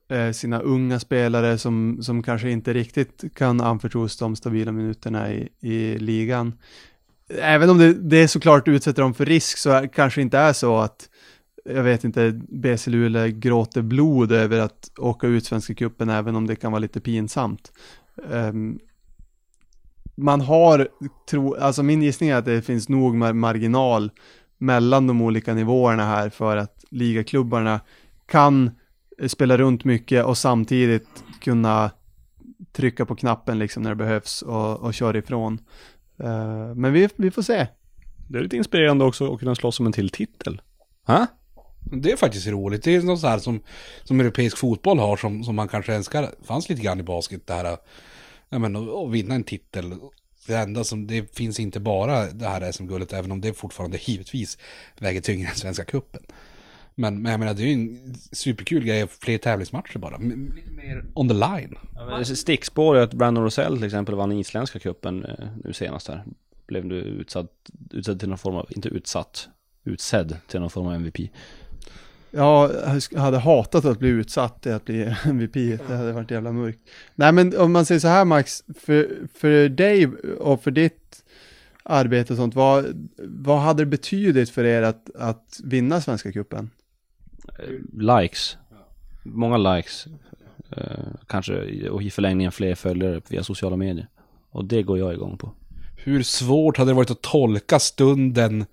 eh, 0.09 0.31
sina 0.31 0.59
unga 0.59 0.99
spelare 0.99 1.57
som, 1.57 1.97
som 2.01 2.23
kanske 2.23 2.49
inte 2.49 2.73
riktigt 2.73 3.35
kan 3.35 3.61
anförtros 3.61 4.17
de 4.17 4.35
stabila 4.35 4.71
minuterna 4.71 5.33
i, 5.33 5.49
i 5.59 5.97
ligan 5.97 6.53
även 7.39 7.69
om 7.69 7.77
det, 7.77 7.93
det 7.93 8.27
såklart 8.27 8.67
utsätter 8.67 9.01
dem 9.01 9.13
för 9.13 9.25
risk 9.25 9.57
så 9.57 9.87
kanske 9.93 10.21
inte 10.21 10.37
är 10.37 10.53
så 10.53 10.77
att 10.77 11.09
jag 11.65 11.83
vet 11.83 12.03
inte, 12.03 12.41
BC 12.49 12.89
Luleå 12.89 13.27
gråter 13.27 13.81
blod 13.81 14.31
över 14.31 14.59
att 14.59 14.91
åka 14.97 15.27
ut 15.27 15.45
Svenska 15.45 15.73
cupen 15.73 16.09
även 16.09 16.35
om 16.35 16.47
det 16.47 16.55
kan 16.55 16.71
vara 16.71 16.79
lite 16.79 16.99
pinsamt. 16.99 17.71
Um, 18.15 18.79
man 20.15 20.41
har, 20.41 20.87
tro, 21.29 21.55
alltså 21.55 21.83
min 21.83 22.01
gissning 22.01 22.29
är 22.29 22.35
att 22.35 22.45
det 22.45 22.61
finns 22.61 22.89
nog 22.89 23.15
marginal 23.15 24.11
mellan 24.57 25.07
de 25.07 25.21
olika 25.21 25.53
nivåerna 25.53 26.05
här 26.05 26.29
för 26.29 26.57
att 26.57 26.85
ligaklubbarna 26.89 27.79
kan 28.25 28.71
spela 29.27 29.57
runt 29.57 29.83
mycket 29.83 30.25
och 30.25 30.37
samtidigt 30.37 31.23
kunna 31.41 31.91
trycka 32.71 33.05
på 33.05 33.15
knappen 33.15 33.59
liksom 33.59 33.83
när 33.83 33.89
det 33.89 33.95
behövs 33.95 34.41
och, 34.41 34.79
och 34.79 34.93
köra 34.93 35.17
ifrån. 35.17 35.59
Uh, 36.23 36.75
men 36.75 36.93
vi, 36.93 37.09
vi 37.15 37.31
får 37.31 37.41
se. 37.41 37.67
Det 38.29 38.37
är 38.37 38.43
lite 38.43 38.57
inspirerande 38.57 39.05
också 39.05 39.33
att 39.33 39.39
kunna 39.39 39.55
slåss 39.55 39.79
om 39.79 39.85
en 39.85 39.91
till 39.91 40.09
titel. 40.09 40.61
Ha? 41.07 41.27
Det 41.83 42.11
är 42.11 42.17
faktiskt 42.17 42.47
roligt. 42.47 42.83
Det 42.83 42.95
är 42.95 43.01
något 43.01 43.19
så 43.19 43.27
här 43.27 43.39
som, 43.39 43.61
som 44.03 44.19
europeisk 44.19 44.57
fotboll 44.57 44.99
har 44.99 45.17
som, 45.17 45.43
som 45.43 45.55
man 45.55 45.67
kanske 45.67 45.95
önskar 45.95 46.29
fanns 46.43 46.69
lite 46.69 46.81
grann 46.81 46.99
i 46.99 47.03
basket. 47.03 47.47
Det 47.47 47.53
här, 47.53 47.77
ja, 48.51 48.59
men, 48.59 48.75
att 48.75 49.11
vinna 49.11 49.35
en 49.35 49.43
titel. 49.43 49.93
Det 50.47 50.55
enda 50.55 50.83
som, 50.83 51.07
det 51.07 51.35
finns 51.35 51.59
inte 51.59 51.79
bara 51.79 52.25
det 52.31 52.47
här 52.47 52.71
SM-guldet, 52.71 53.13
även 53.13 53.31
om 53.31 53.41
det 53.41 53.53
fortfarande 53.53 53.97
givetvis 54.01 54.57
väger 54.99 55.21
tyngre 55.21 55.49
än 55.49 55.55
Svenska 55.55 55.83
Kuppen 55.85 56.21
Men, 56.95 57.21
men 57.21 57.31
jag 57.31 57.39
menar, 57.39 57.53
det 57.53 57.63
är 57.63 57.67
ju 57.67 57.73
en 57.73 58.15
superkul 58.31 58.83
grej, 58.85 59.07
fler 59.07 59.37
tävlingsmatcher 59.37 59.97
bara. 59.99 60.15
M- 60.15 60.53
Lite 60.55 60.71
mer 60.71 61.05
on 61.13 61.27
the 61.27 61.33
line. 61.33 61.75
Ja, 61.95 62.23
Stickspår 62.25 62.97
är 62.97 63.01
att 63.01 63.13
Brandon 63.13 63.43
Rosell 63.43 63.75
till 63.75 63.85
exempel 63.85 64.15
vann 64.15 64.31
isländska 64.31 64.79
cupen 64.79 65.25
eh, 65.25 65.47
nu 65.63 65.73
senast 65.73 66.07
här. 66.07 66.23
Blev 66.67 66.87
du 66.87 66.95
utsatt, 66.95 67.49
utsatt 67.91 68.19
till 68.19 68.29
någon 68.29 68.37
form 68.37 68.55
av, 68.55 68.67
inte 68.69 68.89
utsatt, 68.89 69.49
utsedd 69.83 70.37
till 70.47 70.59
någon 70.59 70.69
form 70.69 70.87
av 70.87 70.93
MVP. 70.93 71.19
Jag 72.31 72.69
hade 73.15 73.37
hatat 73.37 73.85
att 73.85 73.99
bli 73.99 74.09
utsatt 74.09 74.61
till 74.61 74.71
att 74.71 74.85
bli 74.85 75.01
MVP, 75.25 75.53
det 75.87 75.95
hade 75.95 76.11
varit 76.11 76.31
jävla 76.31 76.51
mörkt. 76.51 76.79
Nej 77.15 77.31
men 77.31 77.57
om 77.57 77.71
man 77.71 77.85
säger 77.85 77.99
så 77.99 78.07
här 78.07 78.25
Max, 78.25 78.63
för, 78.79 79.27
för 79.33 79.69
dig 79.69 80.07
och 80.39 80.63
för 80.63 80.71
ditt 80.71 81.23
arbete 81.83 82.33
och 82.33 82.37
sånt, 82.37 82.55
vad, 82.55 83.09
vad 83.17 83.59
hade 83.59 83.81
det 83.81 83.85
betydit 83.85 84.49
för 84.49 84.63
er 84.63 84.81
att, 84.81 85.09
att 85.15 85.59
vinna 85.63 86.01
Svenska 86.01 86.31
Cupen? 86.31 86.69
Likes. 87.93 88.57
Många 89.23 89.57
likes. 89.57 90.07
Eh, 90.77 91.05
kanske 91.27 91.89
och 91.89 92.03
i 92.03 92.09
förlängningen 92.09 92.51
fler 92.51 92.75
följare 92.75 93.21
via 93.29 93.43
sociala 93.43 93.75
medier. 93.75 94.07
Och 94.49 94.65
det 94.65 94.83
går 94.83 94.99
jag 94.99 95.13
igång 95.13 95.37
på. 95.37 95.53
Hur 95.97 96.23
svårt 96.23 96.77
hade 96.77 96.91
det 96.91 96.95
varit 96.95 97.11
att 97.11 97.21
tolka 97.21 97.79
stunden 97.79 98.65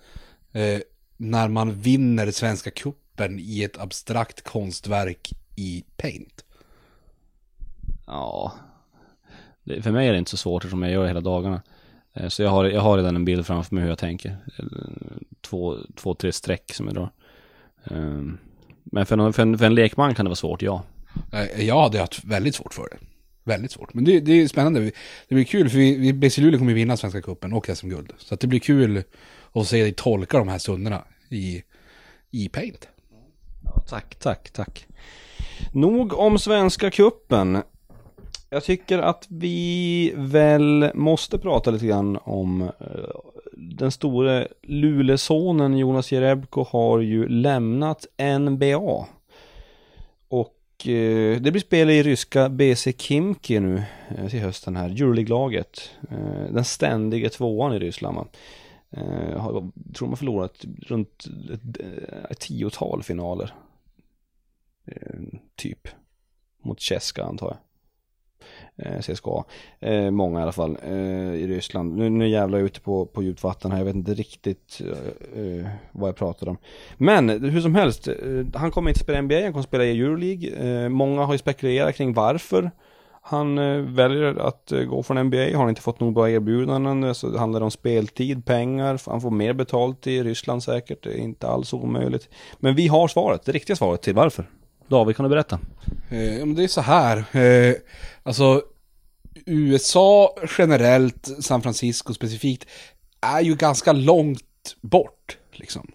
eh, 0.53 0.81
när 1.17 1.49
man 1.49 1.81
vinner 1.81 2.31
Svenska 2.31 2.71
Cupen 2.71 3.08
i 3.27 3.65
ett 3.65 3.79
abstrakt 3.79 4.45
konstverk 4.45 5.31
i 5.57 5.85
Paint? 5.97 6.45
Ja, 8.07 8.53
det, 9.65 9.83
för 9.83 9.91
mig 9.91 10.09
är 10.09 10.13
det 10.13 10.19
inte 10.19 10.31
så 10.31 10.37
svårt 10.37 10.65
eftersom 10.65 10.83
jag 10.83 10.93
gör 10.93 11.03
det 11.03 11.09
hela 11.09 11.21
dagarna. 11.21 11.63
Eh, 12.15 12.29
Så 12.29 12.43
jag 12.43 12.51
har, 12.51 12.65
jag 12.65 12.81
har 12.81 12.97
redan 12.97 13.17
en 13.17 13.25
bild 13.25 13.47
framför 13.47 13.75
mig 13.75 13.83
hur 13.83 13.91
jag 13.91 13.99
tänker. 13.99 14.37
Eh, 14.59 14.65
Två, 15.41 15.77
två 15.97 16.15
tre 16.15 16.33
streck 16.33 16.75
som 16.75 16.87
jag 16.87 16.95
drar. 16.95 17.11
Eh, 17.85 18.23
Men 18.85 19.07
för, 19.07 19.17
någon, 19.17 19.33
för, 19.33 19.43
en, 19.43 19.59
för 19.59 19.67
en 19.67 19.75
lekman 19.75 20.15
kan 20.15 20.25
det 20.25 20.29
vara 20.29 20.37
svårt, 20.37 20.63
ja. 20.63 20.83
Eh, 21.33 21.65
jag 21.65 21.83
hade 21.83 21.99
haft 22.01 22.25
väldigt 22.25 22.55
svårt 22.55 22.75
för 22.75 22.89
det. 22.91 22.97
Väldigt 23.45 23.71
svårt. 23.71 23.95
Men 23.95 24.05
det, 24.05 24.21
det 24.21 24.33
är 24.33 24.49
spännande. 24.49 24.81
Det 25.29 25.35
blir 25.35 25.45
kul 25.45 25.69
för 25.71 25.79
vi, 25.79 25.97
vi 25.97 26.13
BC 26.13 26.41
Luleå 26.41 26.59
kommer 26.59 26.75
vinna 26.75 26.97
Svenska 26.97 27.23
Cupen 27.23 27.53
och 27.53 27.71
SM-guld. 27.75 28.13
Så 28.19 28.35
det 28.37 28.47
blir 28.47 28.61
kul 28.61 29.03
att 29.53 29.67
se 29.67 29.83
dig 29.83 29.93
tolka 29.93 30.39
de 30.39 30.49
här 30.49 30.59
stunderna 30.59 31.05
i, 31.29 31.63
i 32.31 32.49
Paint. 32.49 32.89
Tack, 33.89 34.15
tack, 34.15 34.51
tack. 34.51 34.87
Nog 35.73 36.13
om 36.13 36.39
Svenska 36.39 36.91
Kuppen. 36.91 37.63
Jag 38.51 38.65
tycker 38.65 38.99
att 38.99 39.27
vi 39.29 40.13
väl 40.17 40.91
måste 40.95 41.39
prata 41.39 41.71
lite 41.71 41.87
grann 41.87 42.19
om 42.25 42.63
eh, 42.63 42.69
den 43.53 43.91
store 43.91 44.49
Lulesonen 44.63 45.79
Jonas 45.79 46.13
Jerebko 46.13 46.67
har 46.71 46.99
ju 46.99 47.29
lämnat 47.29 48.07
NBA. 48.41 49.07
Och 50.29 50.89
eh, 50.89 51.41
det 51.41 51.51
blir 51.51 51.61
spel 51.61 51.91
i 51.91 52.03
ryska 52.03 52.49
BC 52.49 52.93
Kimki 52.99 53.61
nu 53.61 53.83
eh, 54.19 54.29
till 54.29 54.41
hösten 54.41 54.77
här, 54.77 54.89
Euroleague-laget. 54.89 55.91
Den 56.51 56.65
ständige 56.65 57.29
tvåan 57.29 57.75
i 57.75 57.79
Ryssland. 57.79 58.29
Eh, 58.91 59.41
har, 59.41 59.71
tror 59.95 60.09
man 60.09 60.17
förlorat 60.17 60.65
runt 60.87 61.25
ett, 61.53 61.81
eh, 61.81 62.25
ett 62.31 62.41
tiotal 62.41 63.03
finaler. 63.03 63.55
Eh, 64.85 65.21
typ. 65.57 65.89
Mot 66.63 66.81
Cheska 66.81 67.25
antar 67.25 67.47
jag. 67.47 67.59
Eh, 68.77 69.01
CSKA. 69.01 69.45
Eh, 69.81 70.11
många 70.11 70.41
i 70.41 70.43
alla 70.43 70.53
fall 70.53 70.79
eh, 70.83 71.35
i 71.35 71.47
Ryssland. 71.47 71.97
Nu, 71.97 72.11
nu 72.11 72.29
jävlar 72.29 72.59
jag 72.59 72.67
ute 72.67 72.81
på, 72.81 73.07
på 73.07 73.23
djupt 73.23 73.43
vatten 73.43 73.71
här. 73.71 73.79
Jag 73.79 73.85
vet 73.85 73.95
inte 73.95 74.15
riktigt 74.15 74.81
eh, 74.85 75.43
eh 75.43 75.67
vad 75.93 76.09
jag 76.09 76.17
pratar 76.17 76.49
om. 76.49 76.59
Men 76.97 77.29
hur 77.29 77.61
som 77.61 77.75
helst. 77.75 78.09
Eh, 78.09 78.15
han 78.55 78.71
kommer 78.71 78.91
inte 78.91 79.01
spela 79.01 79.23
NBA, 79.23 79.43
han 79.43 79.53
kommer 79.53 79.63
spela 79.63 79.85
i 79.85 80.01
Euroleague. 80.01 80.51
Eh, 80.51 80.89
många 80.89 81.25
har 81.25 81.35
ju 81.35 81.39
spekulerat 81.39 81.95
kring 81.95 82.15
varför. 82.15 82.71
Han 83.31 83.59
eh, 83.59 83.79
väljer 83.79 84.35
att 84.35 84.73
eh, 84.73 84.81
gå 84.81 85.03
från 85.03 85.27
NBA, 85.27 85.57
har 85.57 85.69
inte 85.69 85.83
fått 85.83 86.01
nog 86.01 86.15
bra 86.15 86.31
erbjudanden, 86.31 87.05
eh, 87.05 87.13
så 87.13 87.29
det 87.29 87.39
handlar 87.39 87.61
om 87.61 87.71
speltid, 87.71 88.45
pengar, 88.45 89.01
han 89.07 89.21
får 89.21 89.31
mer 89.31 89.53
betalt 89.53 90.07
i 90.07 90.23
Ryssland 90.23 90.63
säkert, 90.63 91.03
det 91.03 91.11
är 91.11 91.19
inte 91.19 91.49
alls 91.49 91.73
omöjligt. 91.73 92.29
Men 92.59 92.75
vi 92.75 92.89
har 92.89 93.09
svaret, 93.09 93.45
det 93.45 93.53
riktiga 93.53 93.77
svaret 93.77 94.03
till 94.03 94.15
varför. 94.15 94.51
David, 94.89 95.17
kan 95.17 95.25
du 95.25 95.31
berätta? 95.31 95.59
Eh, 96.11 96.47
men 96.47 96.55
det 96.55 96.65
är 96.65 96.69
så 96.69 96.81
här. 96.81 97.37
Eh, 97.37 97.75
alltså, 98.23 98.63
USA 99.47 100.37
generellt, 100.59 101.29
San 101.41 101.63
Francisco 101.63 102.15
specifikt, 102.15 102.67
är 103.21 103.41
ju 103.41 103.55
ganska 103.55 103.93
långt 103.93 104.77
bort. 104.81 105.39
Liksom. 105.53 105.91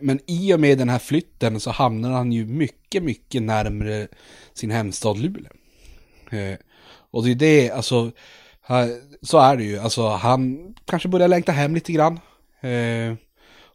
Men 0.00 0.20
i 0.26 0.54
och 0.54 0.60
med 0.60 0.78
den 0.78 0.88
här 0.88 0.98
flytten 0.98 1.60
så 1.60 1.70
hamnar 1.70 2.10
han 2.10 2.32
ju 2.32 2.46
mycket, 2.46 3.02
mycket 3.02 3.42
närmre 3.42 4.08
sin 4.54 4.70
hemstad 4.70 5.18
Luleå. 5.18 5.50
Eh, 6.30 6.56
och 7.10 7.24
det 7.24 7.30
är 7.30 7.34
det, 7.34 7.70
alltså, 7.70 8.10
så 9.22 9.38
är 9.38 9.56
det 9.56 9.64
ju. 9.64 9.78
Alltså, 9.78 10.08
han 10.08 10.74
kanske 10.84 11.08
börjar 11.08 11.28
längta 11.28 11.52
hem 11.52 11.74
lite 11.74 11.92
grann. 11.92 12.20
Eh, 12.60 13.14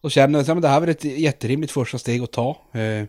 och 0.01 0.11
känner 0.11 0.39
att 0.39 0.47
ja, 0.47 0.55
det 0.55 0.67
här 0.67 0.81
är 0.81 0.87
ett 0.87 1.03
jätterimligt 1.03 1.71
första 1.71 1.97
steg 1.97 2.21
att 2.21 2.31
ta. 2.31 2.49
Eh, 2.73 3.05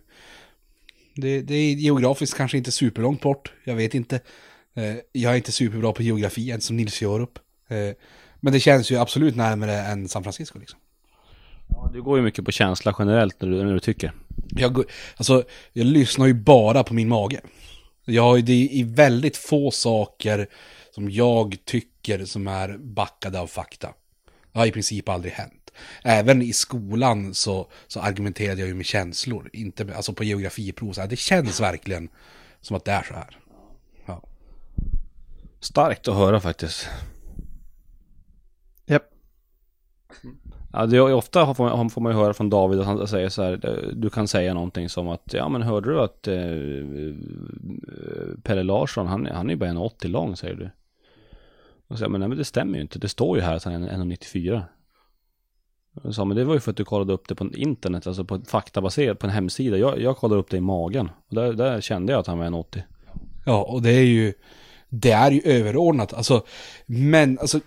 det, 1.14 1.40
det 1.40 1.54
är 1.54 1.74
geografiskt 1.74 2.36
kanske 2.36 2.58
inte 2.58 2.72
superlångt 2.72 3.20
bort, 3.20 3.52
jag 3.64 3.74
vet 3.74 3.94
inte. 3.94 4.20
Eh, 4.74 4.96
jag 5.12 5.32
är 5.32 5.36
inte 5.36 5.52
superbra 5.52 5.92
på 5.92 6.02
geografi, 6.02 6.50
än 6.50 6.60
som 6.60 6.76
Nils 6.76 7.02
Jörup. 7.02 7.38
Eh, 7.68 7.94
men 8.40 8.52
det 8.52 8.60
känns 8.60 8.90
ju 8.90 8.96
absolut 8.96 9.36
närmare 9.36 9.72
än 9.72 10.08
San 10.08 10.22
Francisco 10.22 10.58
liksom. 10.58 10.78
Du 11.92 12.02
går 12.02 12.18
ju 12.18 12.24
mycket 12.24 12.44
på 12.44 12.52
känsla 12.52 12.94
generellt 12.98 13.42
när 13.42 13.48
du, 13.48 13.64
när 13.64 13.74
du 13.74 13.80
tycker. 13.80 14.12
Jag, 14.50 14.84
alltså, 15.16 15.44
jag 15.72 15.86
lyssnar 15.86 16.26
ju 16.26 16.34
bara 16.34 16.84
på 16.84 16.94
min 16.94 17.08
mage. 17.08 17.40
Jag 18.10 18.22
har 18.22 18.36
ju 18.36 18.42
det 18.42 18.68
i 18.72 18.82
väldigt 18.82 19.36
få 19.36 19.70
saker 19.70 20.48
som 20.90 21.10
jag 21.10 21.56
tycker 21.64 22.24
som 22.24 22.48
är 22.48 22.78
backade 22.78 23.40
av 23.40 23.46
fakta. 23.46 23.94
Det 24.52 24.58
har 24.58 24.66
i 24.66 24.72
princip 24.72 25.08
aldrig 25.08 25.32
hänt. 25.32 25.70
Även 26.02 26.42
i 26.42 26.52
skolan 26.52 27.34
så, 27.34 27.70
så 27.86 28.00
argumenterade 28.00 28.60
jag 28.60 28.68
ju 28.68 28.74
med 28.74 28.86
känslor. 28.86 29.50
Inte 29.52 29.84
med, 29.84 29.96
alltså 29.96 30.12
på 30.12 30.24
geografiprov. 30.24 30.92
Så 30.92 31.00
här, 31.00 31.08
det 31.08 31.16
känns 31.16 31.60
verkligen 31.60 32.08
som 32.60 32.76
att 32.76 32.84
det 32.84 32.92
är 32.92 33.02
så 33.02 33.14
här. 33.14 33.38
Ja. 34.06 34.22
Starkt 35.60 36.08
att 36.08 36.14
höra 36.14 36.40
faktiskt. 36.40 36.88
Japp. 38.86 39.04
Ja, 40.72 40.86
det 40.86 40.96
är 40.96 41.14
ofta 41.14 41.54
får 41.54 41.64
man, 41.64 41.90
får 41.90 42.00
man 42.00 42.12
ju 42.12 42.18
höra 42.18 42.34
från 42.34 42.50
David 42.50 42.80
att 42.80 42.86
han 42.86 43.08
säger 43.08 43.28
så 43.28 43.42
här, 43.42 43.68
eh, 43.68 43.88
du 43.92 44.10
kan 44.10 44.28
säga 44.28 44.54
någonting 44.54 44.88
som 44.88 45.08
att, 45.08 45.34
ja 45.34 45.48
men 45.48 45.62
hörde 45.62 45.90
du 45.90 46.00
att 46.00 46.28
eh, 46.28 46.34
eh 46.34 47.14
Pelle 48.42 48.62
Larsson, 48.62 49.06
han, 49.06 49.26
han 49.26 49.46
är 49.46 49.50
ju 49.50 49.56
bara 49.56 49.70
1,80 49.70 50.08
lång 50.08 50.36
säger 50.36 50.54
du. 50.54 50.70
Och 51.88 51.98
så, 51.98 52.08
men 52.08 52.20
nej 52.20 52.28
men 52.28 52.38
det 52.38 52.44
stämmer 52.44 52.74
ju 52.74 52.80
inte, 52.80 52.98
det 52.98 53.08
står 53.08 53.36
ju 53.36 53.42
här 53.42 53.56
att 53.56 53.64
han 53.64 53.84
är 53.84 53.96
1,94. 53.96 54.62
Jag 56.02 56.14
sa, 56.14 56.24
men 56.24 56.36
det 56.36 56.44
var 56.44 56.54
ju 56.54 56.60
för 56.60 56.70
att 56.70 56.76
du 56.76 56.84
kollade 56.84 57.12
upp 57.12 57.28
det 57.28 57.34
på 57.34 57.46
internet, 57.54 58.06
alltså 58.06 58.24
på 58.24 58.40
faktabaserat 58.40 59.18
på 59.18 59.26
en 59.26 59.32
hemsida. 59.32 59.76
Jag, 59.76 60.00
jag 60.00 60.16
kollade 60.16 60.40
upp 60.40 60.50
det 60.50 60.56
i 60.56 60.60
magen. 60.60 61.10
Och 61.28 61.34
där, 61.34 61.52
där 61.52 61.80
kände 61.80 62.12
jag 62.12 62.20
att 62.20 62.26
han 62.26 62.38
var 62.38 62.46
1,80. 62.46 62.82
Ja, 63.46 63.62
och 63.62 63.82
det 63.82 63.90
är 63.90 64.04
ju, 64.04 64.32
det 64.88 65.10
är 65.10 65.30
ju 65.30 65.40
överordnat. 65.44 66.14
Alltså, 66.14 66.44
men, 66.86 67.38
alltså, 67.38 67.60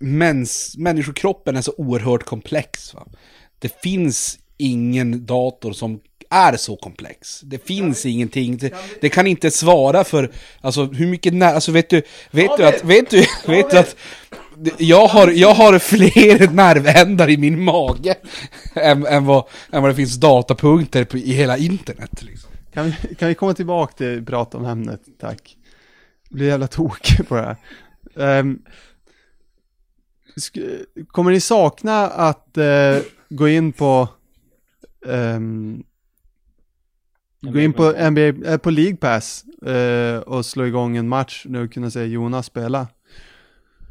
mäns, 0.00 0.74
människokroppen 0.78 1.56
är 1.56 1.62
så 1.62 1.74
oerhört 1.76 2.24
komplex. 2.24 2.94
Va? 2.94 3.06
Det 3.58 3.80
finns 3.82 4.38
ingen 4.56 5.26
dator 5.26 5.72
som 5.72 6.00
är 6.30 6.56
så 6.56 6.76
komplex. 6.76 7.40
Det 7.40 7.66
finns 7.66 8.06
ingenting. 8.06 8.56
Det, 8.56 8.74
det 9.00 9.08
kan 9.08 9.26
inte 9.26 9.50
svara 9.50 10.04
för, 10.04 10.30
alltså 10.60 10.84
hur 10.84 11.06
mycket 11.06 11.34
när, 11.34 11.54
alltså 11.54 11.72
vet 11.72 11.90
du, 11.90 12.02
vet 12.30 12.56
du 12.56 12.66
att, 12.66 12.84
vet 12.84 13.10
du, 13.10 13.24
vet 13.46 13.70
du 13.70 13.78
att 13.78 13.96
jag 14.78 15.06
har, 15.06 15.28
jag 15.28 15.54
har 15.54 15.78
fler 15.78 16.48
nervändar 16.54 17.30
i 17.30 17.36
min 17.36 17.64
mage 17.64 18.14
än, 18.74 19.06
än, 19.06 19.24
vad, 19.26 19.44
än 19.72 19.82
vad 19.82 19.90
det 19.90 19.94
finns 19.94 20.16
datapunkter 20.16 21.04
på, 21.04 21.18
i 21.18 21.32
hela 21.32 21.56
internet. 21.56 22.22
Liksom. 22.22 22.50
Kan 22.74 22.86
vi, 22.86 23.14
kan 23.14 23.28
vi 23.28 23.34
komma 23.34 23.54
tillbaka 23.54 23.92
till 23.96 24.26
prata 24.26 24.58
om 24.58 24.64
ämnet, 24.64 25.00
tack? 25.20 25.56
Jag 26.28 26.36
blir 26.36 26.46
jävla 26.48 26.66
tokig 26.66 27.28
på 27.28 27.34
det 27.34 27.42
här. 27.42 27.56
Sk- 28.16 28.58
kommer 31.08 31.30
ni 31.30 31.40
sakna 31.40 32.06
att 32.06 32.56
eh, 32.58 32.96
gå 33.28 33.48
in 33.48 33.72
på 33.72 34.08
ehm, 35.06 35.82
gå 37.40 37.60
in 37.60 37.72
på 37.72 38.10
NBA, 38.10 38.20
eh, 38.50 38.56
på 38.56 38.70
League 38.70 38.96
Pass 38.96 39.44
eh, 39.66 40.18
och 40.18 40.46
slå 40.46 40.66
igång 40.66 40.96
en 40.96 41.08
match 41.08 41.44
nu 41.48 41.64
och 41.64 41.72
kunna 41.72 41.90
se 41.90 42.04
Jonas 42.04 42.46
spela? 42.46 42.88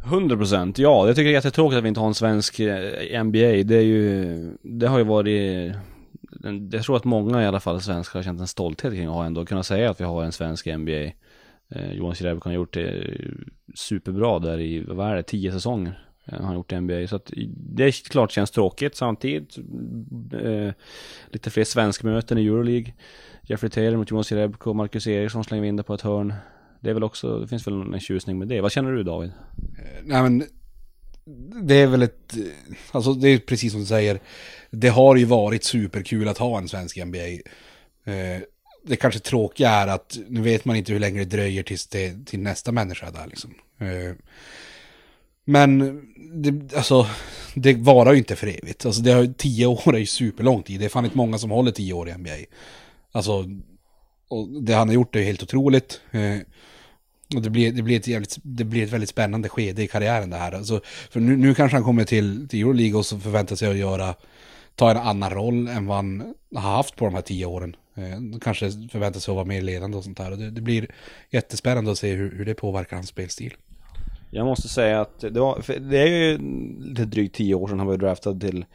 100% 0.06 0.74
ja, 0.78 1.08
jag 1.08 1.16
tycker 1.16 1.26
det 1.26 1.32
är 1.32 1.34
jättetråkigt 1.34 1.78
att 1.78 1.84
vi 1.84 1.88
inte 1.88 2.00
har 2.00 2.08
en 2.08 2.14
svensk 2.14 2.60
eh, 2.60 3.24
NBA. 3.24 3.40
Det 3.64 3.76
är 3.76 3.82
ju, 3.82 4.36
det 4.64 4.88
har 4.88 4.98
ju 4.98 5.04
varit, 5.04 5.76
en- 6.44 6.70
jag 6.72 6.84
tror 6.84 6.96
att 6.96 7.04
många 7.06 7.44
i 7.44 7.46
alla 7.46 7.60
fall 7.60 7.82
svenskar 7.82 8.20
har 8.20 8.24
känt 8.24 8.40
en 8.42 8.48
stolthet 8.48 8.94
kring 8.94 9.06
att 9.08 9.14
ha 9.14 9.26
ändå, 9.26 9.46
kunna 9.46 9.64
säga 9.64 9.90
att 9.90 10.00
vi 10.00 10.06
har 10.06 10.24
en 10.24 10.32
svensk 10.32 10.66
NBA. 10.66 11.12
Eh, 11.76 11.92
Jonas 11.94 12.22
Jerebko 12.22 12.50
har 12.50 12.54
gjort 12.54 12.74
det 12.74 13.18
superbra 13.76 14.40
där 14.40 14.60
i, 14.60 14.84
vad 14.88 15.08
är 15.12 15.16
det, 15.16 15.24
tio 15.24 15.52
säsonger 15.52 16.09
han 16.32 16.44
har 16.44 16.54
gjort 16.54 16.72
i 16.72 16.82
NBA. 16.82 17.08
Så 17.08 17.16
att 17.16 17.32
det 17.48 17.84
är 17.84 18.10
klart 18.10 18.32
känns 18.32 18.52
tråkigt 18.52 18.96
samtidigt. 18.96 19.58
Eh, 20.44 20.74
lite 21.28 21.50
fler 21.50 21.64
svenskmöten 21.64 22.38
i 22.38 22.46
Euroleague. 22.46 22.94
Jeffrey 23.44 23.70
Taylor 23.70 23.98
mot 23.98 24.12
Jonas 24.12 24.32
Jerebko, 24.32 24.74
Marcus 24.74 25.08
Eriksson 25.08 25.44
slänger 25.44 25.62
vi 25.62 25.68
in 25.68 25.76
det 25.76 25.84
på 25.84 25.94
ett 25.94 26.02
hörn. 26.02 26.34
Det 26.82 26.90
är 26.90 26.94
väl 26.94 27.04
också, 27.04 27.40
det 27.40 27.48
finns 27.48 27.68
väl 27.68 27.94
en 27.94 28.00
tjusning 28.00 28.40
med 28.40 28.48
det. 28.48 28.62
Vad 28.62 28.72
känner 28.72 28.92
du 28.92 29.04
David? 29.04 29.32
Eh, 29.78 30.04
nej 30.04 30.24
men, 30.24 30.44
det 31.62 31.76
är 31.76 31.88
väl 31.88 32.02
ett, 32.02 32.38
eh, 32.38 32.76
alltså 32.92 33.14
det 33.14 33.30
är 33.30 33.38
precis 33.40 33.72
som 33.72 33.82
du 33.82 33.88
säger, 33.88 34.20
det 34.72 34.90
har 34.90 35.16
ju 35.16 35.26
varit 35.26 35.64
superkul 35.64 36.28
att 36.28 36.38
ha 36.38 36.58
en 36.58 36.68
svensk 36.68 36.98
NBA. 36.98 37.28
Eh, 38.04 38.42
det 38.84 38.96
kanske 38.96 39.20
tråkiga 39.20 39.70
är 39.70 39.88
att 39.88 40.18
nu 40.28 40.42
vet 40.42 40.66
man 40.66 40.76
inte 40.76 40.92
hur 40.92 41.00
länge 41.00 41.20
det 41.20 41.38
dröjer 41.38 41.64
tills 41.64 41.88
det, 41.88 42.26
till 42.26 42.40
nästa 42.40 42.72
människa 42.72 43.12
där 43.12 43.28
liksom. 43.28 43.54
Eh, 43.78 44.16
men 45.50 46.02
det, 46.34 46.76
alltså, 46.76 47.08
det 47.56 47.74
varar 47.74 48.12
ju 48.12 48.18
inte 48.18 48.36
för 48.36 48.48
evigt. 48.48 48.86
Alltså 48.86 49.02
det 49.02 49.12
har, 49.12 49.34
tio 49.38 49.66
år 49.66 49.96
är 49.96 50.00
ju 50.00 50.06
superlång 50.06 50.64
tid. 50.64 50.80
Det 50.80 50.86
är 50.86 50.90
fan 50.90 51.06
inte 51.06 51.18
många 51.18 51.38
som 51.38 51.52
håller 51.52 51.72
tio 51.72 51.94
år 51.94 52.10
i 52.10 52.18
NBA. 52.18 52.32
Alltså, 53.12 53.46
och 54.28 54.64
det 54.64 54.74
han 54.74 54.88
har 54.88 54.96
gjort 54.96 55.16
är 55.16 55.20
ju 55.20 55.26
helt 55.26 55.44
otroligt. 55.44 56.02
Eh, 56.12 56.38
och 57.36 57.42
det 57.42 57.50
blir, 57.50 57.72
det, 57.72 57.82
blir 57.82 57.98
ett 57.98 58.08
jävligt, 58.08 58.38
det 58.44 58.64
blir 58.64 58.84
ett 58.84 58.92
väldigt 58.92 59.10
spännande 59.10 59.50
skede 59.50 59.84
i 59.84 59.88
karriären 59.88 60.30
det 60.30 60.38
här. 60.38 60.52
Alltså, 60.52 60.82
för 61.10 61.20
nu, 61.20 61.38
nu 61.38 61.56
kanske 61.56 61.78
han 61.78 61.84
kommer 61.84 62.06
till, 62.06 62.48
till 62.50 62.60
Euroleague 62.60 62.98
och 62.98 63.06
så 63.06 63.20
förväntar 63.20 63.56
sig 63.56 63.70
att 63.70 63.78
göra, 63.78 64.16
ta 64.76 64.92
en 64.92 64.98
annan 64.98 65.30
roll 65.30 65.68
än 65.68 65.86
vad 65.86 65.96
han 65.96 66.34
har 66.56 66.62
haft 66.62 66.96
på 66.96 67.06
de 67.06 67.14
här 67.14 67.22
tio 67.22 67.46
åren. 67.46 67.76
Eh, 67.96 68.40
kanske 68.42 68.72
förväntar 68.92 69.20
sig 69.20 69.32
att 69.32 69.36
vara 69.36 69.46
mer 69.46 69.62
ledande 69.62 69.98
och 69.98 70.04
sånt 70.04 70.18
där. 70.18 70.32
Och 70.32 70.38
det, 70.38 70.52
det 70.52 70.62
blir 70.62 70.88
jättespännande 71.30 71.92
att 71.92 71.98
se 71.98 72.12
hur, 72.12 72.38
hur 72.38 72.46
det 72.46 72.54
påverkar 72.54 72.96
hans 72.96 73.10
spelstil. 73.10 73.54
Jag 74.32 74.46
måste 74.46 74.68
säga 74.68 75.02
att 75.02 75.20
det, 75.20 75.40
var, 75.40 75.80
det 75.80 75.98
är 75.98 76.08
ju 76.08 76.38
lite 76.80 77.06
drygt 77.06 77.36
tio 77.36 77.56
år 77.56 77.68
sedan 77.68 77.80
han 77.80 77.88
var 77.88 77.98
draftad 77.98 78.40
till 78.40 78.66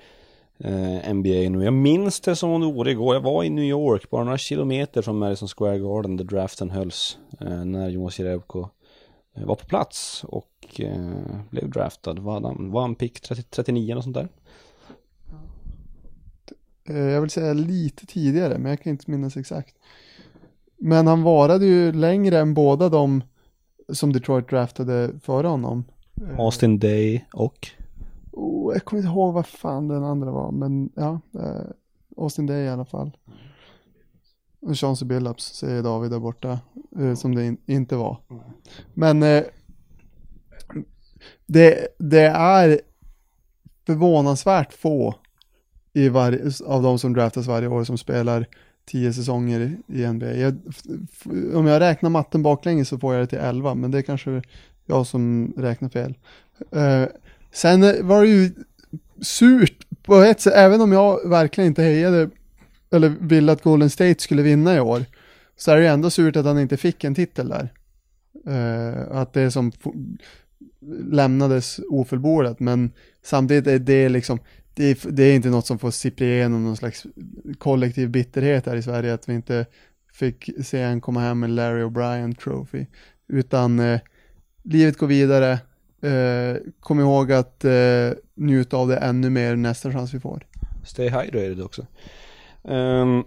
eh, 0.59 1.15
NBA 1.15 1.51
nu. 1.51 1.65
Jag 1.65 1.73
minns 1.73 2.21
det 2.21 2.37
som 2.37 2.51
om 2.51 2.61
det 2.61 2.67
vore 2.67 2.91
igår. 2.91 3.15
Jag 3.15 3.21
var 3.21 3.45
i 3.45 3.51
New 3.51 3.65
York, 3.65 4.11
bara 4.11 4.25
några 4.25 4.39
kilometer 4.39 5.03
från 5.03 5.19
Madison 5.19 5.49
Square 5.49 5.79
Garden 5.79 6.17
där 6.17 6.25
draften 6.25 6.71
hölls. 6.71 7.19
Eh, 7.41 7.65
när 7.65 7.89
Jonas 7.89 8.19
Jerebko 8.19 8.69
eh, 9.37 9.45
var 9.45 9.55
på 9.55 9.67
plats 9.67 10.25
och 10.25 10.81
eh, 10.81 11.41
blev 11.51 11.71
draftad. 11.71 12.15
Var 12.15 12.41
han, 12.41 12.71
var 12.71 12.81
han 12.81 12.95
pick 12.95 13.21
30, 13.21 13.43
39 13.43 13.93
eller 13.93 14.03
sånt 14.03 14.17
där? 14.17 14.29
Eh, 16.89 16.97
jag 16.97 17.21
vill 17.21 17.31
säga 17.31 17.53
lite 17.53 18.07
tidigare, 18.07 18.59
men 18.59 18.71
jag 18.71 18.83
kan 18.83 18.91
inte 18.91 19.11
minnas 19.11 19.37
exakt. 19.37 19.75
Men 20.77 21.07
han 21.07 21.23
varade 21.23 21.67
ju 21.67 21.93
längre 21.93 22.39
än 22.39 22.55
båda 22.55 22.89
de 22.89 23.23
som 23.93 24.13
Detroit 24.13 24.49
draftade 24.49 25.11
före 25.23 25.47
honom. 25.47 25.85
Austin 26.39 26.79
Day 26.79 27.25
och? 27.33 27.69
Oh, 28.33 28.73
jag 28.73 28.85
kommer 28.85 29.03
inte 29.03 29.13
ihåg 29.13 29.35
vad 29.35 29.47
fan 29.47 29.89
den 29.89 30.05
andra 30.05 30.31
var, 30.31 30.53
men 30.53 30.91
ja, 30.95 31.21
eh, 31.35 31.67
Austin 32.17 32.47
Day 32.47 32.65
i 32.65 32.69
alla 32.69 32.85
fall. 32.85 33.17
Och 34.61 34.79
Chauncey 34.79 35.09
Billups 35.09 35.45
säger 35.45 35.83
David 35.83 36.11
där 36.11 36.19
borta, 36.19 36.61
eh, 36.99 37.15
som 37.15 37.35
det 37.35 37.47
in, 37.47 37.57
inte 37.67 37.97
var. 37.97 38.19
Men 38.95 39.23
eh, 39.23 39.43
det, 41.47 41.89
det 41.99 42.27
är 42.27 42.81
förvånansvärt 43.87 44.73
få 44.73 45.15
i 45.93 46.09
varje, 46.09 46.51
av 46.67 46.83
de 46.83 46.99
som 46.99 47.13
draftas 47.13 47.47
varje 47.47 47.69
år 47.69 47.85
som 47.85 47.99
spelar 47.99 48.47
tio 48.87 49.13
säsonger 49.13 49.77
i 49.89 50.07
NBA. 50.07 50.35
Jag, 50.35 50.59
om 51.55 51.67
jag 51.67 51.81
räknar 51.81 52.11
matten 52.11 52.43
baklänges 52.43 52.89
så 52.89 52.99
får 52.99 53.15
jag 53.15 53.23
det 53.23 53.27
till 53.27 53.39
elva, 53.39 53.75
men 53.75 53.91
det 53.91 53.99
är 53.99 54.03
kanske 54.03 54.43
jag 54.87 55.07
som 55.07 55.53
räknar 55.57 55.89
fel. 55.89 56.15
Uh, 56.77 57.07
sen 57.53 58.09
var 58.09 58.23
det 58.23 58.29
ju 58.29 58.51
surt 59.21 59.87
på 60.03 60.17
ett 60.17 60.41
sätt, 60.41 60.53
även 60.57 60.81
om 60.81 60.93
jag 60.93 61.29
verkligen 61.29 61.69
inte 61.69 61.83
hejade 61.83 62.31
eller 62.91 63.09
ville 63.09 63.53
att 63.53 63.63
Golden 63.63 63.91
State 63.91 64.23
skulle 64.23 64.43
vinna 64.43 64.77
i 64.77 64.81
år, 64.81 65.05
så 65.57 65.71
är 65.71 65.77
det 65.77 65.83
ju 65.83 65.89
ändå 65.89 66.11
surt 66.11 66.37
att 66.37 66.47
han 66.47 66.59
inte 66.59 66.77
fick 66.77 67.05
en 67.05 67.15
titel 67.15 67.49
där. 67.49 67.69
Uh, 68.49 69.17
att 69.17 69.33
det 69.33 69.51
som 69.51 69.73
lämnades 71.11 71.81
ofullbordat, 71.91 72.61
men 72.61 72.93
samtidigt 73.23 73.67
är 73.67 73.79
det 73.79 74.09
liksom, 74.09 74.39
det 74.75 74.85
är, 74.85 75.11
det 75.11 75.23
är 75.23 75.35
inte 75.35 75.49
något 75.49 75.67
som 75.67 75.79
får 75.79 75.91
sippra 75.91 76.27
igenom 76.27 76.65
någon 76.65 76.77
slags 76.77 77.07
kollektiv 77.59 78.11
bitterhet 78.11 78.67
här 78.67 78.77
i 78.77 78.83
Sverige 78.83 79.15
att 79.15 79.29
vi 79.29 79.35
inte 79.35 79.67
fick 80.13 80.51
se 80.65 80.81
en 80.81 81.01
komma 81.01 81.21
hem 81.21 81.41
med 81.41 81.51
Larry 81.51 81.83
O'Brien 81.83 82.35
Trophy. 82.35 82.87
Utan 83.29 83.79
eh, 83.79 84.01
livet 84.63 84.99
går 84.99 85.07
vidare. 85.07 85.53
Eh, 86.03 86.57
kom 86.81 87.01
ihåg 87.01 87.33
att 87.33 87.65
eh, 87.65 88.11
njuta 88.35 88.77
av 88.77 88.89
det 88.89 88.97
ännu 88.97 89.31
mer 89.31 89.57
nästa 89.57 89.93
chans 89.93 90.15
vi 90.15 90.21
får. 90.21 90.47
Stay 90.85 91.09
hydrated 91.09 91.63
också. 91.63 91.87
Um, 92.63 93.25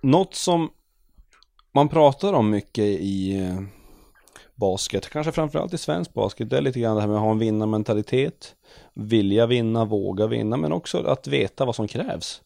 något 0.00 0.34
som 0.34 0.70
man 1.72 1.88
pratar 1.88 2.32
om 2.32 2.50
mycket 2.50 2.84
i 2.84 3.38
eh, 3.38 3.60
basket, 4.54 5.08
kanske 5.08 5.32
framförallt 5.32 5.74
i 5.74 5.78
svensk 5.78 6.14
basket, 6.14 6.50
det 6.50 6.56
är 6.56 6.60
lite 6.60 6.80
grann 6.80 6.94
det 6.94 7.00
här 7.00 7.08
med 7.08 7.16
att 7.16 7.22
ha 7.22 7.30
en 7.30 7.38
vinnarmentalitet 7.38 8.54
vilja 8.96 9.46
vinna, 9.46 9.84
våga 9.84 10.26
vinna, 10.26 10.56
men 10.56 10.72
också 10.72 11.02
att 11.06 11.26
veta 11.26 11.64
vad 11.64 11.76
som 11.76 11.88
krävs. 11.88 12.42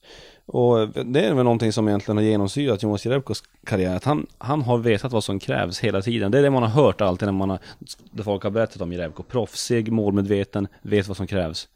Och 0.46 0.88
det 0.88 1.20
är 1.20 1.34
väl 1.34 1.44
någonting 1.44 1.72
som 1.72 1.88
egentligen 1.88 2.16
har 2.16 2.24
genomsyrat 2.24 2.82
Jonas 2.82 3.06
Jerebkos 3.06 3.42
karriär, 3.66 3.96
att 3.96 4.04
han, 4.04 4.26
han 4.38 4.62
har 4.62 4.78
vetat 4.78 5.12
vad 5.12 5.24
som 5.24 5.38
krävs 5.38 5.80
hela 5.80 6.02
tiden. 6.02 6.32
Det 6.32 6.38
är 6.38 6.42
det 6.42 6.50
man 6.50 6.62
har 6.62 6.70
hört 6.70 7.00
alltid 7.00 7.26
när 7.26 7.32
man 7.32 7.50
har, 7.50 7.58
det 8.12 8.22
folk 8.22 8.42
har 8.42 8.50
berättat 8.50 8.82
om 8.82 8.92
Jerebko. 8.92 9.22
Proffsig, 9.22 9.92
målmedveten, 9.92 10.68
vet 10.82 11.08
vad 11.08 11.16
som 11.16 11.26
krävs. 11.26 11.68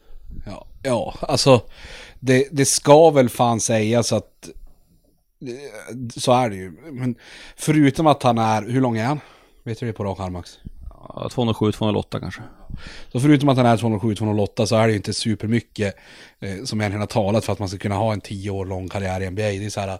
Ja, 0.46 0.66
ja 0.82 1.14
alltså 1.20 1.60
det, 2.20 2.48
det 2.52 2.64
ska 2.64 3.10
väl 3.10 3.28
fan 3.28 3.60
sägas 3.60 4.12
att 4.12 4.48
så 6.16 6.32
är 6.32 6.50
det 6.50 6.56
ju. 6.56 6.72
Men 6.92 7.14
förutom 7.56 8.06
att 8.06 8.22
han 8.22 8.38
är, 8.38 8.62
hur 8.62 8.80
lång 8.80 8.96
är 8.96 9.04
han? 9.04 9.20
Vet 9.62 9.80
du 9.80 9.86
det 9.86 9.92
på 9.92 10.04
rak 10.04 10.20
arm 10.20 10.32
Max? 10.32 10.58
207, 11.30 11.72
208 11.72 12.20
kanske. 12.20 12.42
Så 13.12 13.20
förutom 13.20 13.48
att 13.48 13.56
han 13.56 13.66
är 13.66 13.76
207, 13.76 14.14
208 14.14 14.66
så 14.66 14.76
är 14.76 14.86
det 14.86 14.90
ju 14.90 14.96
inte 14.96 15.14
supermycket 15.14 15.94
eh, 16.40 16.64
som 16.64 16.80
egentligen 16.80 17.00
har 17.00 17.06
talat 17.06 17.44
för 17.44 17.52
att 17.52 17.58
man 17.58 17.68
ska 17.68 17.78
kunna 17.78 17.94
ha 17.94 18.12
en 18.12 18.20
tio 18.20 18.50
år 18.50 18.66
lång 18.66 18.88
karriär 18.88 19.20
i 19.20 19.30
NBA. 19.30 19.42
Det 19.42 19.66
är 19.66 19.70
så 19.70 19.80
här, 19.80 19.98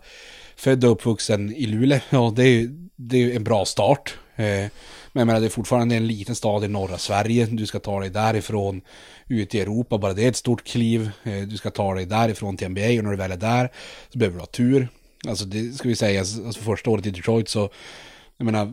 född 0.57 0.85
och 0.85 0.91
uppvuxen 0.91 1.55
i 1.55 1.67
Luleå, 1.67 2.01
ja 2.11 2.33
det 2.37 2.43
är 2.43 2.49
ju 2.49 2.85
det 2.97 3.23
är 3.23 3.37
en 3.37 3.45
bra 3.45 3.65
start. 3.65 4.19
Eh, 4.37 4.45
men 5.13 5.21
jag 5.21 5.27
menar, 5.27 5.41
det 5.41 5.47
är 5.47 5.51
fortfarande 5.51 5.97
en 5.97 6.07
liten 6.07 6.35
stad 6.35 6.65
i 6.65 6.69
norra 6.69 6.99
Sverige. 6.99 7.47
Du 7.47 7.67
ska 7.67 7.79
ta 7.79 8.01
dig 8.01 8.11
därifrån 8.11 8.81
ut 9.29 9.55
i 9.55 9.61
Europa, 9.61 9.99
bara 9.99 10.13
det 10.13 10.25
är 10.25 10.29
ett 10.29 10.37
stort 10.37 10.65
kliv. 10.65 11.11
Eh, 11.23 11.43
du 11.43 11.57
ska 11.57 11.71
ta 11.71 11.95
dig 11.95 12.07
därifrån 12.07 12.57
till 12.57 12.69
NBA 12.69 12.81
och 12.81 13.05
när 13.05 13.11
du 13.11 13.17
väl 13.17 13.33
är 13.33 13.37
där 13.37 13.71
så 14.13 14.19
behöver 14.19 14.37
du 14.37 14.41
ha 14.41 14.47
tur. 14.47 14.89
Alltså 15.29 15.45
det 15.45 15.73
ska 15.73 15.89
vi 15.89 15.97
säga, 15.97 16.21
alltså, 16.21 16.47
alltså 16.47 16.61
första 16.61 16.91
året 16.91 17.07
i 17.07 17.11
Detroit 17.11 17.49
så, 17.49 17.71
jag 18.37 18.45
menar, 18.45 18.73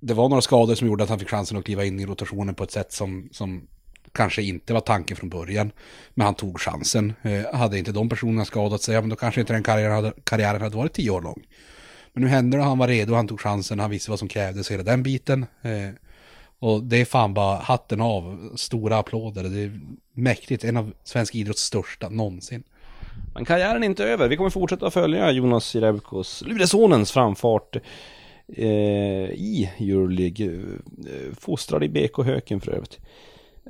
det 0.00 0.14
var 0.14 0.28
några 0.28 0.42
skador 0.42 0.74
som 0.74 0.86
gjorde 0.88 1.04
att 1.04 1.10
han 1.10 1.18
fick 1.18 1.30
chansen 1.30 1.58
att 1.58 1.64
kliva 1.64 1.84
in 1.84 2.00
i 2.00 2.06
rotationen 2.06 2.54
på 2.54 2.64
ett 2.64 2.70
sätt 2.70 2.92
som, 2.92 3.28
som 3.32 3.66
kanske 4.12 4.42
inte 4.42 4.72
var 4.72 4.80
tanken 4.80 5.16
från 5.16 5.30
början. 5.30 5.72
Men 6.14 6.24
han 6.24 6.34
tog 6.34 6.60
chansen. 6.60 7.12
Eh, 7.22 7.58
hade 7.58 7.78
inte 7.78 7.92
de 7.92 8.08
personerna 8.08 8.44
skadat 8.44 8.82
sig, 8.82 8.94
ja, 8.94 9.00
men 9.00 9.10
då 9.10 9.16
kanske 9.16 9.40
inte 9.40 9.52
den 9.52 9.62
karriären 9.62 9.92
hade, 9.92 10.12
karriären 10.24 10.60
hade 10.60 10.76
varit 10.76 10.92
tio 10.92 11.10
år 11.10 11.22
lång. 11.22 11.42
Men 12.12 12.22
nu 12.22 12.28
hände 12.28 12.56
det, 12.56 12.62
han 12.62 12.78
var 12.78 12.88
redo, 12.88 13.14
han 13.14 13.28
tog 13.28 13.40
chansen, 13.40 13.80
han 13.80 13.90
visste 13.90 14.10
vad 14.10 14.18
som 14.18 14.28
krävdes, 14.28 14.70
hela 14.70 14.82
den 14.82 15.02
biten. 15.02 15.46
Eh, 15.62 15.90
och 16.58 16.82
det 16.82 16.96
är 16.96 17.04
fan 17.04 17.34
bara 17.34 17.56
hatten 17.56 18.00
av, 18.00 18.52
stora 18.56 18.98
applåder, 18.98 19.42
det 19.42 19.60
är 19.60 19.80
mäktigt, 20.12 20.64
en 20.64 20.76
av 20.76 20.92
svensk 21.04 21.34
idrotts 21.34 21.62
största 21.62 22.08
någonsin. 22.08 22.62
Men 23.34 23.44
karriären 23.44 23.82
är 23.82 23.86
inte 23.86 24.04
över, 24.04 24.28
vi 24.28 24.36
kommer 24.36 24.50
fortsätta 24.50 24.90
följa 24.90 25.30
Jonas 25.30 25.74
Jerebkos, 25.74 26.42
Luleåsonens 26.46 27.12
framfart 27.12 27.76
eh, 28.56 29.30
i 29.30 29.70
Euroleague. 29.78 30.46
Eh, 30.46 31.34
fostrad 31.40 31.84
i 31.84 31.88
BK 31.88 32.24
Höken 32.24 32.60
för 32.60 32.72
övrigt. 32.72 32.98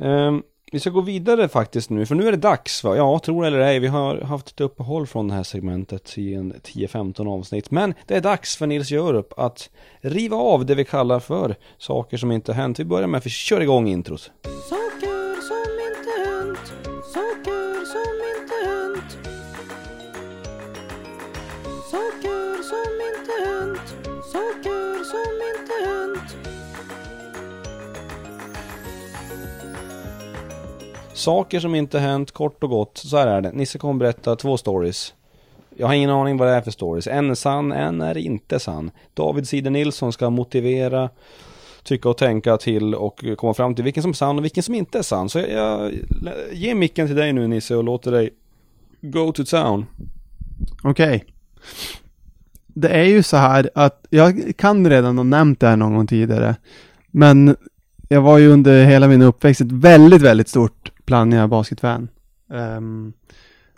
Eh, 0.01 0.39
vi 0.73 0.81
ska 0.81 0.91
gå 0.91 1.01
vidare 1.01 1.49
faktiskt 1.49 1.91
nu, 1.91 2.07
för 2.07 2.15
nu 2.15 2.29
är 2.29 2.33
det 2.33 2.39
dags 2.39 2.85
va? 2.85 2.97
Ja, 2.97 3.19
tror 3.19 3.47
eller 3.47 3.59
ej, 3.59 3.79
vi 3.79 3.87
har 3.87 4.21
haft 4.21 4.49
ett 4.49 4.61
uppehåll 4.61 5.07
från 5.07 5.29
det 5.29 5.35
här 5.35 5.43
segmentet 5.43 6.19
i 6.19 6.35
en 6.35 6.53
10-15 6.53 7.29
avsnitt. 7.29 7.71
Men 7.71 7.95
det 8.07 8.17
är 8.17 8.21
dags 8.21 8.57
för 8.57 8.67
Nils 8.67 8.91
Jörup 8.91 9.33
att 9.37 9.71
riva 10.01 10.37
av 10.37 10.67
det 10.67 10.75
vi 10.75 10.85
kallar 10.85 11.21
för 11.21 11.57
saker 11.79 12.17
som 12.17 12.33
inte 12.33 12.53
hänt. 12.53 12.79
Vi 12.79 12.85
börjar 12.85 13.09
med 13.09 13.19
att 13.19 13.27
vi 13.27 13.31
kör 13.31 13.61
igång 13.61 13.89
introt. 13.89 14.31
Så. 14.69 14.88
Saker 31.19 31.61
som 31.61 31.75
inte 31.75 31.99
hänt, 31.99 32.33
kort 32.33 32.65
och 32.65 32.71
gott, 32.71 32.99
så 32.99 33.17
här 33.17 33.27
är 33.27 33.41
det. 33.41 33.53
Nisse 33.53 33.79
kommer 33.79 33.95
berätta 33.95 34.37
två 34.37 34.57
stories. 34.57 35.15
Jag 35.77 35.87
har 35.87 35.95
ingen 35.95 36.11
aning 36.11 36.37
vad 36.37 36.49
det 36.49 36.55
är 36.55 36.61
för 36.61 36.71
stories. 36.71 37.07
En 37.07 37.31
är 37.31 37.35
sann, 37.35 37.73
en 37.73 38.01
är 38.01 38.19
inte 38.19 38.59
sann. 38.59 38.91
David 39.15 39.49
Sider 39.49 39.71
Nilsson 39.71 40.13
ska 40.13 40.31
motivera 40.31 41.11
tycka 41.83 42.09
och 42.09 42.17
tänka 42.17 42.57
till 42.57 42.95
och 42.95 43.25
komma 43.37 43.55
fram 43.55 43.75
till 43.75 43.85
vilken 43.85 44.03
som 44.03 44.11
är 44.11 44.15
sann 44.15 44.39
och 44.39 44.45
vilken 44.45 44.63
som 44.63 44.75
inte 44.75 44.99
är 44.99 45.03
sann. 45.03 45.29
Så 45.29 45.39
jag, 45.39 45.49
jag 45.51 45.93
ger 46.53 46.75
micken 46.75 47.07
till 47.07 47.17
dig 47.17 47.33
nu 47.33 47.49
Nisse 47.49 47.77
och 47.77 47.85
låter 47.85 48.13
dig 48.13 48.31
go 49.01 49.33
to 49.33 49.45
town. 49.45 49.87
Okej. 50.83 51.25
Det 52.67 52.89
är 52.89 53.05
ju 53.05 53.23
så 53.23 53.37
här 53.37 53.71
att 53.75 54.07
jag 54.11 54.53
kan 54.57 54.91
redan 54.91 55.17
ha 55.17 55.25
nämnt 55.25 55.61
det 55.61 55.67
här 55.67 55.77
någon 55.77 55.95
gång 55.95 56.07
tidigare. 56.07 56.57
Men 57.11 57.57
jag 58.09 58.21
var 58.21 58.39
ju 58.39 58.49
under 58.49 58.85
hela 58.85 59.09
min 59.09 59.23
uppväxt 59.23 59.61
ett 59.61 59.73
väldigt, 59.73 60.23
väldigt 60.23 60.49
stort 60.49 60.93
Plannja 61.09 61.49
basketfan. 61.49 62.09
Um, 62.49 62.59
ehm, 62.59 63.13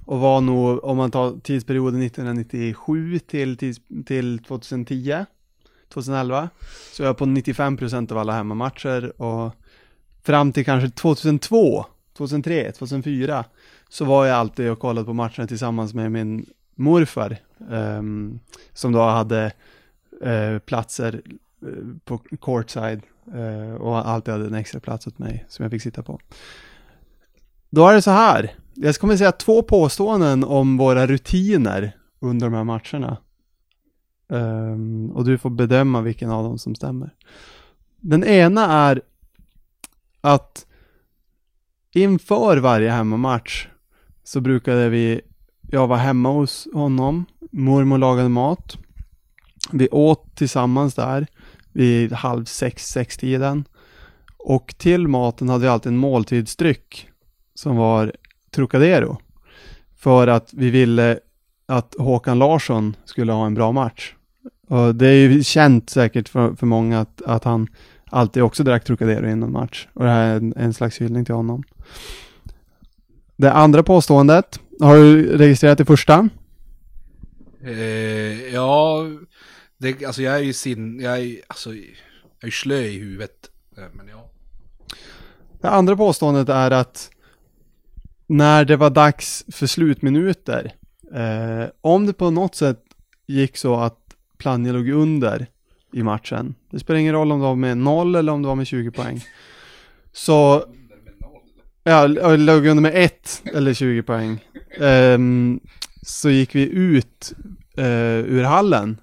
och 0.04 0.20
var 0.20 0.40
nog, 0.40 0.84
om 0.84 0.96
man 0.96 1.10
tar 1.10 1.40
tidsperioden 1.42 2.02
1997 2.02 3.18
till, 3.18 3.56
tids, 3.56 3.80
till 4.06 4.38
2010, 4.38 5.24
2011, 5.88 6.48
så 6.92 7.02
är 7.02 7.06
jag 7.06 7.16
på 7.16 7.24
95% 7.24 8.12
av 8.12 8.18
alla 8.18 8.32
hemmamatcher 8.32 9.22
och 9.22 9.54
fram 10.22 10.52
till 10.52 10.64
kanske 10.64 10.90
2002, 10.90 11.84
2003, 12.16 12.72
2004 12.72 13.44
så 13.88 14.04
var 14.04 14.26
jag 14.26 14.36
alltid 14.36 14.70
och 14.70 14.78
kollade 14.78 15.06
på 15.06 15.12
matcherna 15.12 15.46
tillsammans 15.46 15.94
med 15.94 16.12
min 16.12 16.46
morfar 16.74 17.36
um, 17.68 18.40
som 18.72 18.92
då 18.92 19.02
hade 19.02 19.52
uh, 20.26 20.58
platser 20.58 21.22
eh, 21.62 21.68
på 22.04 22.18
courtside 22.18 23.02
uh, 23.34 23.74
och 23.74 24.08
alltid 24.08 24.32
hade 24.32 24.46
en 24.46 24.54
extra 24.54 24.80
plats 24.80 25.06
åt 25.06 25.18
mig 25.18 25.44
som 25.48 25.62
jag 25.62 25.70
fick 25.70 25.82
sitta 25.82 26.02
på. 26.02 26.20
Då 27.70 27.88
är 27.88 27.94
det 27.94 28.02
så 28.02 28.10
här, 28.10 28.54
jag 28.74 28.96
kommer 28.96 29.16
säga 29.16 29.32
två 29.32 29.62
påståenden 29.62 30.44
om 30.44 30.76
våra 30.76 31.06
rutiner 31.06 31.96
under 32.20 32.46
de 32.46 32.56
här 32.56 32.64
matcherna. 32.64 33.16
Um, 34.28 35.10
och 35.10 35.24
du 35.24 35.38
får 35.38 35.50
bedöma 35.50 36.00
vilken 36.00 36.30
av 36.30 36.44
dem 36.44 36.58
som 36.58 36.74
stämmer. 36.74 37.14
Den 38.00 38.24
ena 38.24 38.66
är 38.66 39.02
att 40.20 40.66
inför 41.92 42.56
varje 42.56 42.90
hemmamatch 42.90 43.68
så 44.24 44.40
brukade 44.40 44.88
vi, 44.88 45.20
jag 45.60 45.86
var 45.86 45.96
hemma 45.96 46.32
hos 46.32 46.68
honom, 46.74 47.24
mormor 47.52 47.98
lagade 47.98 48.28
mat. 48.28 48.76
Vi 49.72 49.88
åt 49.88 50.36
tillsammans 50.36 50.94
där 50.94 51.26
vid 51.72 52.12
halv 52.12 52.44
sex, 52.44 52.86
sex 52.86 53.16
tiden. 53.16 53.64
Och 54.38 54.74
till 54.78 55.08
maten 55.08 55.48
hade 55.48 55.62
vi 55.62 55.68
alltid 55.68 55.92
en 55.92 55.98
måltidsdryck 55.98 57.09
som 57.60 57.76
var 57.76 58.12
Trocadero. 58.50 59.18
För 59.96 60.26
att 60.26 60.48
vi 60.52 60.70
ville 60.70 61.18
att 61.66 61.94
Håkan 61.98 62.38
Larsson 62.38 62.96
skulle 63.04 63.32
ha 63.32 63.46
en 63.46 63.54
bra 63.54 63.72
match. 63.72 64.14
Och 64.68 64.94
det 64.94 65.06
är 65.06 65.14
ju 65.14 65.44
känt 65.44 65.90
säkert 65.90 66.28
för, 66.28 66.54
för 66.54 66.66
många 66.66 67.00
att, 67.00 67.22
att 67.22 67.44
han 67.44 67.68
alltid 68.04 68.42
också 68.42 68.64
drack 68.64 68.84
Trocadero 68.84 69.30
innan 69.30 69.52
match. 69.52 69.88
Och 69.92 70.04
det 70.04 70.10
här 70.10 70.32
är 70.32 70.36
en, 70.36 70.54
en 70.56 70.74
slags 70.74 71.00
hyllning 71.00 71.24
till 71.24 71.34
honom. 71.34 71.62
Det 73.36 73.52
andra 73.52 73.82
påståendet, 73.82 74.60
har 74.80 74.96
du 74.96 75.36
registrerat 75.36 75.78
det 75.78 75.84
första? 75.84 76.28
Eh, 77.64 78.54
ja, 78.54 79.04
det, 79.78 80.04
alltså 80.04 80.22
jag 80.22 80.34
är 80.34 80.42
ju 80.42 80.52
sin, 80.52 81.00
jag 81.00 81.20
är, 81.20 81.40
alltså, 81.46 81.74
jag 81.74 82.48
är 82.48 82.50
slö 82.50 82.78
i 82.78 82.98
huvudet. 82.98 83.50
Eh, 83.76 83.84
Men 83.92 84.08
ja. 84.08 84.30
Det 85.60 85.68
andra 85.68 85.96
påståendet 85.96 86.48
är 86.48 86.70
att 86.70 87.10
när 88.30 88.64
det 88.64 88.76
var 88.76 88.90
dags 88.90 89.44
för 89.48 89.66
slutminuter, 89.66 90.72
eh, 91.14 91.68
om 91.80 92.06
det 92.06 92.12
på 92.12 92.30
något 92.30 92.54
sätt 92.54 92.80
gick 93.26 93.56
så 93.56 93.74
att 93.74 93.98
Plannja 94.38 94.72
låg 94.72 94.88
under 94.88 95.46
i 95.92 96.02
matchen, 96.02 96.54
det 96.70 96.78
spelar 96.78 97.00
ingen 97.00 97.14
roll 97.14 97.32
om 97.32 97.40
det 97.40 97.46
var 97.46 97.56
med 97.56 97.76
0 97.76 98.14
eller 98.14 98.32
om 98.32 98.42
det 98.42 98.48
var 98.48 98.54
med 98.54 98.66
20 98.66 98.90
poäng, 98.90 99.24
så 100.12 100.64
Ja, 101.84 102.06
låg 102.06 102.66
under 102.66 102.80
med 102.80 102.92
1 102.94 103.42
eller 103.54 103.74
20 103.74 104.02
poäng. 104.02 104.44
Eh, 104.80 105.18
så 106.02 106.30
gick 106.30 106.54
vi 106.54 106.68
ut 106.70 107.32
eh, 107.76 108.18
ur 108.18 108.42
hallen, 108.42 109.00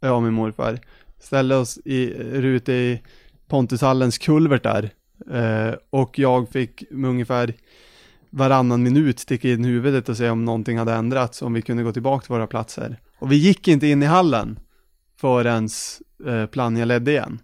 jag 0.00 0.16
och 0.16 0.22
min 0.22 0.32
morfar. 0.32 0.78
Ställde 1.18 1.56
oss 1.56 1.78
i, 1.84 2.04
eh, 2.04 2.44
ute 2.44 2.72
i 2.72 3.02
Pontushallens 3.48 4.18
kulvert 4.18 4.62
där. 4.62 4.90
Eh, 5.30 5.74
och 5.90 6.18
jag 6.18 6.48
fick 6.48 6.82
med 6.90 7.10
ungefär 7.10 7.54
varannan 8.36 8.82
minut 8.82 9.18
sticka 9.18 9.48
in 9.48 9.64
huvudet 9.64 10.08
och 10.08 10.16
se 10.16 10.30
om 10.30 10.44
någonting 10.44 10.78
hade 10.78 10.92
ändrats, 10.92 11.42
om 11.42 11.52
vi 11.52 11.62
kunde 11.62 11.82
gå 11.82 11.92
tillbaka 11.92 12.24
till 12.24 12.32
våra 12.32 12.46
platser. 12.46 13.00
Och 13.18 13.32
vi 13.32 13.36
gick 13.36 13.68
inte 13.68 13.86
in 13.86 14.02
i 14.02 14.06
hallen 14.06 14.58
förrän 15.20 15.68
eh, 16.26 16.46
Plannja 16.46 16.84
ledde 16.84 17.10
igen. 17.10 17.38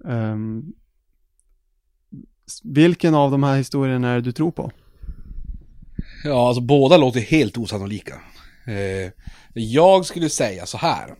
Um, 0.00 0.72
vilken 2.64 3.14
av 3.14 3.30
de 3.30 3.42
här 3.42 3.56
historierna 3.56 4.08
är 4.08 4.14
det 4.14 4.20
du 4.20 4.32
tror 4.32 4.50
på? 4.50 4.70
Ja, 6.24 6.48
alltså 6.48 6.60
båda 6.60 6.96
låter 6.96 7.20
helt 7.20 7.58
osannolika. 7.58 8.14
Eh, 8.66 9.12
jag 9.54 10.06
skulle 10.06 10.28
säga 10.28 10.66
så 10.66 10.78
här. 10.78 11.14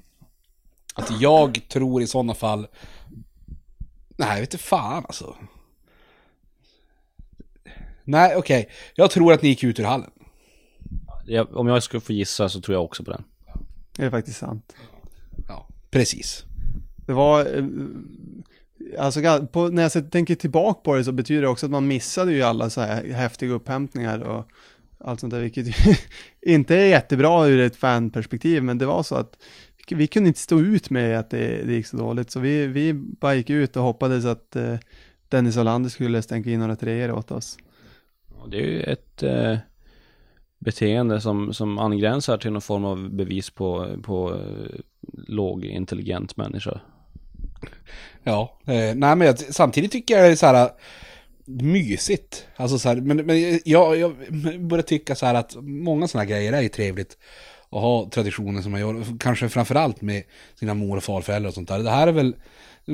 Att 0.94 1.20
jag 1.20 1.60
tror 1.68 2.02
i 2.02 2.06
sådana 2.06 2.34
fall... 2.34 2.66
Nej, 4.16 4.28
jag 4.28 4.40
vet 4.40 4.54
inte 4.54 4.64
fan 4.64 5.04
alltså. 5.08 5.36
Nej, 8.08 8.36
okej. 8.36 8.68
Jag 8.94 9.10
tror 9.10 9.32
att 9.32 9.42
ni 9.42 9.48
gick 9.48 9.64
ut 9.64 9.80
ur 9.80 9.84
hallen. 9.84 10.10
Jag, 11.26 11.56
om 11.56 11.66
jag 11.66 11.82
skulle 11.82 12.00
få 12.00 12.12
gissa 12.12 12.48
så 12.48 12.60
tror 12.60 12.74
jag 12.74 12.84
också 12.84 13.04
på 13.04 13.10
den. 13.10 13.24
Det 13.96 14.04
är 14.04 14.10
faktiskt 14.10 14.38
sant. 14.38 14.74
Ja, 15.48 15.68
precis. 15.90 16.44
Det 17.06 17.12
var, 17.12 17.40
eh, 17.40 17.64
alltså 18.98 19.46
på, 19.52 19.68
när 19.68 19.82
jag 19.82 20.10
tänker 20.10 20.34
tillbaka 20.34 20.80
på 20.80 20.94
det 20.96 21.04
så 21.04 21.12
betyder 21.12 21.42
det 21.42 21.48
också 21.48 21.66
att 21.66 21.72
man 21.72 21.86
missade 21.86 22.32
ju 22.32 22.42
alla 22.42 22.70
så 22.70 22.80
här 22.80 23.04
häftiga 23.04 23.52
upphämtningar 23.52 24.18
och 24.18 24.48
allt 24.98 25.20
sånt 25.20 25.32
där, 25.32 25.40
vilket 25.40 25.66
ju 25.66 25.94
inte 26.54 26.76
är 26.76 26.86
jättebra 26.86 27.46
ur 27.46 27.60
ett 27.60 27.76
fanperspektiv, 27.76 28.62
men 28.62 28.78
det 28.78 28.86
var 28.86 29.02
så 29.02 29.14
att 29.14 29.36
vi 29.90 30.06
kunde 30.06 30.28
inte 30.28 30.40
stå 30.40 30.60
ut 30.60 30.90
med 30.90 31.18
att 31.18 31.30
det, 31.30 31.62
det 31.64 31.72
gick 31.72 31.86
så 31.86 31.96
dåligt, 31.96 32.30
så 32.30 32.40
vi, 32.40 32.66
vi 32.66 32.94
bara 32.94 33.34
gick 33.34 33.50
ut 33.50 33.76
och 33.76 33.82
hoppades 33.82 34.24
att 34.24 34.56
eh, 34.56 34.74
Dennis 35.28 35.56
Olander 35.56 35.90
skulle 35.90 36.22
stänka 36.22 36.50
in 36.50 36.60
några 36.60 36.76
treor 36.76 37.12
åt 37.12 37.30
oss. 37.30 37.58
Det 38.50 38.56
är 38.56 38.66
ju 38.66 38.82
ett 38.82 39.22
eh, 39.22 39.56
beteende 40.58 41.20
som, 41.20 41.54
som 41.54 41.78
angränsar 41.78 42.38
till 42.38 42.52
någon 42.52 42.62
form 42.62 42.84
av 42.84 43.10
bevis 43.10 43.50
på, 43.50 43.96
på 44.02 44.34
eh, 44.34 44.80
lågintelligent 45.26 46.36
människa. 46.36 46.80
Ja, 48.22 48.58
eh, 48.66 48.94
nej 48.94 49.16
men 49.16 49.20
jag, 49.20 49.38
samtidigt 49.38 49.92
tycker 49.92 50.14
jag 50.14 50.24
det 50.24 50.32
är 50.32 50.36
så 50.36 50.46
här 50.46 50.64
eh, 50.64 50.70
mysigt. 51.46 52.46
Alltså 52.56 52.78
så 52.78 52.88
här, 52.88 52.96
men, 52.96 53.16
men 53.16 53.60
jag, 53.64 53.96
jag 53.96 54.14
börjar 54.60 54.82
tycka 54.82 55.14
så 55.14 55.26
här 55.26 55.34
att 55.34 55.56
många 55.60 56.08
sådana 56.08 56.24
grejer 56.24 56.52
är 56.52 56.60
ju 56.60 56.68
trevligt. 56.68 57.18
Att 57.70 57.80
ha 57.80 58.10
traditioner 58.10 58.62
som 58.62 58.72
man 58.72 58.80
gör, 58.80 59.18
kanske 59.20 59.48
framförallt 59.48 60.00
med 60.00 60.22
sina 60.54 60.74
mor 60.74 60.96
och 60.96 61.04
farföräldrar 61.04 61.48
och 61.48 61.54
sånt 61.54 61.68
där. 61.68 61.78
Det 61.78 61.90
här 61.90 62.06
är 62.06 62.12
väl 62.12 62.36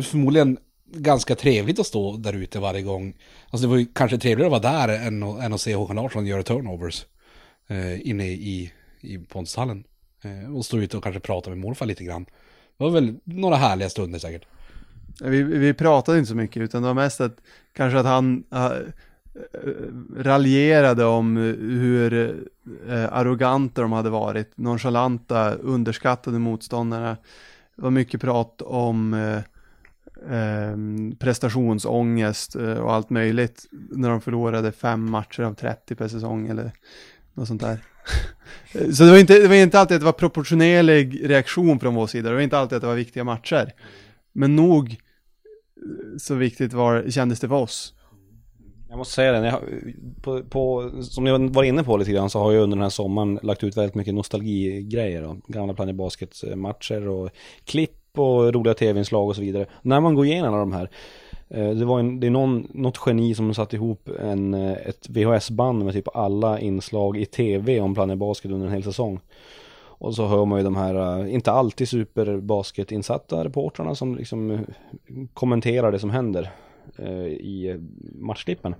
förmodligen 0.02 0.58
ganska 0.86 1.34
trevligt 1.34 1.78
att 1.78 1.86
stå 1.86 2.16
där 2.16 2.32
ute 2.32 2.60
varje 2.60 2.82
gång. 2.82 3.14
Alltså 3.50 3.66
det 3.66 3.70
var 3.70 3.76
ju 3.76 3.86
kanske 3.94 4.18
trevligare 4.18 4.56
att 4.56 4.62
vara 4.62 4.86
där 4.86 5.06
än 5.06 5.22
att, 5.22 5.42
än 5.42 5.52
att 5.52 5.60
se 5.60 5.74
Håkan 5.74 5.96
Larsson 5.96 6.26
göra 6.26 6.42
turnovers 6.42 7.06
eh, 7.66 8.08
inne 8.08 8.26
i, 8.26 8.72
i 9.00 9.18
Pontushallen. 9.18 9.84
Eh, 10.22 10.56
och 10.56 10.64
stå 10.64 10.78
ute 10.78 10.96
och 10.96 11.02
kanske 11.02 11.20
prata 11.20 11.50
med 11.50 11.58
morfar 11.58 11.86
lite 11.86 12.04
grann. 12.04 12.24
Det 12.78 12.84
var 12.84 12.90
väl 12.90 13.14
några 13.24 13.56
härliga 13.56 13.88
stunder 13.88 14.18
säkert. 14.18 14.46
Vi, 15.20 15.42
vi 15.42 15.74
pratade 15.74 16.18
inte 16.18 16.28
så 16.28 16.36
mycket, 16.36 16.62
utan 16.62 16.82
det 16.82 16.88
var 16.88 16.94
mest 16.94 17.20
att 17.20 17.36
kanske 17.72 17.98
att 17.98 18.06
han 18.06 18.44
äh, 18.52 18.70
raljerade 20.16 21.04
om 21.04 21.36
hur 21.36 22.14
äh, 22.88 23.12
arroganta 23.12 23.82
de 23.82 23.92
hade 23.92 24.10
varit, 24.10 24.56
nonchalanta, 24.56 25.54
underskattade 25.54 26.38
motståndarna. 26.38 27.16
Det 27.76 27.82
var 27.82 27.90
mycket 27.90 28.20
prat 28.20 28.62
om 28.62 29.14
äh, 29.14 29.38
Ehm, 30.30 31.16
prestationsångest 31.18 32.56
eh, 32.56 32.78
och 32.78 32.92
allt 32.92 33.10
möjligt 33.10 33.66
när 33.90 34.10
de 34.10 34.20
förlorade 34.20 34.72
fem 34.72 35.10
matcher 35.10 35.42
av 35.42 35.54
30 35.54 35.94
per 35.94 36.08
säsong 36.08 36.48
eller 36.48 36.72
något 37.34 37.48
sånt 37.48 37.60
där. 37.60 37.78
Så 38.92 39.04
det 39.04 39.10
var, 39.10 39.18
inte, 39.18 39.38
det 39.38 39.48
var 39.48 39.54
inte 39.54 39.80
alltid 39.80 39.94
att 39.94 40.00
det 40.00 40.04
var 40.04 40.12
proportionerlig 40.12 41.30
reaktion 41.30 41.80
från 41.80 41.94
vår 41.94 42.06
sida, 42.06 42.28
det 42.28 42.34
var 42.34 42.42
inte 42.42 42.58
alltid 42.58 42.76
att 42.76 42.82
det 42.82 42.86
var 42.86 42.94
viktiga 42.94 43.24
matcher. 43.24 43.72
Men 44.32 44.56
nog 44.56 44.90
eh, 44.90 44.96
så 46.18 46.34
viktigt 46.34 46.72
var, 46.72 47.10
kändes 47.10 47.40
det 47.40 47.48
för 47.48 47.56
oss. 47.56 47.94
Jag 48.88 48.98
måste 48.98 49.14
säga 49.14 49.32
det, 49.32 49.40
när 49.40 49.48
jag, 49.48 49.62
på, 50.22 50.42
på, 50.42 50.90
som 51.02 51.24
ni 51.24 51.48
var 51.48 51.64
inne 51.64 51.84
på 51.84 51.96
lite 51.96 52.12
grann 52.12 52.30
så 52.30 52.38
har 52.38 52.52
jag 52.52 52.62
under 52.62 52.76
den 52.76 52.82
här 52.82 52.90
sommaren 52.90 53.38
lagt 53.42 53.64
ut 53.64 53.76
väldigt 53.76 53.94
mycket 53.94 54.14
nostalgigrejer. 54.14 55.22
Då. 55.22 55.36
Gamla 55.46 55.74
Planet 55.74 55.96
Basket-matcher 55.96 57.02
eh, 57.02 57.08
och 57.08 57.30
klipp 57.64 58.03
och 58.18 58.54
roliga 58.54 58.74
tv-inslag 58.74 59.28
och 59.28 59.36
så 59.36 59.42
vidare. 59.42 59.66
När 59.82 60.00
man 60.00 60.14
går 60.14 60.26
igenom 60.26 60.54
alla 60.54 60.60
de 60.60 60.72
här, 60.72 60.90
eh, 61.48 61.70
det 61.70 61.84
var 61.84 62.00
en, 62.00 62.20
det 62.20 62.26
är 62.26 62.30
någon, 62.30 62.68
något 62.74 63.00
geni 63.06 63.34
som 63.34 63.54
satt 63.54 63.72
ihop 63.72 64.08
en, 64.20 64.54
eh, 64.54 64.72
ett 64.72 65.08
VHS-band 65.08 65.84
med 65.84 65.94
typ 65.94 66.16
alla 66.16 66.60
inslag 66.60 67.16
i 67.16 67.26
tv 67.26 67.80
om 67.80 67.94
Planet 67.94 68.18
Basket 68.18 68.50
under 68.50 68.66
en 68.66 68.72
hel 68.72 68.82
säsong. 68.82 69.20
Och 69.96 70.14
så 70.14 70.26
hör 70.26 70.44
man 70.44 70.58
ju 70.58 70.64
de 70.64 70.76
här, 70.76 71.20
eh, 71.20 71.34
inte 71.34 71.52
alltid 71.52 71.88
superbasketinsatta 71.88 73.44
reportrarna 73.44 73.94
som 73.94 74.16
liksom 74.16 74.66
kommenterar 75.34 75.92
det 75.92 75.98
som 75.98 76.10
händer 76.10 76.50
i 77.40 77.74
matchklippen. 78.14 78.74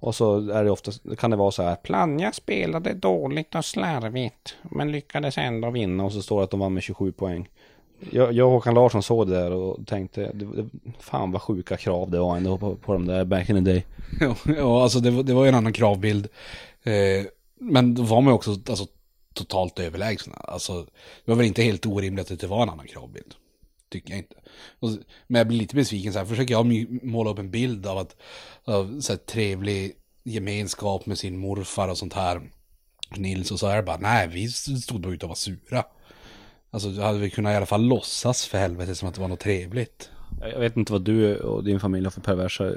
Och 0.00 0.14
så 0.14 0.50
är 0.50 0.64
det 0.64 0.70
ofta, 0.70 0.92
kan 1.18 1.30
det 1.30 1.36
vara 1.36 1.50
så 1.50 1.62
här, 1.62 1.76
Plannja 1.76 2.32
spelade 2.32 2.94
dåligt 2.94 3.54
och 3.54 3.64
slarvigt, 3.64 4.56
men 4.62 4.92
lyckades 4.92 5.38
ändå 5.38 5.70
vinna 5.70 6.04
och 6.04 6.12
så 6.12 6.22
står 6.22 6.38
det 6.38 6.44
att 6.44 6.50
de 6.50 6.60
vann 6.60 6.74
med 6.74 6.82
27 6.82 7.12
poäng. 7.12 7.48
Jag, 8.10 8.32
jag 8.32 8.46
och 8.46 8.52
Håkan 8.52 8.74
Larsson 8.74 9.02
såg 9.02 9.28
det 9.28 9.34
där 9.34 9.50
och 9.50 9.86
tänkte, 9.86 10.32
det, 10.34 10.44
det, 10.62 10.68
fan 11.00 11.32
vad 11.32 11.42
sjuka 11.42 11.76
krav 11.76 12.10
det 12.10 12.18
var 12.18 12.36
ändå 12.36 12.58
på, 12.58 12.76
på 12.76 12.92
de 12.92 13.06
där 13.06 13.24
back 13.24 13.48
in 13.50 13.56
the 13.64 13.70
day. 13.72 13.84
Ja, 14.20 14.36
ja 14.56 14.82
alltså 14.82 15.00
det, 15.00 15.10
var- 15.10 15.22
det 15.22 15.34
var 15.34 15.44
ju 15.44 15.48
en 15.48 15.54
annan 15.54 15.72
kravbild. 15.72 16.28
Eh, 16.82 17.26
men 17.60 17.94
då 17.94 18.02
var 18.02 18.20
man 18.20 18.30
ju 18.30 18.34
också 18.34 18.50
alltså, 18.50 18.86
totalt 19.34 19.78
överlägsna. 19.78 20.34
Alltså, 20.36 20.82
det 21.24 21.30
var 21.30 21.34
väl 21.36 21.46
inte 21.46 21.62
helt 21.62 21.86
orimligt 21.86 22.30
att 22.30 22.40
det 22.40 22.46
var 22.46 22.62
en 22.62 22.68
annan 22.70 22.86
kravbild. 22.86 23.34
Tycker 23.90 24.10
jag 24.10 24.18
inte. 24.18 24.36
Och, 24.80 24.90
men 25.26 25.38
jag 25.38 25.48
blir 25.48 25.58
lite 25.58 25.74
besviken 25.76 26.12
så 26.12 26.18
här, 26.18 26.26
försöker 26.26 26.54
jag 26.54 26.86
måla 27.04 27.30
upp 27.30 27.38
en 27.38 27.50
bild 27.50 27.86
av 27.86 27.98
att, 27.98 28.16
av 28.64 29.00
så 29.00 29.12
här, 29.12 29.18
trevlig 29.18 29.92
gemenskap 30.24 31.06
med 31.06 31.18
sin 31.18 31.38
morfar 31.38 31.88
och 31.88 31.98
sånt 31.98 32.14
här. 32.14 32.40
Nils 33.16 33.50
och 33.50 33.60
så 33.60 33.66
är 33.66 33.76
det 33.76 33.82
bara, 33.82 33.96
nej 33.98 34.28
vi 34.28 34.48
stod 34.48 35.00
bara 35.00 35.12
ute 35.12 35.24
och 35.26 35.28
var 35.28 35.36
sura. 35.36 35.84
Alltså 36.70 36.88
då 36.88 37.02
hade 37.02 37.18
vi 37.18 37.30
kunnat 37.30 37.52
i 37.52 37.56
alla 37.56 37.66
fall 37.66 37.82
låtsas 37.82 38.46
för 38.46 38.58
helvete 38.58 38.94
som 38.94 39.08
att 39.08 39.14
det 39.14 39.20
var 39.20 39.28
något 39.28 39.40
trevligt. 39.40 40.10
Jag 40.40 40.52
jag 40.52 40.60
vet 40.60 40.76
inte 40.76 40.92
vad 40.92 41.02
du 41.02 41.36
och 41.36 41.64
din 41.64 41.80
familj 41.80 42.04
har 42.06 42.10
för 42.10 42.20
perversa 42.20 42.66
eh, 42.66 42.74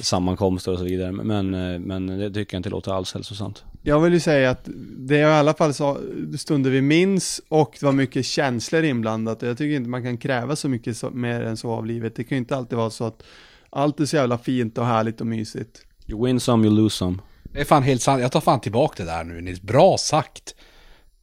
sammankomster 0.00 0.72
och 0.72 0.78
så 0.78 0.84
vidare. 0.84 1.12
Men, 1.12 1.54
eh, 1.54 1.78
men 1.78 2.06
det 2.06 2.30
tycker 2.30 2.54
jag 2.54 2.58
inte 2.58 2.70
låter 2.70 2.92
alls 2.92 3.14
hälsosamt. 3.14 3.64
Jag 3.82 4.00
vill 4.00 4.12
ju 4.12 4.20
säga 4.20 4.50
att 4.50 4.68
det 4.98 5.16
är 5.16 5.28
i 5.28 5.32
alla 5.32 5.54
fall 5.54 5.74
så 5.74 5.98
stunder 6.38 6.70
vi 6.70 6.82
minns 6.82 7.40
och 7.48 7.76
det 7.80 7.86
var 7.86 7.92
mycket 7.92 8.26
känslor 8.26 8.84
inblandat. 8.84 9.42
Jag 9.42 9.58
tycker 9.58 9.76
inte 9.76 9.90
man 9.90 10.02
kan 10.02 10.18
kräva 10.18 10.56
så 10.56 10.68
mycket 10.68 10.96
så, 10.96 11.10
mer 11.10 11.40
än 11.40 11.56
så 11.56 11.70
av 11.70 11.86
livet. 11.86 12.16
Det 12.16 12.24
kan 12.24 12.36
ju 12.36 12.40
inte 12.40 12.56
alltid 12.56 12.78
vara 12.78 12.90
så 12.90 13.04
att 13.04 13.22
allt 13.70 14.00
är 14.00 14.06
så 14.06 14.16
jävla 14.16 14.38
fint 14.38 14.78
och 14.78 14.86
härligt 14.86 15.20
och 15.20 15.26
mysigt. 15.26 15.82
You 16.06 16.26
win 16.26 16.40
some, 16.40 16.66
you 16.66 16.76
lose 16.76 16.96
some. 16.96 17.18
Det 17.42 17.60
är 17.60 17.64
fan 17.64 17.82
helt 17.82 18.02
sant. 18.02 18.22
Jag 18.22 18.32
tar 18.32 18.40
fan 18.40 18.60
tillbaka 18.60 19.04
det 19.04 19.10
där 19.10 19.24
nu 19.24 19.40
Nils. 19.40 19.62
Bra 19.62 19.96
sagt. 19.98 20.54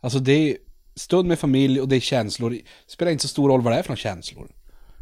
Alltså 0.01 0.19
det 0.19 0.31
är 0.31 0.57
stund 1.01 1.27
med 1.27 1.39
familj 1.39 1.81
och 1.81 1.87
det 1.87 1.95
är 1.95 1.99
känslor. 1.99 2.49
Det 2.49 2.61
spelar 2.87 3.11
inte 3.11 3.21
så 3.21 3.27
stor 3.27 3.49
roll 3.49 3.61
vad 3.61 3.73
det 3.73 3.79
är 3.79 3.83
för 3.83 3.89
några 3.89 3.97
känslor. 3.97 4.47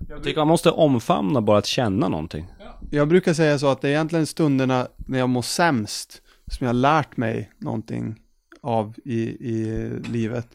Jag 0.09 0.23
tycker 0.23 0.39
man 0.39 0.47
måste 0.47 0.71
omfamna 0.71 1.41
bara 1.41 1.57
att 1.57 1.65
känna 1.65 2.07
någonting. 2.07 2.45
Jag 2.91 3.07
brukar 3.07 3.33
säga 3.33 3.59
så 3.59 3.67
att 3.67 3.81
det 3.81 3.87
är 3.87 3.91
egentligen 3.91 4.25
stunderna 4.25 4.87
när 4.97 5.19
jag 5.19 5.29
mår 5.29 5.41
sämst 5.41 6.21
som 6.47 6.65
jag 6.65 6.69
har 6.69 6.79
lärt 6.79 7.17
mig 7.17 7.51
någonting 7.57 8.15
av 8.61 8.93
i, 9.05 9.21
i 9.21 9.89
livet. 10.03 10.47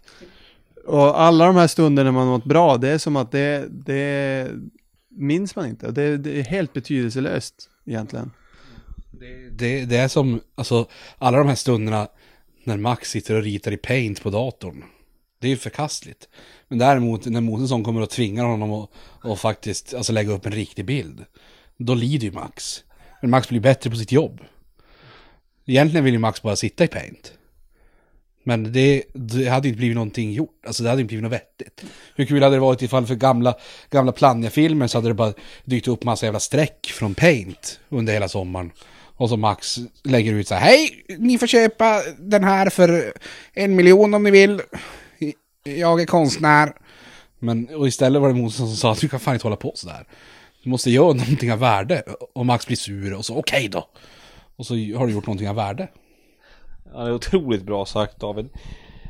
Och 0.86 1.20
alla 1.20 1.46
de 1.46 1.56
här 1.56 1.66
stunderna 1.66 2.12
man 2.12 2.26
mått 2.26 2.44
bra, 2.44 2.76
det 2.76 2.88
är 2.88 2.98
som 2.98 3.16
att 3.16 3.32
det, 3.32 3.66
det 3.70 4.48
minns 5.08 5.56
man 5.56 5.66
inte. 5.66 5.90
Det, 5.90 6.16
det 6.16 6.38
är 6.40 6.42
helt 6.42 6.72
betydelselöst 6.72 7.70
egentligen. 7.84 8.30
Det, 9.52 9.84
det 9.84 9.96
är 9.96 10.08
som, 10.08 10.40
alltså 10.54 10.88
alla 11.18 11.38
de 11.38 11.48
här 11.48 11.54
stunderna 11.54 12.08
när 12.64 12.76
Max 12.76 13.10
sitter 13.10 13.34
och 13.34 13.42
ritar 13.42 13.72
i 13.72 13.76
paint 13.76 14.22
på 14.22 14.30
datorn. 14.30 14.84
Det 15.44 15.48
är 15.48 15.50
ju 15.50 15.56
förkastligt. 15.56 16.28
Men 16.68 16.78
däremot 16.78 17.26
när 17.26 17.40
Mosesson 17.40 17.84
kommer 17.84 18.00
och 18.00 18.10
tvingar 18.10 18.44
honom 18.44 18.72
att 18.72 18.90
och 19.22 19.40
faktiskt 19.40 19.94
alltså, 19.94 20.12
lägga 20.12 20.32
upp 20.32 20.46
en 20.46 20.52
riktig 20.52 20.84
bild. 20.84 21.24
Då 21.76 21.94
lider 21.94 22.26
ju 22.26 22.32
Max. 22.32 22.84
Men 23.20 23.30
Max 23.30 23.48
blir 23.48 23.60
bättre 23.60 23.90
på 23.90 23.96
sitt 23.96 24.12
jobb. 24.12 24.40
Egentligen 25.66 26.04
vill 26.04 26.14
ju 26.14 26.18
Max 26.18 26.42
bara 26.42 26.56
sitta 26.56 26.84
i 26.84 26.88
paint. 26.88 27.32
Men 28.44 28.72
det, 28.72 29.02
det 29.12 29.48
hade 29.48 29.68
inte 29.68 29.78
blivit 29.78 29.94
någonting 29.94 30.32
gjort. 30.32 30.66
Alltså 30.66 30.82
det 30.82 30.88
hade 30.88 31.00
inte 31.00 31.08
blivit 31.08 31.22
något 31.22 31.32
vettigt. 31.32 31.84
Hur 32.14 32.24
kul 32.24 32.42
hade 32.42 32.56
det 32.56 32.60
varit 32.60 32.82
ifall 32.82 33.06
för 33.06 33.14
gamla, 33.14 33.54
gamla 33.90 34.12
Plannja-filmer 34.12 34.86
så 34.86 34.98
hade 34.98 35.08
det 35.08 35.14
bara 35.14 35.32
dykt 35.64 35.88
upp 35.88 36.04
massa 36.04 36.26
jävla 36.26 36.40
streck 36.40 36.86
från 36.86 37.14
paint 37.14 37.80
under 37.88 38.12
hela 38.12 38.28
sommaren. 38.28 38.70
Och 39.16 39.28
så 39.28 39.36
Max 39.36 39.78
lägger 40.04 40.32
ut 40.32 40.48
så 40.48 40.54
här, 40.54 40.66
hej, 40.66 41.04
ni 41.18 41.38
får 41.38 41.46
köpa 41.46 42.02
den 42.18 42.44
här 42.44 42.70
för 42.70 43.12
en 43.52 43.76
miljon 43.76 44.14
om 44.14 44.22
ni 44.22 44.30
vill. 44.30 44.60
Jag 45.64 46.00
är 46.00 46.06
konstnär. 46.06 46.72
Men 47.38 47.68
och 47.68 47.88
istället 47.88 48.22
var 48.22 48.28
det 48.28 48.34
Moses 48.34 48.56
som 48.56 48.76
sa 48.76 48.92
att 48.92 49.00
du 49.00 49.08
kan 49.08 49.20
fan 49.20 49.34
inte 49.34 49.46
hålla 49.46 49.56
på 49.56 49.72
sådär. 49.74 50.06
Du 50.62 50.70
måste 50.70 50.90
göra 50.90 51.12
någonting 51.12 51.52
av 51.52 51.58
värde. 51.58 52.02
Och 52.34 52.46
Max 52.46 52.66
blir 52.66 52.76
sur 52.76 53.14
och 53.14 53.24
så 53.24 53.36
okej 53.36 53.68
då. 53.68 53.88
Och 54.56 54.66
så 54.66 54.74
har 54.74 55.06
du 55.06 55.12
gjort 55.12 55.26
någonting 55.26 55.48
av 55.48 55.56
värde. 55.56 55.88
Ja, 56.92 57.00
det 57.00 57.08
är 57.08 57.14
otroligt 57.14 57.62
bra 57.62 57.86
sagt 57.86 58.20
David. 58.20 58.48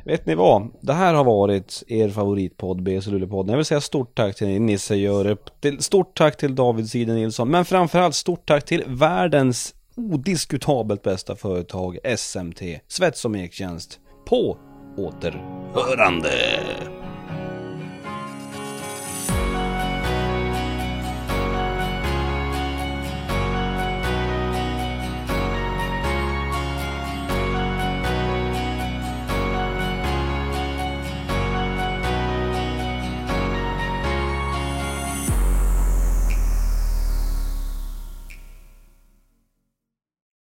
Vet 0.04 0.26
ni 0.26 0.34
vad? 0.34 0.70
Det 0.80 0.92
här 0.92 1.14
har 1.14 1.24
varit 1.24 1.82
er 1.88 2.08
favoritpodd, 2.08 2.82
BC 2.82 3.10
Luleåpodden. 3.10 3.50
Jag 3.50 3.56
vill 3.56 3.64
säga 3.64 3.80
stort 3.80 4.14
tack 4.14 4.36
till 4.36 4.62
Nisse 4.62 4.96
Görup, 4.96 5.50
Stort 5.78 6.16
tack 6.16 6.36
till 6.36 6.54
David 6.54 6.90
Side 6.90 7.08
Nilsson. 7.08 7.50
Men 7.50 7.64
framförallt 7.64 8.14
stort 8.14 8.46
tack 8.46 8.64
till 8.64 8.84
världens 8.86 9.74
odiskutabelt 9.96 11.02
bästa 11.02 11.36
företag 11.36 11.98
SMT, 12.16 12.62
Svets 12.88 13.24
och 13.24 13.30
Mektjänst. 13.30 14.00
På 14.26 14.58
återhörande! 14.96 16.30